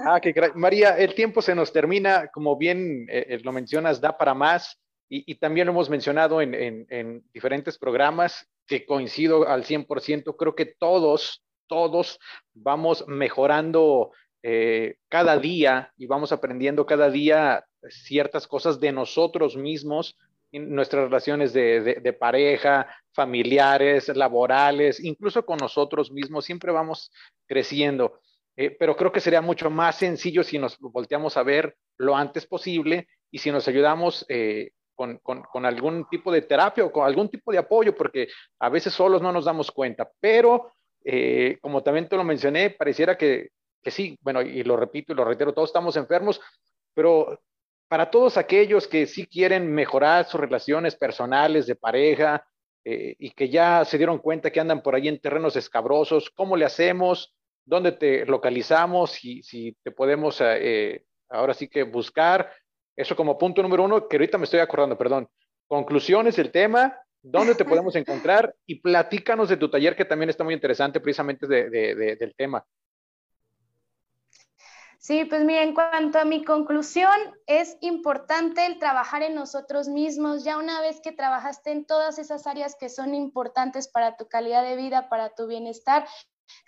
ah, 0.06 0.20
qué 0.20 0.34
María, 0.54 0.96
el 0.96 1.14
tiempo 1.14 1.42
se 1.42 1.54
nos 1.54 1.72
termina, 1.72 2.28
como 2.28 2.56
bien 2.56 3.06
eh, 3.10 3.26
eh, 3.28 3.40
lo 3.42 3.52
mencionas, 3.52 4.00
da 4.00 4.16
para 4.16 4.34
más. 4.34 4.80
Y, 5.08 5.36
también 5.36 5.66
lo 5.66 5.72
hemos 5.72 5.88
mencionado 5.88 6.40
en, 6.40 7.22
diferentes 7.32 7.78
programas, 7.78 8.48
que 8.66 8.84
coincido 8.84 9.46
al 9.46 9.64
100%, 9.64 10.34
creo 10.36 10.56
que 10.56 10.66
todos, 10.66 11.44
todos 11.68 12.18
vamos 12.52 13.04
mejorando 13.06 14.10
eh, 14.42 14.96
cada 15.08 15.38
día 15.38 15.92
y 15.96 16.06
vamos 16.06 16.32
aprendiendo 16.32 16.86
cada 16.86 17.08
día 17.08 17.64
ciertas 17.88 18.48
cosas 18.48 18.80
de 18.80 18.90
nosotros 18.90 19.56
mismos, 19.56 20.18
nuestras 20.58 21.04
relaciones 21.04 21.52
de, 21.52 22.16
pareja, 22.18 22.86
familiares, 23.12 24.08
laborales, 24.08 25.02
incluso 25.02 25.44
con 25.44 25.58
nosotros 25.58 26.10
mismos, 26.10 26.44
siempre 26.44 26.72
vamos 26.72 27.10
creciendo. 27.46 28.20
Eh, 28.56 28.74
pero 28.78 28.96
creo 28.96 29.12
que 29.12 29.20
sería 29.20 29.42
mucho 29.42 29.68
más 29.68 29.96
sencillo 29.96 30.42
si 30.42 30.58
nos 30.58 30.78
volteamos 30.78 31.36
a 31.36 31.42
ver 31.42 31.76
lo 31.98 32.16
antes 32.16 32.46
posible 32.46 33.06
y 33.30 33.38
si 33.38 33.50
nos 33.50 33.68
ayudamos 33.68 34.24
eh, 34.30 34.70
con, 34.94 35.66
algún 35.66 36.08
tipo 36.08 36.32
de 36.32 36.42
terapia 36.42 36.84
o 36.84 36.90
con 36.90 37.06
algún 37.06 37.28
tipo 37.28 37.52
de 37.52 37.58
apoyo, 37.58 37.94
porque 37.94 38.28
a 38.58 38.68
veces 38.70 38.94
solos 38.94 39.20
no 39.20 39.30
nos 39.30 39.44
damos 39.44 39.70
cuenta. 39.70 40.10
Pero, 40.20 40.72
eh, 41.04 41.58
como 41.60 41.82
también 41.82 42.08
te 42.08 42.16
lo 42.16 42.24
mencioné, 42.24 42.70
pareciera 42.70 43.16
que, 43.16 43.50
que 43.82 43.90
sí, 43.90 44.18
bueno, 44.22 44.40
y 44.40 44.62
lo 44.64 44.76
repito 44.76 45.12
y 45.12 45.16
lo 45.16 45.24
reitero, 45.24 45.52
todos 45.52 45.68
estamos 45.68 45.96
enfermos, 45.96 46.40
pero 46.94 47.38
para 47.88 48.10
todos 48.10 48.36
aquellos 48.36 48.88
que 48.88 49.06
sí 49.06 49.26
quieren 49.26 49.72
mejorar 49.72 50.26
sus 50.26 50.40
relaciones 50.40 50.96
personales 50.96 51.66
de 51.66 51.76
pareja 51.76 52.46
eh, 52.84 53.14
y 53.18 53.30
que 53.30 53.48
ya 53.48 53.84
se 53.84 53.98
dieron 53.98 54.18
cuenta 54.18 54.50
que 54.50 54.60
andan 54.60 54.82
por 54.82 54.94
ahí 54.94 55.08
en 55.08 55.20
terrenos 55.20 55.56
escabrosos, 55.56 56.30
¿cómo 56.30 56.56
le 56.56 56.64
hacemos? 56.64 57.34
¿Dónde 57.64 57.92
te 57.92 58.24
localizamos? 58.26 59.12
Si 59.12 59.76
te 59.82 59.90
podemos 59.90 60.40
eh, 60.40 60.44
eh, 60.60 61.04
ahora 61.28 61.54
sí 61.54 61.68
que 61.68 61.82
buscar. 61.82 62.52
Eso 62.96 63.14
como 63.14 63.36
punto 63.36 63.62
número 63.62 63.84
uno, 63.84 64.08
que 64.08 64.16
ahorita 64.16 64.38
me 64.38 64.44
estoy 64.44 64.60
acordando, 64.60 64.96
perdón. 64.96 65.28
Conclusiones 65.68 66.36
del 66.36 66.50
tema, 66.50 66.96
¿dónde 67.20 67.54
te 67.54 67.64
podemos 67.64 67.94
encontrar? 67.96 68.54
Y 68.66 68.80
platícanos 68.80 69.48
de 69.48 69.56
tu 69.56 69.68
taller 69.68 69.96
que 69.96 70.04
también 70.04 70.30
está 70.30 70.44
muy 70.44 70.54
interesante 70.54 71.00
precisamente 71.00 71.46
del 71.46 72.34
tema. 72.36 72.64
Sí, 75.06 75.24
pues 75.24 75.44
mira, 75.44 75.62
en 75.62 75.72
cuanto 75.72 76.18
a 76.18 76.24
mi 76.24 76.44
conclusión, 76.44 77.16
es 77.46 77.76
importante 77.80 78.66
el 78.66 78.80
trabajar 78.80 79.22
en 79.22 79.36
nosotros 79.36 79.86
mismos. 79.86 80.42
Ya 80.42 80.58
una 80.58 80.80
vez 80.80 81.00
que 81.00 81.12
trabajaste 81.12 81.70
en 81.70 81.84
todas 81.86 82.18
esas 82.18 82.48
áreas 82.48 82.74
que 82.74 82.88
son 82.88 83.14
importantes 83.14 83.86
para 83.86 84.16
tu 84.16 84.26
calidad 84.26 84.64
de 84.64 84.74
vida, 84.74 85.08
para 85.08 85.32
tu 85.32 85.46
bienestar, 85.46 86.08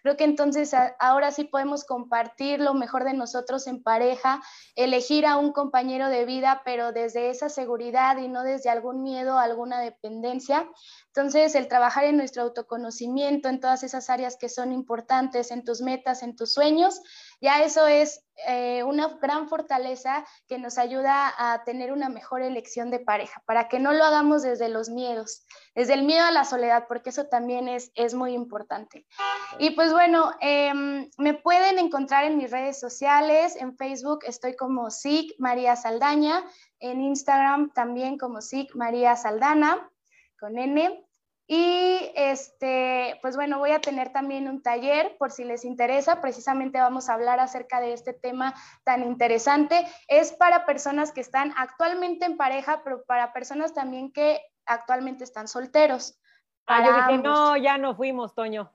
Creo 0.02 0.16
que 0.16 0.24
entonces 0.24 0.74
ahora 0.98 1.32
sí 1.32 1.44
podemos 1.44 1.84
compartir 1.84 2.60
lo 2.60 2.74
mejor 2.74 3.04
de 3.04 3.14
nosotros 3.14 3.66
en 3.66 3.82
pareja, 3.82 4.42
elegir 4.74 5.26
a 5.26 5.36
un 5.36 5.52
compañero 5.52 6.08
de 6.08 6.24
vida, 6.24 6.62
pero 6.64 6.92
desde 6.92 7.30
esa 7.30 7.48
seguridad 7.48 8.16
y 8.18 8.28
no 8.28 8.42
desde 8.42 8.70
algún 8.70 9.02
miedo, 9.02 9.38
alguna 9.38 9.80
dependencia. 9.80 10.68
Entonces, 11.06 11.54
el 11.54 11.68
trabajar 11.68 12.04
en 12.04 12.16
nuestro 12.16 12.42
autoconocimiento, 12.42 13.48
en 13.48 13.60
todas 13.60 13.82
esas 13.82 14.10
áreas 14.10 14.36
que 14.36 14.48
son 14.48 14.72
importantes, 14.72 15.50
en 15.50 15.64
tus 15.64 15.80
metas, 15.80 16.22
en 16.22 16.36
tus 16.36 16.52
sueños, 16.52 17.00
ya 17.40 17.62
eso 17.62 17.86
es 17.86 18.24
eh, 18.46 18.82
una 18.84 19.08
gran 19.20 19.48
fortaleza 19.48 20.24
que 20.46 20.58
nos 20.58 20.78
ayuda 20.78 21.32
a 21.36 21.64
tener 21.64 21.92
una 21.92 22.08
mejor 22.08 22.42
elección 22.42 22.90
de 22.90 23.00
pareja, 23.00 23.42
para 23.46 23.68
que 23.68 23.78
no 23.80 23.92
lo 23.92 24.04
hagamos 24.04 24.42
desde 24.42 24.68
los 24.68 24.88
miedos, 24.88 25.44
desde 25.74 25.94
el 25.94 26.04
miedo 26.04 26.24
a 26.24 26.30
la 26.30 26.44
soledad, 26.44 26.86
porque 26.86 27.10
eso 27.10 27.26
también 27.26 27.68
es, 27.68 27.90
es 27.94 28.14
muy 28.14 28.32
importante. 28.32 29.06
Y 29.58 29.70
pues 29.70 29.92
bueno, 29.92 30.32
em, 30.40 31.10
me 31.18 31.34
pueden 31.34 31.78
encontrar 31.78 32.24
en 32.24 32.38
mis 32.38 32.50
redes 32.50 32.78
sociales, 32.78 33.56
en 33.56 33.76
Facebook 33.76 34.20
estoy 34.24 34.54
como 34.54 34.90
SIC 34.90 35.34
María 35.38 35.74
Saldaña, 35.74 36.44
en 36.80 37.02
Instagram 37.02 37.72
también 37.72 38.18
como 38.18 38.40
SIC 38.40 38.74
María 38.76 39.16
Saldana, 39.16 39.90
con 40.38 40.58
N. 40.58 41.07
Y 41.50 42.12
este, 42.14 43.18
pues 43.22 43.34
bueno, 43.34 43.58
voy 43.58 43.70
a 43.70 43.80
tener 43.80 44.12
también 44.12 44.48
un 44.48 44.62
taller 44.62 45.16
por 45.16 45.32
si 45.32 45.44
les 45.44 45.64
interesa. 45.64 46.20
Precisamente 46.20 46.78
vamos 46.78 47.08
a 47.08 47.14
hablar 47.14 47.40
acerca 47.40 47.80
de 47.80 47.94
este 47.94 48.12
tema 48.12 48.54
tan 48.84 49.02
interesante. 49.02 49.86
Es 50.08 50.34
para 50.34 50.66
personas 50.66 51.10
que 51.10 51.22
están 51.22 51.54
actualmente 51.56 52.26
en 52.26 52.36
pareja, 52.36 52.82
pero 52.84 53.02
para 53.04 53.32
personas 53.32 53.72
también 53.72 54.12
que 54.12 54.42
actualmente 54.66 55.24
están 55.24 55.48
solteros. 55.48 56.20
Ah, 56.66 56.84
yo 56.84 56.94
dije, 56.94 57.22
no, 57.22 57.56
ya 57.56 57.78
no 57.78 57.96
fuimos, 57.96 58.34
Toño. 58.34 58.70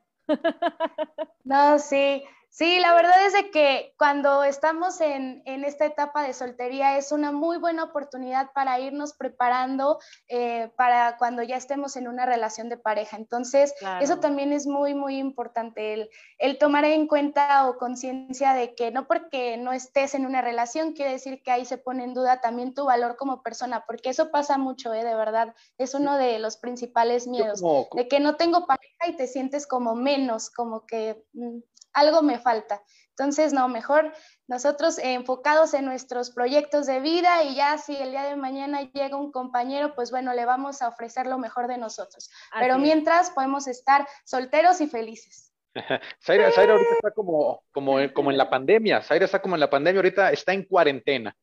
No, 1.44 1.78
sí, 1.78 2.24
Sí, 2.56 2.80
la 2.80 2.94
verdad 2.94 3.26
es 3.26 3.34
de 3.34 3.50
que 3.50 3.96
cuando 3.98 4.44
estamos 4.44 5.02
en, 5.02 5.42
esta 5.44 5.88
etapa 5.88 6.22
de 6.22 6.36
soltería 6.36 7.00
es 7.00 7.12
una 7.12 7.32
muy 7.32 7.58
buena 7.58 7.86
oportunidad 7.86 8.52
para 8.54 8.80
irnos 8.80 9.14
preparando 9.14 9.98
eh, 10.28 10.72
para 10.78 11.18
cuando 11.18 11.42
ya 11.42 11.58
estemos 11.58 11.96
en 11.96 12.08
una 12.08 12.28
relación 12.28 12.70
de 12.70 12.78
pareja. 12.78 13.18
Entonces, 13.18 13.74
eso 14.02 14.20
también 14.20 14.54
es 14.54 14.68
muy, 14.68 14.94
muy 14.94 15.18
importante, 15.18 15.96
el, 15.96 16.10
el 16.38 16.60
tomar 16.60 16.86
en 16.86 17.08
cuenta 17.08 17.68
o 17.68 17.80
conciencia 17.80 18.54
de 18.54 18.76
que 18.76 18.92
no 18.92 19.08
porque 19.08 19.58
no 19.58 19.74
estés 19.74 20.14
en 20.14 20.28
una 20.28 20.44
relación 20.44 20.94
quiere 20.94 21.14
decir 21.14 21.42
que 21.42 21.50
ahí 21.50 21.66
se 21.66 21.80
pone 21.80 22.04
en 22.04 22.14
duda 22.14 22.40
también 22.40 22.76
tu 22.76 22.86
valor 22.86 23.16
como 23.18 23.42
persona, 23.42 23.84
porque 23.88 24.12
eso 24.12 24.30
pasa 24.30 24.60
mucho, 24.60 24.94
¿eh? 24.94 25.04
de 25.04 25.16
verdad, 25.16 25.56
es 25.80 25.96
uno 25.96 26.20
de 26.20 26.38
los 26.38 26.58
principales 26.58 27.26
miedos, 27.26 27.64
de 27.96 28.08
que 28.08 28.20
no 28.20 28.36
tengo 28.36 28.68
pareja 28.68 29.08
y 29.08 29.16
te 29.16 29.26
sientes 29.26 29.66
como 29.66 29.96
menos, 29.96 30.52
como 30.52 30.86
que... 30.86 31.26
Mm, 31.34 31.58
algo 31.94 32.22
me 32.22 32.40
falta. 32.40 32.82
Entonces, 33.10 33.54
no, 33.54 33.68
mejor 33.68 34.12
nosotros 34.48 34.98
enfocados 34.98 35.74
en 35.76 35.86
nuestros 35.86 36.32
proyectos 36.32 36.88
de 36.88 37.00
vida 37.00 37.44
y 37.44 37.56
ya 37.56 37.78
si 37.78 37.96
el 37.96 38.12
día 38.12 38.24
de 38.24 38.36
mañana 38.36 38.82
llega 38.82 39.18
un 39.18 39.32
compañero, 39.32 39.94
pues 39.94 40.10
bueno, 40.10 40.34
le 40.34 40.46
vamos 40.46 40.82
a 40.82 40.88
ofrecer 40.88 41.28
lo 41.28 41.38
mejor 41.38 41.68
de 41.68 41.78
nosotros. 41.78 42.32
Pero 42.60 42.80
mientras 42.80 43.30
podemos 43.30 43.68
estar 43.68 44.08
solteros 44.26 44.82
y 44.82 44.88
felices. 44.88 45.54
Zaira, 46.24 46.48
ahorita 46.48 46.94
está 46.94 47.12
como, 47.12 47.64
como, 47.72 47.98
como 48.14 48.32
en 48.32 48.38
la 48.38 48.50
pandemia. 48.50 49.02
Zaira 49.02 49.26
está 49.26 49.42
como 49.42 49.56
en 49.56 49.62
la 49.62 49.70
pandemia, 49.70 50.00
ahorita 50.00 50.32
está 50.32 50.54
en 50.54 50.64
cuarentena. 50.64 51.36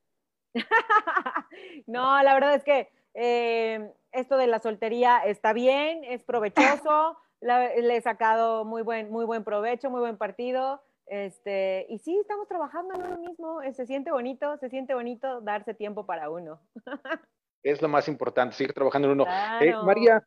no, 1.86 2.22
la 2.22 2.34
verdad 2.34 2.54
es 2.54 2.64
que 2.64 2.90
eh, 3.14 3.92
esto 4.12 4.36
de 4.36 4.46
la 4.46 4.58
soltería 4.58 5.18
está 5.18 5.52
bien, 5.52 6.04
es 6.04 6.24
provechoso 6.24 7.16
le 7.40 7.96
he 7.96 8.00
sacado 8.00 8.64
muy 8.64 8.82
buen, 8.82 9.10
muy 9.10 9.24
buen 9.24 9.44
provecho, 9.44 9.90
muy 9.90 10.00
buen 10.00 10.16
partido. 10.16 10.82
Este, 11.10 11.86
y 11.88 11.98
sí, 11.98 12.16
estamos 12.18 12.46
trabajando 12.46 12.94
en 12.94 13.02
uno 13.02 13.18
mismo, 13.18 13.62
eh, 13.62 13.72
se 13.72 13.84
siente 13.84 14.12
bonito, 14.12 14.56
se 14.58 14.70
siente 14.70 14.94
bonito 14.94 15.40
darse 15.40 15.74
tiempo 15.74 16.06
para 16.06 16.30
uno. 16.30 16.60
es 17.64 17.82
lo 17.82 17.88
más 17.88 18.06
importante, 18.06 18.54
seguir 18.54 18.72
trabajando 18.72 19.08
en 19.08 19.14
uno. 19.14 19.26
Eh, 19.60 19.74
María, 19.82 20.24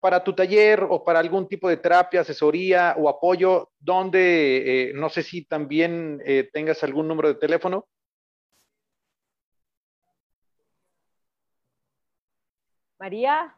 para 0.00 0.24
tu 0.24 0.34
taller 0.34 0.84
o 0.90 1.04
para 1.04 1.20
algún 1.20 1.46
tipo 1.46 1.68
de 1.68 1.76
terapia, 1.76 2.22
asesoría 2.22 2.96
o 2.98 3.08
apoyo, 3.08 3.70
¿dónde, 3.78 4.90
eh, 4.90 4.92
no 4.92 5.08
sé 5.08 5.22
si 5.22 5.44
también 5.44 6.20
tengas 6.52 6.82
algún 6.82 7.06
número 7.06 7.28
de 7.28 7.36
teléfono? 7.36 7.86
María. 12.98 13.54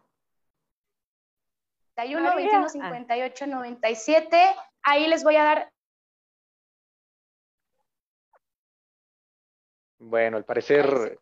51 1.96 2.36
21 2.36 2.68
58 2.68 3.46
97. 3.46 4.36
Ahí 4.82 5.08
les 5.08 5.24
voy 5.24 5.36
a 5.36 5.44
dar. 5.44 5.72
Bueno, 9.98 10.36
al 10.36 10.44
parecer 10.44 11.18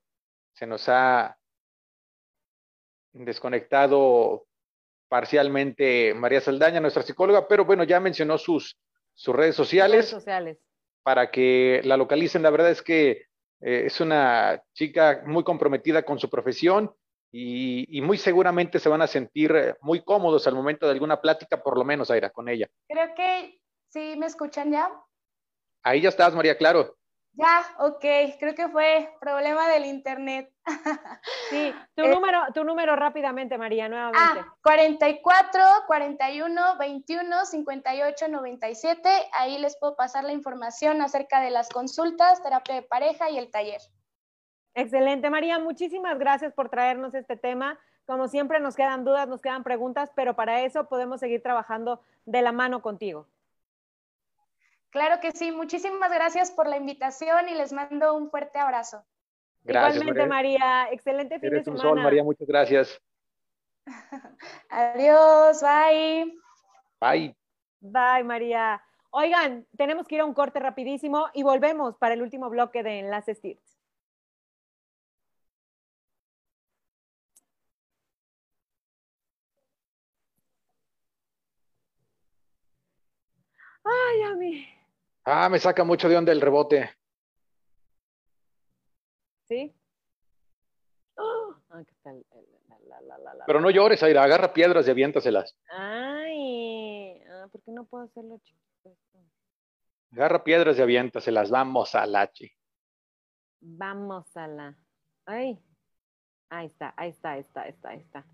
se 0.53 0.67
nos 0.67 0.89
ha 0.89 1.39
desconectado 3.13 4.47
parcialmente 5.09 6.13
María 6.13 6.41
Saldaña, 6.41 6.81
nuestra 6.81 7.05
psicóloga, 7.05 7.47
pero 7.47 7.65
bueno, 7.65 7.85
ya 7.85 8.01
mencionó 8.01 8.37
sus, 8.37 8.77
sus 9.15 9.35
redes 9.35 9.55
sociales. 9.55 10.09
sociales. 10.09 10.59
Para 11.05 11.31
que 11.31 11.83
la 11.85 11.97
localicen, 11.97 12.43
la 12.43 12.51
verdad 12.51 12.71
es 12.71 12.83
que 12.83 13.11
eh, 13.61 13.85
es 13.87 14.01
una 14.01 14.61
chica 14.73 15.23
muy 15.25 15.45
comprometida 15.45 16.03
con 16.03 16.19
su 16.19 16.29
profesión 16.29 16.93
y, 17.37 18.01
muy 18.01 18.17
seguramente 18.17 18.79
se 18.79 18.89
van 18.89 19.03
a 19.03 19.09
sentir 19.09 19.51
eh, 19.57 19.75
muy 19.81 20.05
cómodos 20.05 20.47
al 20.47 20.55
momento 20.55 20.87
de 20.87 20.93
alguna 20.93 21.21
plática, 21.21 21.61
por 21.61 21.77
lo 21.77 21.85
menos, 21.85 22.09
Aira, 22.11 22.31
con 22.31 22.49
ella. 22.49 22.69
Creo 22.89 23.13
que 23.17 23.61
sí 23.89 24.15
me 24.17 24.27
escuchan 24.27 24.71
ya. 24.71 24.89
Ahí 25.83 26.01
ya 26.01 26.11
estás, 26.11 26.33
María, 26.33 26.57
claro. 26.57 26.97
Ya, 27.33 27.67
ok, 27.81 28.05
creo 28.39 28.55
que 28.55 28.69
fue 28.69 29.13
problema 29.21 29.69
del 29.69 29.87
internet. 29.87 30.53
Sí, 31.51 31.75
tu, 31.95 32.05
eh, 32.05 32.09
número, 32.09 32.41
tu 32.55 32.65
número 32.65 32.97
rápidamente, 32.97 33.59
María, 33.59 33.89
nuevamente. 33.89 34.41
Ah, 34.41 34.57
44, 34.63 35.61
41, 35.87 36.79
21, 36.79 37.45
58, 37.45 38.29
97. 38.29 39.09
Ahí 39.33 39.59
les 39.59 39.77
puedo 39.79 39.95
pasar 39.97 40.25
la 40.25 40.33
información 40.33 41.03
acerca 41.03 41.41
de 41.41 41.51
las 41.51 41.69
consultas, 41.69 42.43
terapia 42.43 42.77
de 42.77 42.83
pareja 42.83 43.29
y 43.31 43.39
el 43.39 43.51
taller. 43.51 43.81
Excelente, 44.75 45.31
María. 45.31 45.59
Muchísimas 45.59 46.19
gracias 46.19 46.53
por 46.53 46.69
traernos 46.69 47.15
este 47.15 47.37
tema 47.37 47.79
Como 48.07 48.29
siempre 48.29 48.61
nos 48.61 48.77
quedan 48.77 49.05
dudas, 49.05 49.29
nos 49.29 49.41
quedan 49.41 49.65
preguntas, 49.65 50.11
pero 50.15 50.35
para 50.35 50.63
eso 50.63 50.89
podemos 50.89 51.21
seguir 51.21 51.43
trabajando 51.43 52.03
de 52.27 52.43
la 52.43 52.53
mano 52.53 52.83
contigo. 52.83 53.27
Claro 54.91 55.21
que 55.21 55.33
sí, 55.33 55.51
muchísimas 55.51 56.13
gracias 56.13 56.51
por 56.51 56.69
la 56.69 56.77
invitación 56.77 57.49
y 57.49 57.55
les 57.55 57.73
mando 57.73 58.15
un 58.15 58.31
fuerte 58.31 58.59
abrazo. 58.59 59.05
Gracias, 59.63 59.97
Igualmente, 59.97 60.29
María. 60.29 60.89
Excelente 60.93 61.41
fin 61.41 61.51
de 61.51 61.65
semana. 61.65 62.03
María, 62.03 62.23
muchas 62.23 62.47
gracias. 62.47 63.01
Adiós, 64.69 65.63
bye. 65.63 66.35
Bye. 67.01 67.37
Bye, 67.81 68.25
María. 68.25 68.83
Oigan, 69.11 69.67
tenemos 69.77 70.07
que 70.07 70.17
ir 70.17 70.21
a 70.21 70.25
un 70.25 70.35
corte 70.35 70.61
rapidísimo 70.61 71.29
y 71.35 71.43
volvemos 71.43 71.97
para 71.97 72.15
el 72.15 72.23
último 72.23 72.51
bloque 72.51 72.83
de 72.83 73.01
Enlaces 73.01 73.41
TIRTS. 73.41 73.79
Ay, 83.85 84.23
a 84.23 84.35
mí. 84.35 84.67
Ah, 85.25 85.49
me 85.49 85.59
saca 85.59 85.85
mucho 85.85 86.09
de 86.09 86.17
onda 86.17 86.33
el 86.33 86.41
rebote. 86.41 86.91
¿Sí? 89.47 89.75
Ah, 91.17 91.83
Pero 93.47 93.61
no 93.61 93.71
llores, 93.71 94.03
Aira, 94.03 94.25
agarra 94.25 94.53
piedras 94.53 94.87
y 94.87 94.91
aviéntaselas. 94.91 95.57
Ay, 95.71 97.23
ah, 97.31 97.49
¿por 97.51 97.63
qué 97.63 97.73
no 97.73 97.85
puedo 97.85 98.05
hacerlo 98.05 98.39
chiquito? 98.39 98.97
Agarra 100.13 100.45
piedras 100.45 100.79
y 100.79 100.83
aviéntaselas, 100.83 101.51
vamos 101.51 101.95
a 101.95 102.07
la 102.07 102.31
chi. 102.31 102.51
Vamos 103.61 104.37
a 104.37 104.47
la. 104.47 104.79
Ay, 105.27 105.59
ahí 106.51 106.67
está, 106.67 106.95
ahí 106.97 107.11
está, 107.11 107.33
ahí 107.33 107.41
está, 107.41 107.63
ahí 107.63 107.71
está, 107.71 107.89
ahí 107.91 107.99
está. 107.99 108.27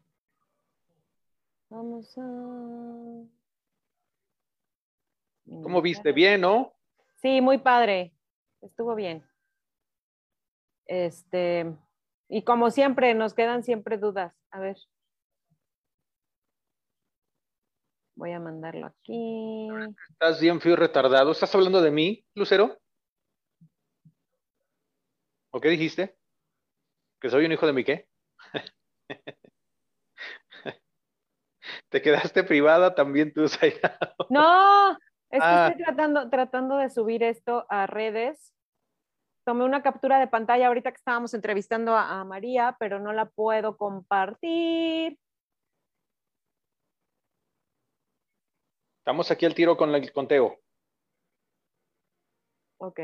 Vamos 1.70 2.18
a. 2.18 3.39
¿Cómo 5.50 5.82
viste? 5.82 6.12
Bien, 6.12 6.40
¿no? 6.40 6.72
Sí, 7.16 7.40
muy 7.40 7.58
padre. 7.58 8.14
Estuvo 8.62 8.94
bien. 8.94 9.26
Este, 10.86 11.76
y 12.28 12.44
como 12.44 12.70
siempre, 12.70 13.14
nos 13.14 13.34
quedan 13.34 13.64
siempre 13.64 13.98
dudas. 13.98 14.32
A 14.52 14.60
ver. 14.60 14.76
Voy 18.14 18.30
a 18.32 18.38
mandarlo 18.38 18.86
aquí. 18.86 19.68
Estás 20.10 20.40
bien 20.40 20.60
frío 20.60 20.76
retardado. 20.76 21.32
¿Estás 21.32 21.52
hablando 21.54 21.82
de 21.82 21.90
mí, 21.90 22.24
Lucero? 22.34 22.78
¿O 25.50 25.60
qué 25.60 25.68
dijiste? 25.68 26.16
¿Que 27.20 27.28
soy 27.28 27.44
un 27.44 27.52
hijo 27.52 27.66
de 27.66 27.72
mi 27.72 27.82
qué? 27.82 28.08
¿Te 31.88 32.00
quedaste 32.00 32.44
privada 32.44 32.94
también 32.94 33.32
tú, 33.32 33.48
Zaira? 33.48 33.98
No, 34.28 34.96
es 35.30 35.38
que 35.38 35.46
ah. 35.46 35.68
estoy 35.68 35.84
tratando, 35.84 36.28
tratando 36.28 36.76
de 36.76 36.90
subir 36.90 37.22
esto 37.22 37.64
a 37.68 37.86
redes. 37.86 38.52
Tomé 39.44 39.64
una 39.64 39.82
captura 39.82 40.18
de 40.18 40.26
pantalla 40.26 40.66
ahorita 40.66 40.90
que 40.90 40.96
estábamos 40.96 41.34
entrevistando 41.34 41.96
a, 41.96 42.24
María, 42.24 42.76
pero 42.78 42.98
no 42.98 43.12
la 43.12 43.26
puedo 43.26 43.76
compartir. 43.76 45.18
Estamos 48.98 49.30
aquí 49.30 49.46
al 49.46 49.54
tiro 49.54 49.76
con 49.76 49.94
el 49.94 50.12
conteo. 50.12 50.58
Ok. 52.78 53.00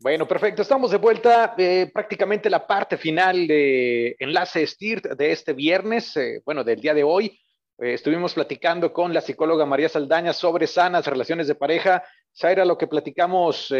Bueno, 0.00 0.28
perfecto. 0.28 0.62
Estamos 0.62 0.92
de 0.92 0.96
vuelta. 0.96 1.56
Eh, 1.58 1.90
prácticamente 1.92 2.48
la 2.48 2.64
parte 2.64 2.96
final 2.96 3.48
de 3.48 4.14
Enlace 4.20 4.64
STIRT 4.64 5.06
de 5.16 5.32
este 5.32 5.54
viernes, 5.54 6.16
eh, 6.16 6.40
bueno, 6.44 6.62
del 6.62 6.80
día 6.80 6.94
de 6.94 7.02
hoy. 7.02 7.36
Eh, 7.78 7.94
estuvimos 7.94 8.32
platicando 8.32 8.92
con 8.92 9.12
la 9.12 9.20
psicóloga 9.20 9.66
María 9.66 9.88
Saldaña 9.88 10.32
sobre 10.32 10.68
sanas 10.68 11.04
relaciones 11.04 11.48
de 11.48 11.56
pareja. 11.56 12.04
Zaira, 12.32 12.64
lo 12.64 12.78
que 12.78 12.86
platicamos 12.86 13.74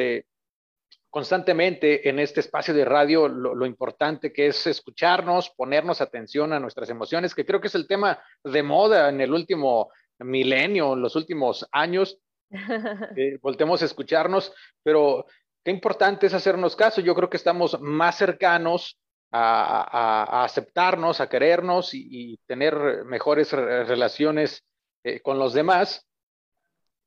constantemente 1.09 2.09
en 2.09 2.19
este 2.19 2.41
espacio 2.41 2.75
de 2.75 2.85
radio, 2.85 3.29
lo, 3.29 3.55
lo, 3.55 3.65
importante 3.65 4.33
que 4.33 4.49
es 4.49 4.67
escucharnos, 4.67 5.51
ponernos 5.51 6.01
atención 6.01 6.53
a 6.53 6.59
nuestras 6.59 6.91
emociones, 6.91 7.33
que 7.33 7.47
creo 7.47 7.61
que 7.61 7.69
es 7.69 7.75
el 7.77 7.87
tema 7.87 8.19
de 8.43 8.63
moda 8.65 9.09
en 9.09 9.21
el 9.21 9.33
último 9.33 9.93
milenio, 10.19 10.95
en 10.95 11.01
los 11.01 11.15
últimos 11.15 11.65
años. 11.71 12.19
voltemos 13.43 13.83
a 13.83 13.85
escucharnos, 13.85 14.53
pero 14.83 15.27
qué 15.69 15.73
importante 15.73 16.27
es 16.27 16.33
hacernos 16.33 16.75
caso. 16.75 17.03
Yo 17.03 17.15
creo 17.15 17.29
que 17.29 17.37
estamos 17.37 17.79
más 17.79 18.17
cercanos 18.17 18.99
a, 19.31 20.43
aceptarnos, 20.45 21.21
a 21.21 21.29
querernos 21.29 21.91
y, 21.93 22.39
tener 22.47 23.05
mejores 23.05 23.53
relaciones 23.53 24.65
eh, 25.05 25.21
con 25.21 25.39
los 25.39 25.53
demás, 25.53 26.07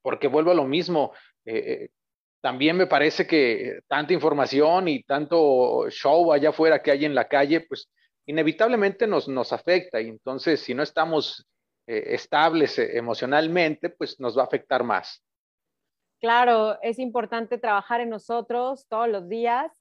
porque 0.04 0.28
vuelvo 0.28 0.52
a 0.52 0.54
lo 0.54 0.66
mismo. 0.66 1.12
Eh, 1.44 1.58
eh, 1.58 1.90
también 2.40 2.78
me 2.78 2.86
parece 2.86 3.26
que 3.26 3.80
tanta 3.88 4.14
información 4.14 4.88
y 4.90 5.02
tanto 5.02 5.90
show 5.90 6.32
allá 6.32 6.50
afuera 6.50 6.84
que 6.84 6.92
hay 6.92 7.06
en 7.06 7.16
la 7.16 7.28
calle, 7.28 7.62
pues 7.62 7.90
inevitablemente 8.28 9.08
nos, 9.08 9.28
nos 9.28 9.54
afecta 9.54 10.00
y 10.00 10.10
entonces 10.10 10.60
si 10.60 10.76
no 10.76 10.84
estamos 10.84 11.48
estables 11.88 12.78
emocionalmente, 12.78 13.90
pues 13.90 14.20
nos 14.20 14.38
va 14.38 14.44
a 14.44 14.46
afectar 14.46 14.84
más. 14.84 15.24
Claro, 16.22 16.80
es 16.84 17.00
importante 17.00 17.58
trabajar 17.58 18.00
en 18.00 18.10
nosotros 18.10 18.86
todos 18.88 19.10
los 19.10 19.28
días 19.28 19.72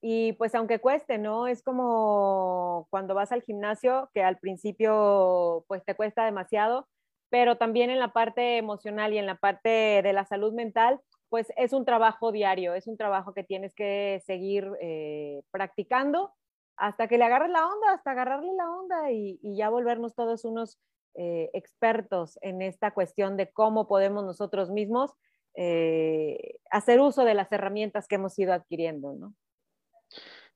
y 0.00 0.32
pues 0.34 0.54
aunque 0.54 0.78
cueste, 0.80 1.18
¿no? 1.18 1.48
Es 1.48 1.60
como 1.60 2.86
cuando 2.90 3.14
vas 3.16 3.32
al 3.32 3.42
gimnasio, 3.42 4.08
que 4.14 4.22
al 4.22 4.38
principio 4.38 5.64
pues 5.66 5.84
te 5.84 5.96
cuesta 5.96 6.24
demasiado, 6.24 6.86
pero 7.30 7.56
también 7.58 7.90
en 7.90 7.98
la 7.98 8.12
parte 8.12 8.58
emocional 8.58 9.12
y 9.12 9.18
en 9.18 9.26
la 9.26 9.34
parte 9.34 10.00
de 10.02 10.12
la 10.12 10.24
salud 10.24 10.52
mental, 10.52 11.00
pues 11.30 11.52
es 11.56 11.72
un 11.72 11.84
trabajo 11.84 12.30
diario, 12.30 12.74
es 12.74 12.86
un 12.86 12.96
trabajo 12.96 13.34
que 13.34 13.42
tienes 13.42 13.74
que 13.74 14.22
seguir 14.24 14.70
eh, 14.80 15.42
practicando 15.50 16.32
hasta 16.76 17.08
que 17.08 17.18
le 17.18 17.24
agarres 17.24 17.50
la 17.50 17.66
onda, 17.66 17.92
hasta 17.94 18.12
agarrarle 18.12 18.52
la 18.54 18.70
onda 18.70 19.10
y, 19.10 19.40
ya 19.56 19.68
volvernos 19.68 20.14
todos 20.14 20.44
unos 20.44 20.78
eh, 21.14 21.50
expertos 21.54 22.38
en 22.40 22.62
esta 22.62 22.92
cuestión 22.92 23.36
de 23.36 23.50
cómo 23.50 23.88
podemos 23.88 24.24
nosotros 24.24 24.70
mismos 24.70 25.16
eh, 25.60 26.60
hacer 26.70 27.00
uso 27.00 27.24
de 27.24 27.34
las 27.34 27.50
herramientas 27.50 28.06
que 28.06 28.14
hemos 28.14 28.38
ido 28.38 28.52
adquiriendo, 28.52 29.14
¿no? 29.14 29.34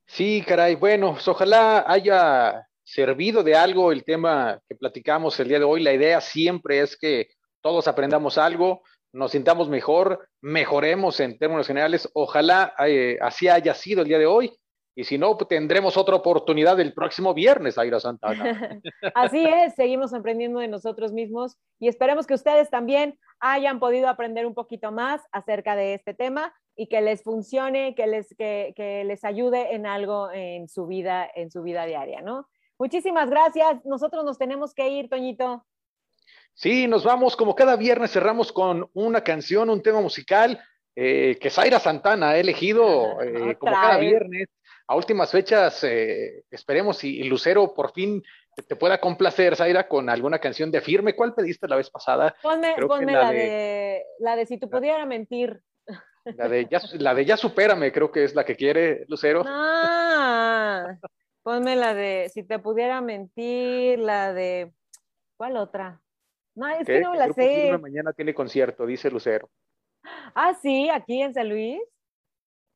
Sí, 0.06 0.44
caray. 0.46 0.76
Bueno, 0.76 1.14
pues, 1.14 1.26
ojalá 1.26 1.84
haya 1.88 2.68
servido 2.84 3.42
de 3.42 3.56
algo 3.56 3.90
el 3.90 4.04
tema 4.04 4.60
que 4.68 4.76
platicamos 4.76 5.40
el 5.40 5.48
día 5.48 5.58
de 5.58 5.64
hoy. 5.64 5.82
La 5.82 5.92
idea 5.92 6.20
siempre 6.20 6.80
es 6.80 6.96
que 6.96 7.30
todos 7.60 7.88
aprendamos 7.88 8.38
algo, 8.38 8.82
nos 9.12 9.32
sintamos 9.32 9.68
mejor, 9.68 10.28
mejoremos 10.40 11.18
en 11.18 11.36
términos 11.36 11.66
generales. 11.66 12.08
Ojalá 12.14 12.72
eh, 12.86 13.18
así 13.20 13.48
haya 13.48 13.74
sido 13.74 14.02
el 14.02 14.08
día 14.08 14.18
de 14.20 14.26
hoy. 14.26 14.56
Y 14.94 15.04
si 15.04 15.16
no, 15.16 15.36
pues, 15.36 15.48
tendremos 15.48 15.96
otra 15.96 16.16
oportunidad 16.16 16.78
el 16.78 16.92
próximo 16.92 17.32
viernes, 17.32 17.78
Aira 17.78 17.98
Santana. 17.98 18.80
Así 19.14 19.44
es, 19.44 19.74
seguimos 19.74 20.12
aprendiendo 20.12 20.60
de 20.60 20.68
nosotros 20.68 21.12
mismos 21.12 21.56
y 21.78 21.88
esperemos 21.88 22.26
que 22.26 22.34
ustedes 22.34 22.68
también 22.68 23.18
hayan 23.40 23.80
podido 23.80 24.08
aprender 24.08 24.46
un 24.46 24.54
poquito 24.54 24.92
más 24.92 25.22
acerca 25.32 25.76
de 25.76 25.94
este 25.94 26.12
tema 26.12 26.54
y 26.76 26.88
que 26.88 27.00
les 27.00 27.22
funcione, 27.22 27.94
que 27.94 28.06
les, 28.06 28.34
que, 28.36 29.02
les 29.06 29.24
ayude 29.24 29.74
en 29.74 29.86
algo 29.86 30.30
en 30.30 30.68
su 30.68 30.86
vida, 30.86 31.28
en 31.34 31.50
su 31.50 31.62
vida 31.62 31.86
diaria, 31.86 32.20
¿no? 32.20 32.48
Muchísimas 32.78 33.30
gracias. 33.30 33.84
Nosotros 33.84 34.24
nos 34.24 34.38
tenemos 34.38 34.74
que 34.74 34.88
ir, 34.88 35.08
Toñito. 35.08 35.64
Sí, 36.54 36.86
nos 36.86 37.04
vamos 37.04 37.36
como 37.36 37.54
cada 37.54 37.76
viernes 37.76 38.12
cerramos 38.12 38.52
con 38.52 38.90
una 38.92 39.22
canción, 39.22 39.70
un 39.70 39.82
tema 39.82 40.00
musical 40.00 40.62
eh, 40.94 41.38
que 41.40 41.48
Zaira 41.48 41.80
Santana 41.80 42.30
ha 42.30 42.38
elegido 42.38 43.20
eh, 43.22 43.56
como 43.58 43.72
cada 43.72 43.96
viernes 43.96 44.48
a 44.92 44.94
últimas 44.94 45.30
fechas, 45.30 45.82
eh, 45.84 46.44
esperemos 46.50 47.02
y, 47.02 47.24
Lucero 47.24 47.72
por 47.72 47.92
fin 47.92 48.22
te, 48.54 48.76
pueda 48.76 49.00
complacer, 49.00 49.56
Zaira, 49.56 49.88
con 49.88 50.10
alguna 50.10 50.38
canción 50.38 50.70
de 50.70 50.82
firme. 50.82 51.16
¿Cuál 51.16 51.34
pediste 51.34 51.66
la 51.66 51.76
vez 51.76 51.88
pasada? 51.88 52.34
Ponme, 52.42 52.74
la, 53.06 53.32
de, 53.32 54.04
la 54.18 54.36
de 54.36 54.44
Si 54.44 54.58
tú 54.58 54.68
pudiera 54.68 55.06
mentir. 55.06 55.62
La 56.24 56.46
de, 56.46 56.66
ya, 56.70 56.80
la 56.98 57.14
de 57.14 57.24
Ya 57.24 57.38
supérame, 57.38 57.90
creo 57.90 58.12
que 58.12 58.24
es 58.24 58.34
la 58.34 58.44
que 58.44 58.54
quiere 58.54 59.06
Lucero. 59.08 59.42
Ah, 59.46 60.98
ponme 61.42 61.74
la 61.74 61.94
de 61.94 62.30
Si 62.32 62.42
te 62.42 62.58
pudiera 62.58 63.00
mentir, 63.00 63.98
la 63.98 64.34
de... 64.34 64.72
¿Cuál 65.38 65.56
otra? 65.56 66.02
No, 66.54 66.68
es 66.68 66.86
que 66.86 67.00
no 67.00 67.14
la 67.14 67.32
sé. 67.32 67.76
Mañana 67.78 68.12
tiene 68.12 68.34
concierto, 68.34 68.84
dice 68.84 69.10
Lucero. 69.10 69.48
Ah, 70.34 70.52
sí, 70.60 70.90
aquí 70.90 71.22
en 71.22 71.32
San 71.32 71.48
Luis. 71.48 71.80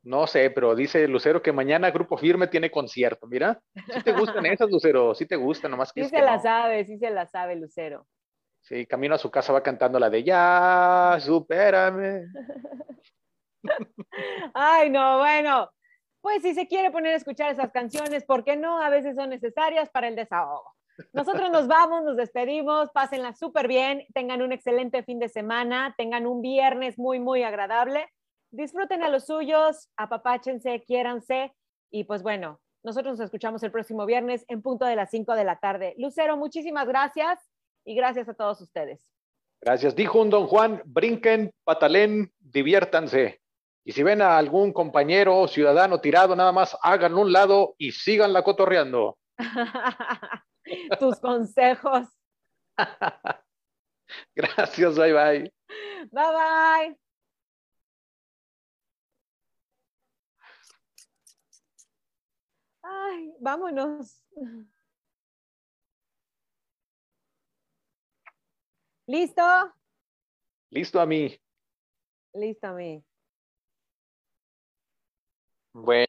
No 0.07 0.25
sé, 0.25 0.49
pero 0.51 0.73
dice 0.73 1.05
Lucero 1.05 1.41
que 1.41 1.51
mañana 1.51 1.91
Grupo 1.91 2.17
Firme 2.17 2.47
tiene 2.47 2.71
concierto. 2.71 3.27
Mira, 3.27 3.59
si 3.93 4.01
te 4.03 4.13
gustan 4.13 4.45
esas, 4.45 4.69
Lucero, 4.69 5.13
si 5.13 5.25
te 5.25 5.35
gustan, 5.35 5.71
nomás 5.71 5.91
que. 5.91 6.05
Sí 6.05 6.09
se 6.09 6.21
la 6.21 6.39
sabe, 6.39 6.85
sí 6.85 6.97
se 6.97 7.09
la 7.09 7.27
sabe, 7.27 7.57
Lucero. 7.57 8.07
Sí, 8.61 8.85
camino 8.85 9.15
a 9.15 9.17
su 9.17 9.29
casa 9.29 9.51
va 9.51 9.61
cantando 9.61 9.99
la 9.99 10.09
de 10.09 10.23
ya, 10.23 11.17
supérame. 11.19 12.25
Ay, 14.53 14.89
no, 14.89 15.17
bueno, 15.17 15.69
pues 16.21 16.41
si 16.41 16.53
se 16.53 16.67
quiere 16.67 16.89
poner 16.89 17.13
a 17.13 17.17
escuchar 17.17 17.51
esas 17.51 17.73
canciones, 17.73 18.23
¿por 18.23 18.45
qué 18.45 18.55
no? 18.55 18.81
A 18.81 18.89
veces 18.89 19.17
son 19.17 19.29
necesarias 19.29 19.89
para 19.89 20.07
el 20.07 20.15
desahogo. 20.15 20.73
Nosotros 21.11 21.51
nos 21.51 21.67
vamos, 21.67 22.05
nos 22.05 22.15
despedimos, 22.15 22.91
pásenla 22.91 23.33
súper 23.33 23.67
bien, 23.67 24.05
tengan 24.13 24.41
un 24.41 24.53
excelente 24.53 25.03
fin 25.03 25.19
de 25.19 25.27
semana, 25.27 25.93
tengan 25.97 26.25
un 26.25 26.41
viernes 26.41 26.97
muy, 26.97 27.19
muy 27.19 27.43
agradable, 27.43 28.07
disfruten 28.51 29.03
a 29.03 29.09
los 29.09 29.25
suyos, 29.25 29.89
apapáchense, 29.97 30.83
quiéranse 30.83 31.53
y 31.91 32.03
pues 32.03 32.23
bueno, 32.23 32.59
nosotros 32.83 33.17
nos 33.17 33.25
escuchamos 33.25 33.63
el 33.63 33.71
próximo 33.71 34.05
viernes 34.05 34.45
en 34.47 34.61
punto 34.61 34.85
de 34.85 34.95
las 34.95 35.09
5 35.09 35.35
de 35.35 35.43
la 35.43 35.59
tarde. 35.59 35.93
Lucero, 35.97 36.37
muchísimas 36.37 36.87
gracias 36.87 37.39
y 37.85 37.95
gracias 37.95 38.29
a 38.29 38.33
todos 38.33 38.61
ustedes. 38.61 38.99
Gracias. 39.61 39.95
Dijo 39.95 40.21
un 40.21 40.29
don 40.29 40.47
Juan, 40.47 40.81
brinquen, 40.85 41.51
patalen, 41.63 42.31
diviértanse. 42.39 43.41
Y 43.83 43.93
si 43.93 44.03
ven 44.03 44.21
a 44.21 44.37
algún 44.37 44.73
compañero 44.73 45.37
o 45.37 45.47
ciudadano 45.47 45.99
tirado, 46.01 46.35
nada 46.35 46.51
más 46.51 46.77
háganlo 46.81 47.21
un 47.21 47.31
lado 47.31 47.75
y 47.77 47.91
síganla 47.91 48.43
cotorreando. 48.43 49.17
Tus 50.99 51.19
consejos. 51.19 52.07
Gracias, 54.35 54.97
bye 54.97 55.13
bye. 55.13 55.53
Bye 56.11 56.31
bye. 56.33 57.06
Ay, 62.89 63.33
vámonos. 63.39 64.23
¿Listo? 69.07 69.43
Listo 70.69 70.99
a 71.01 71.05
mí. 71.05 71.37
Listo 72.33 72.67
a 72.67 72.73
mí. 72.73 73.03
Bueno. 75.73 76.05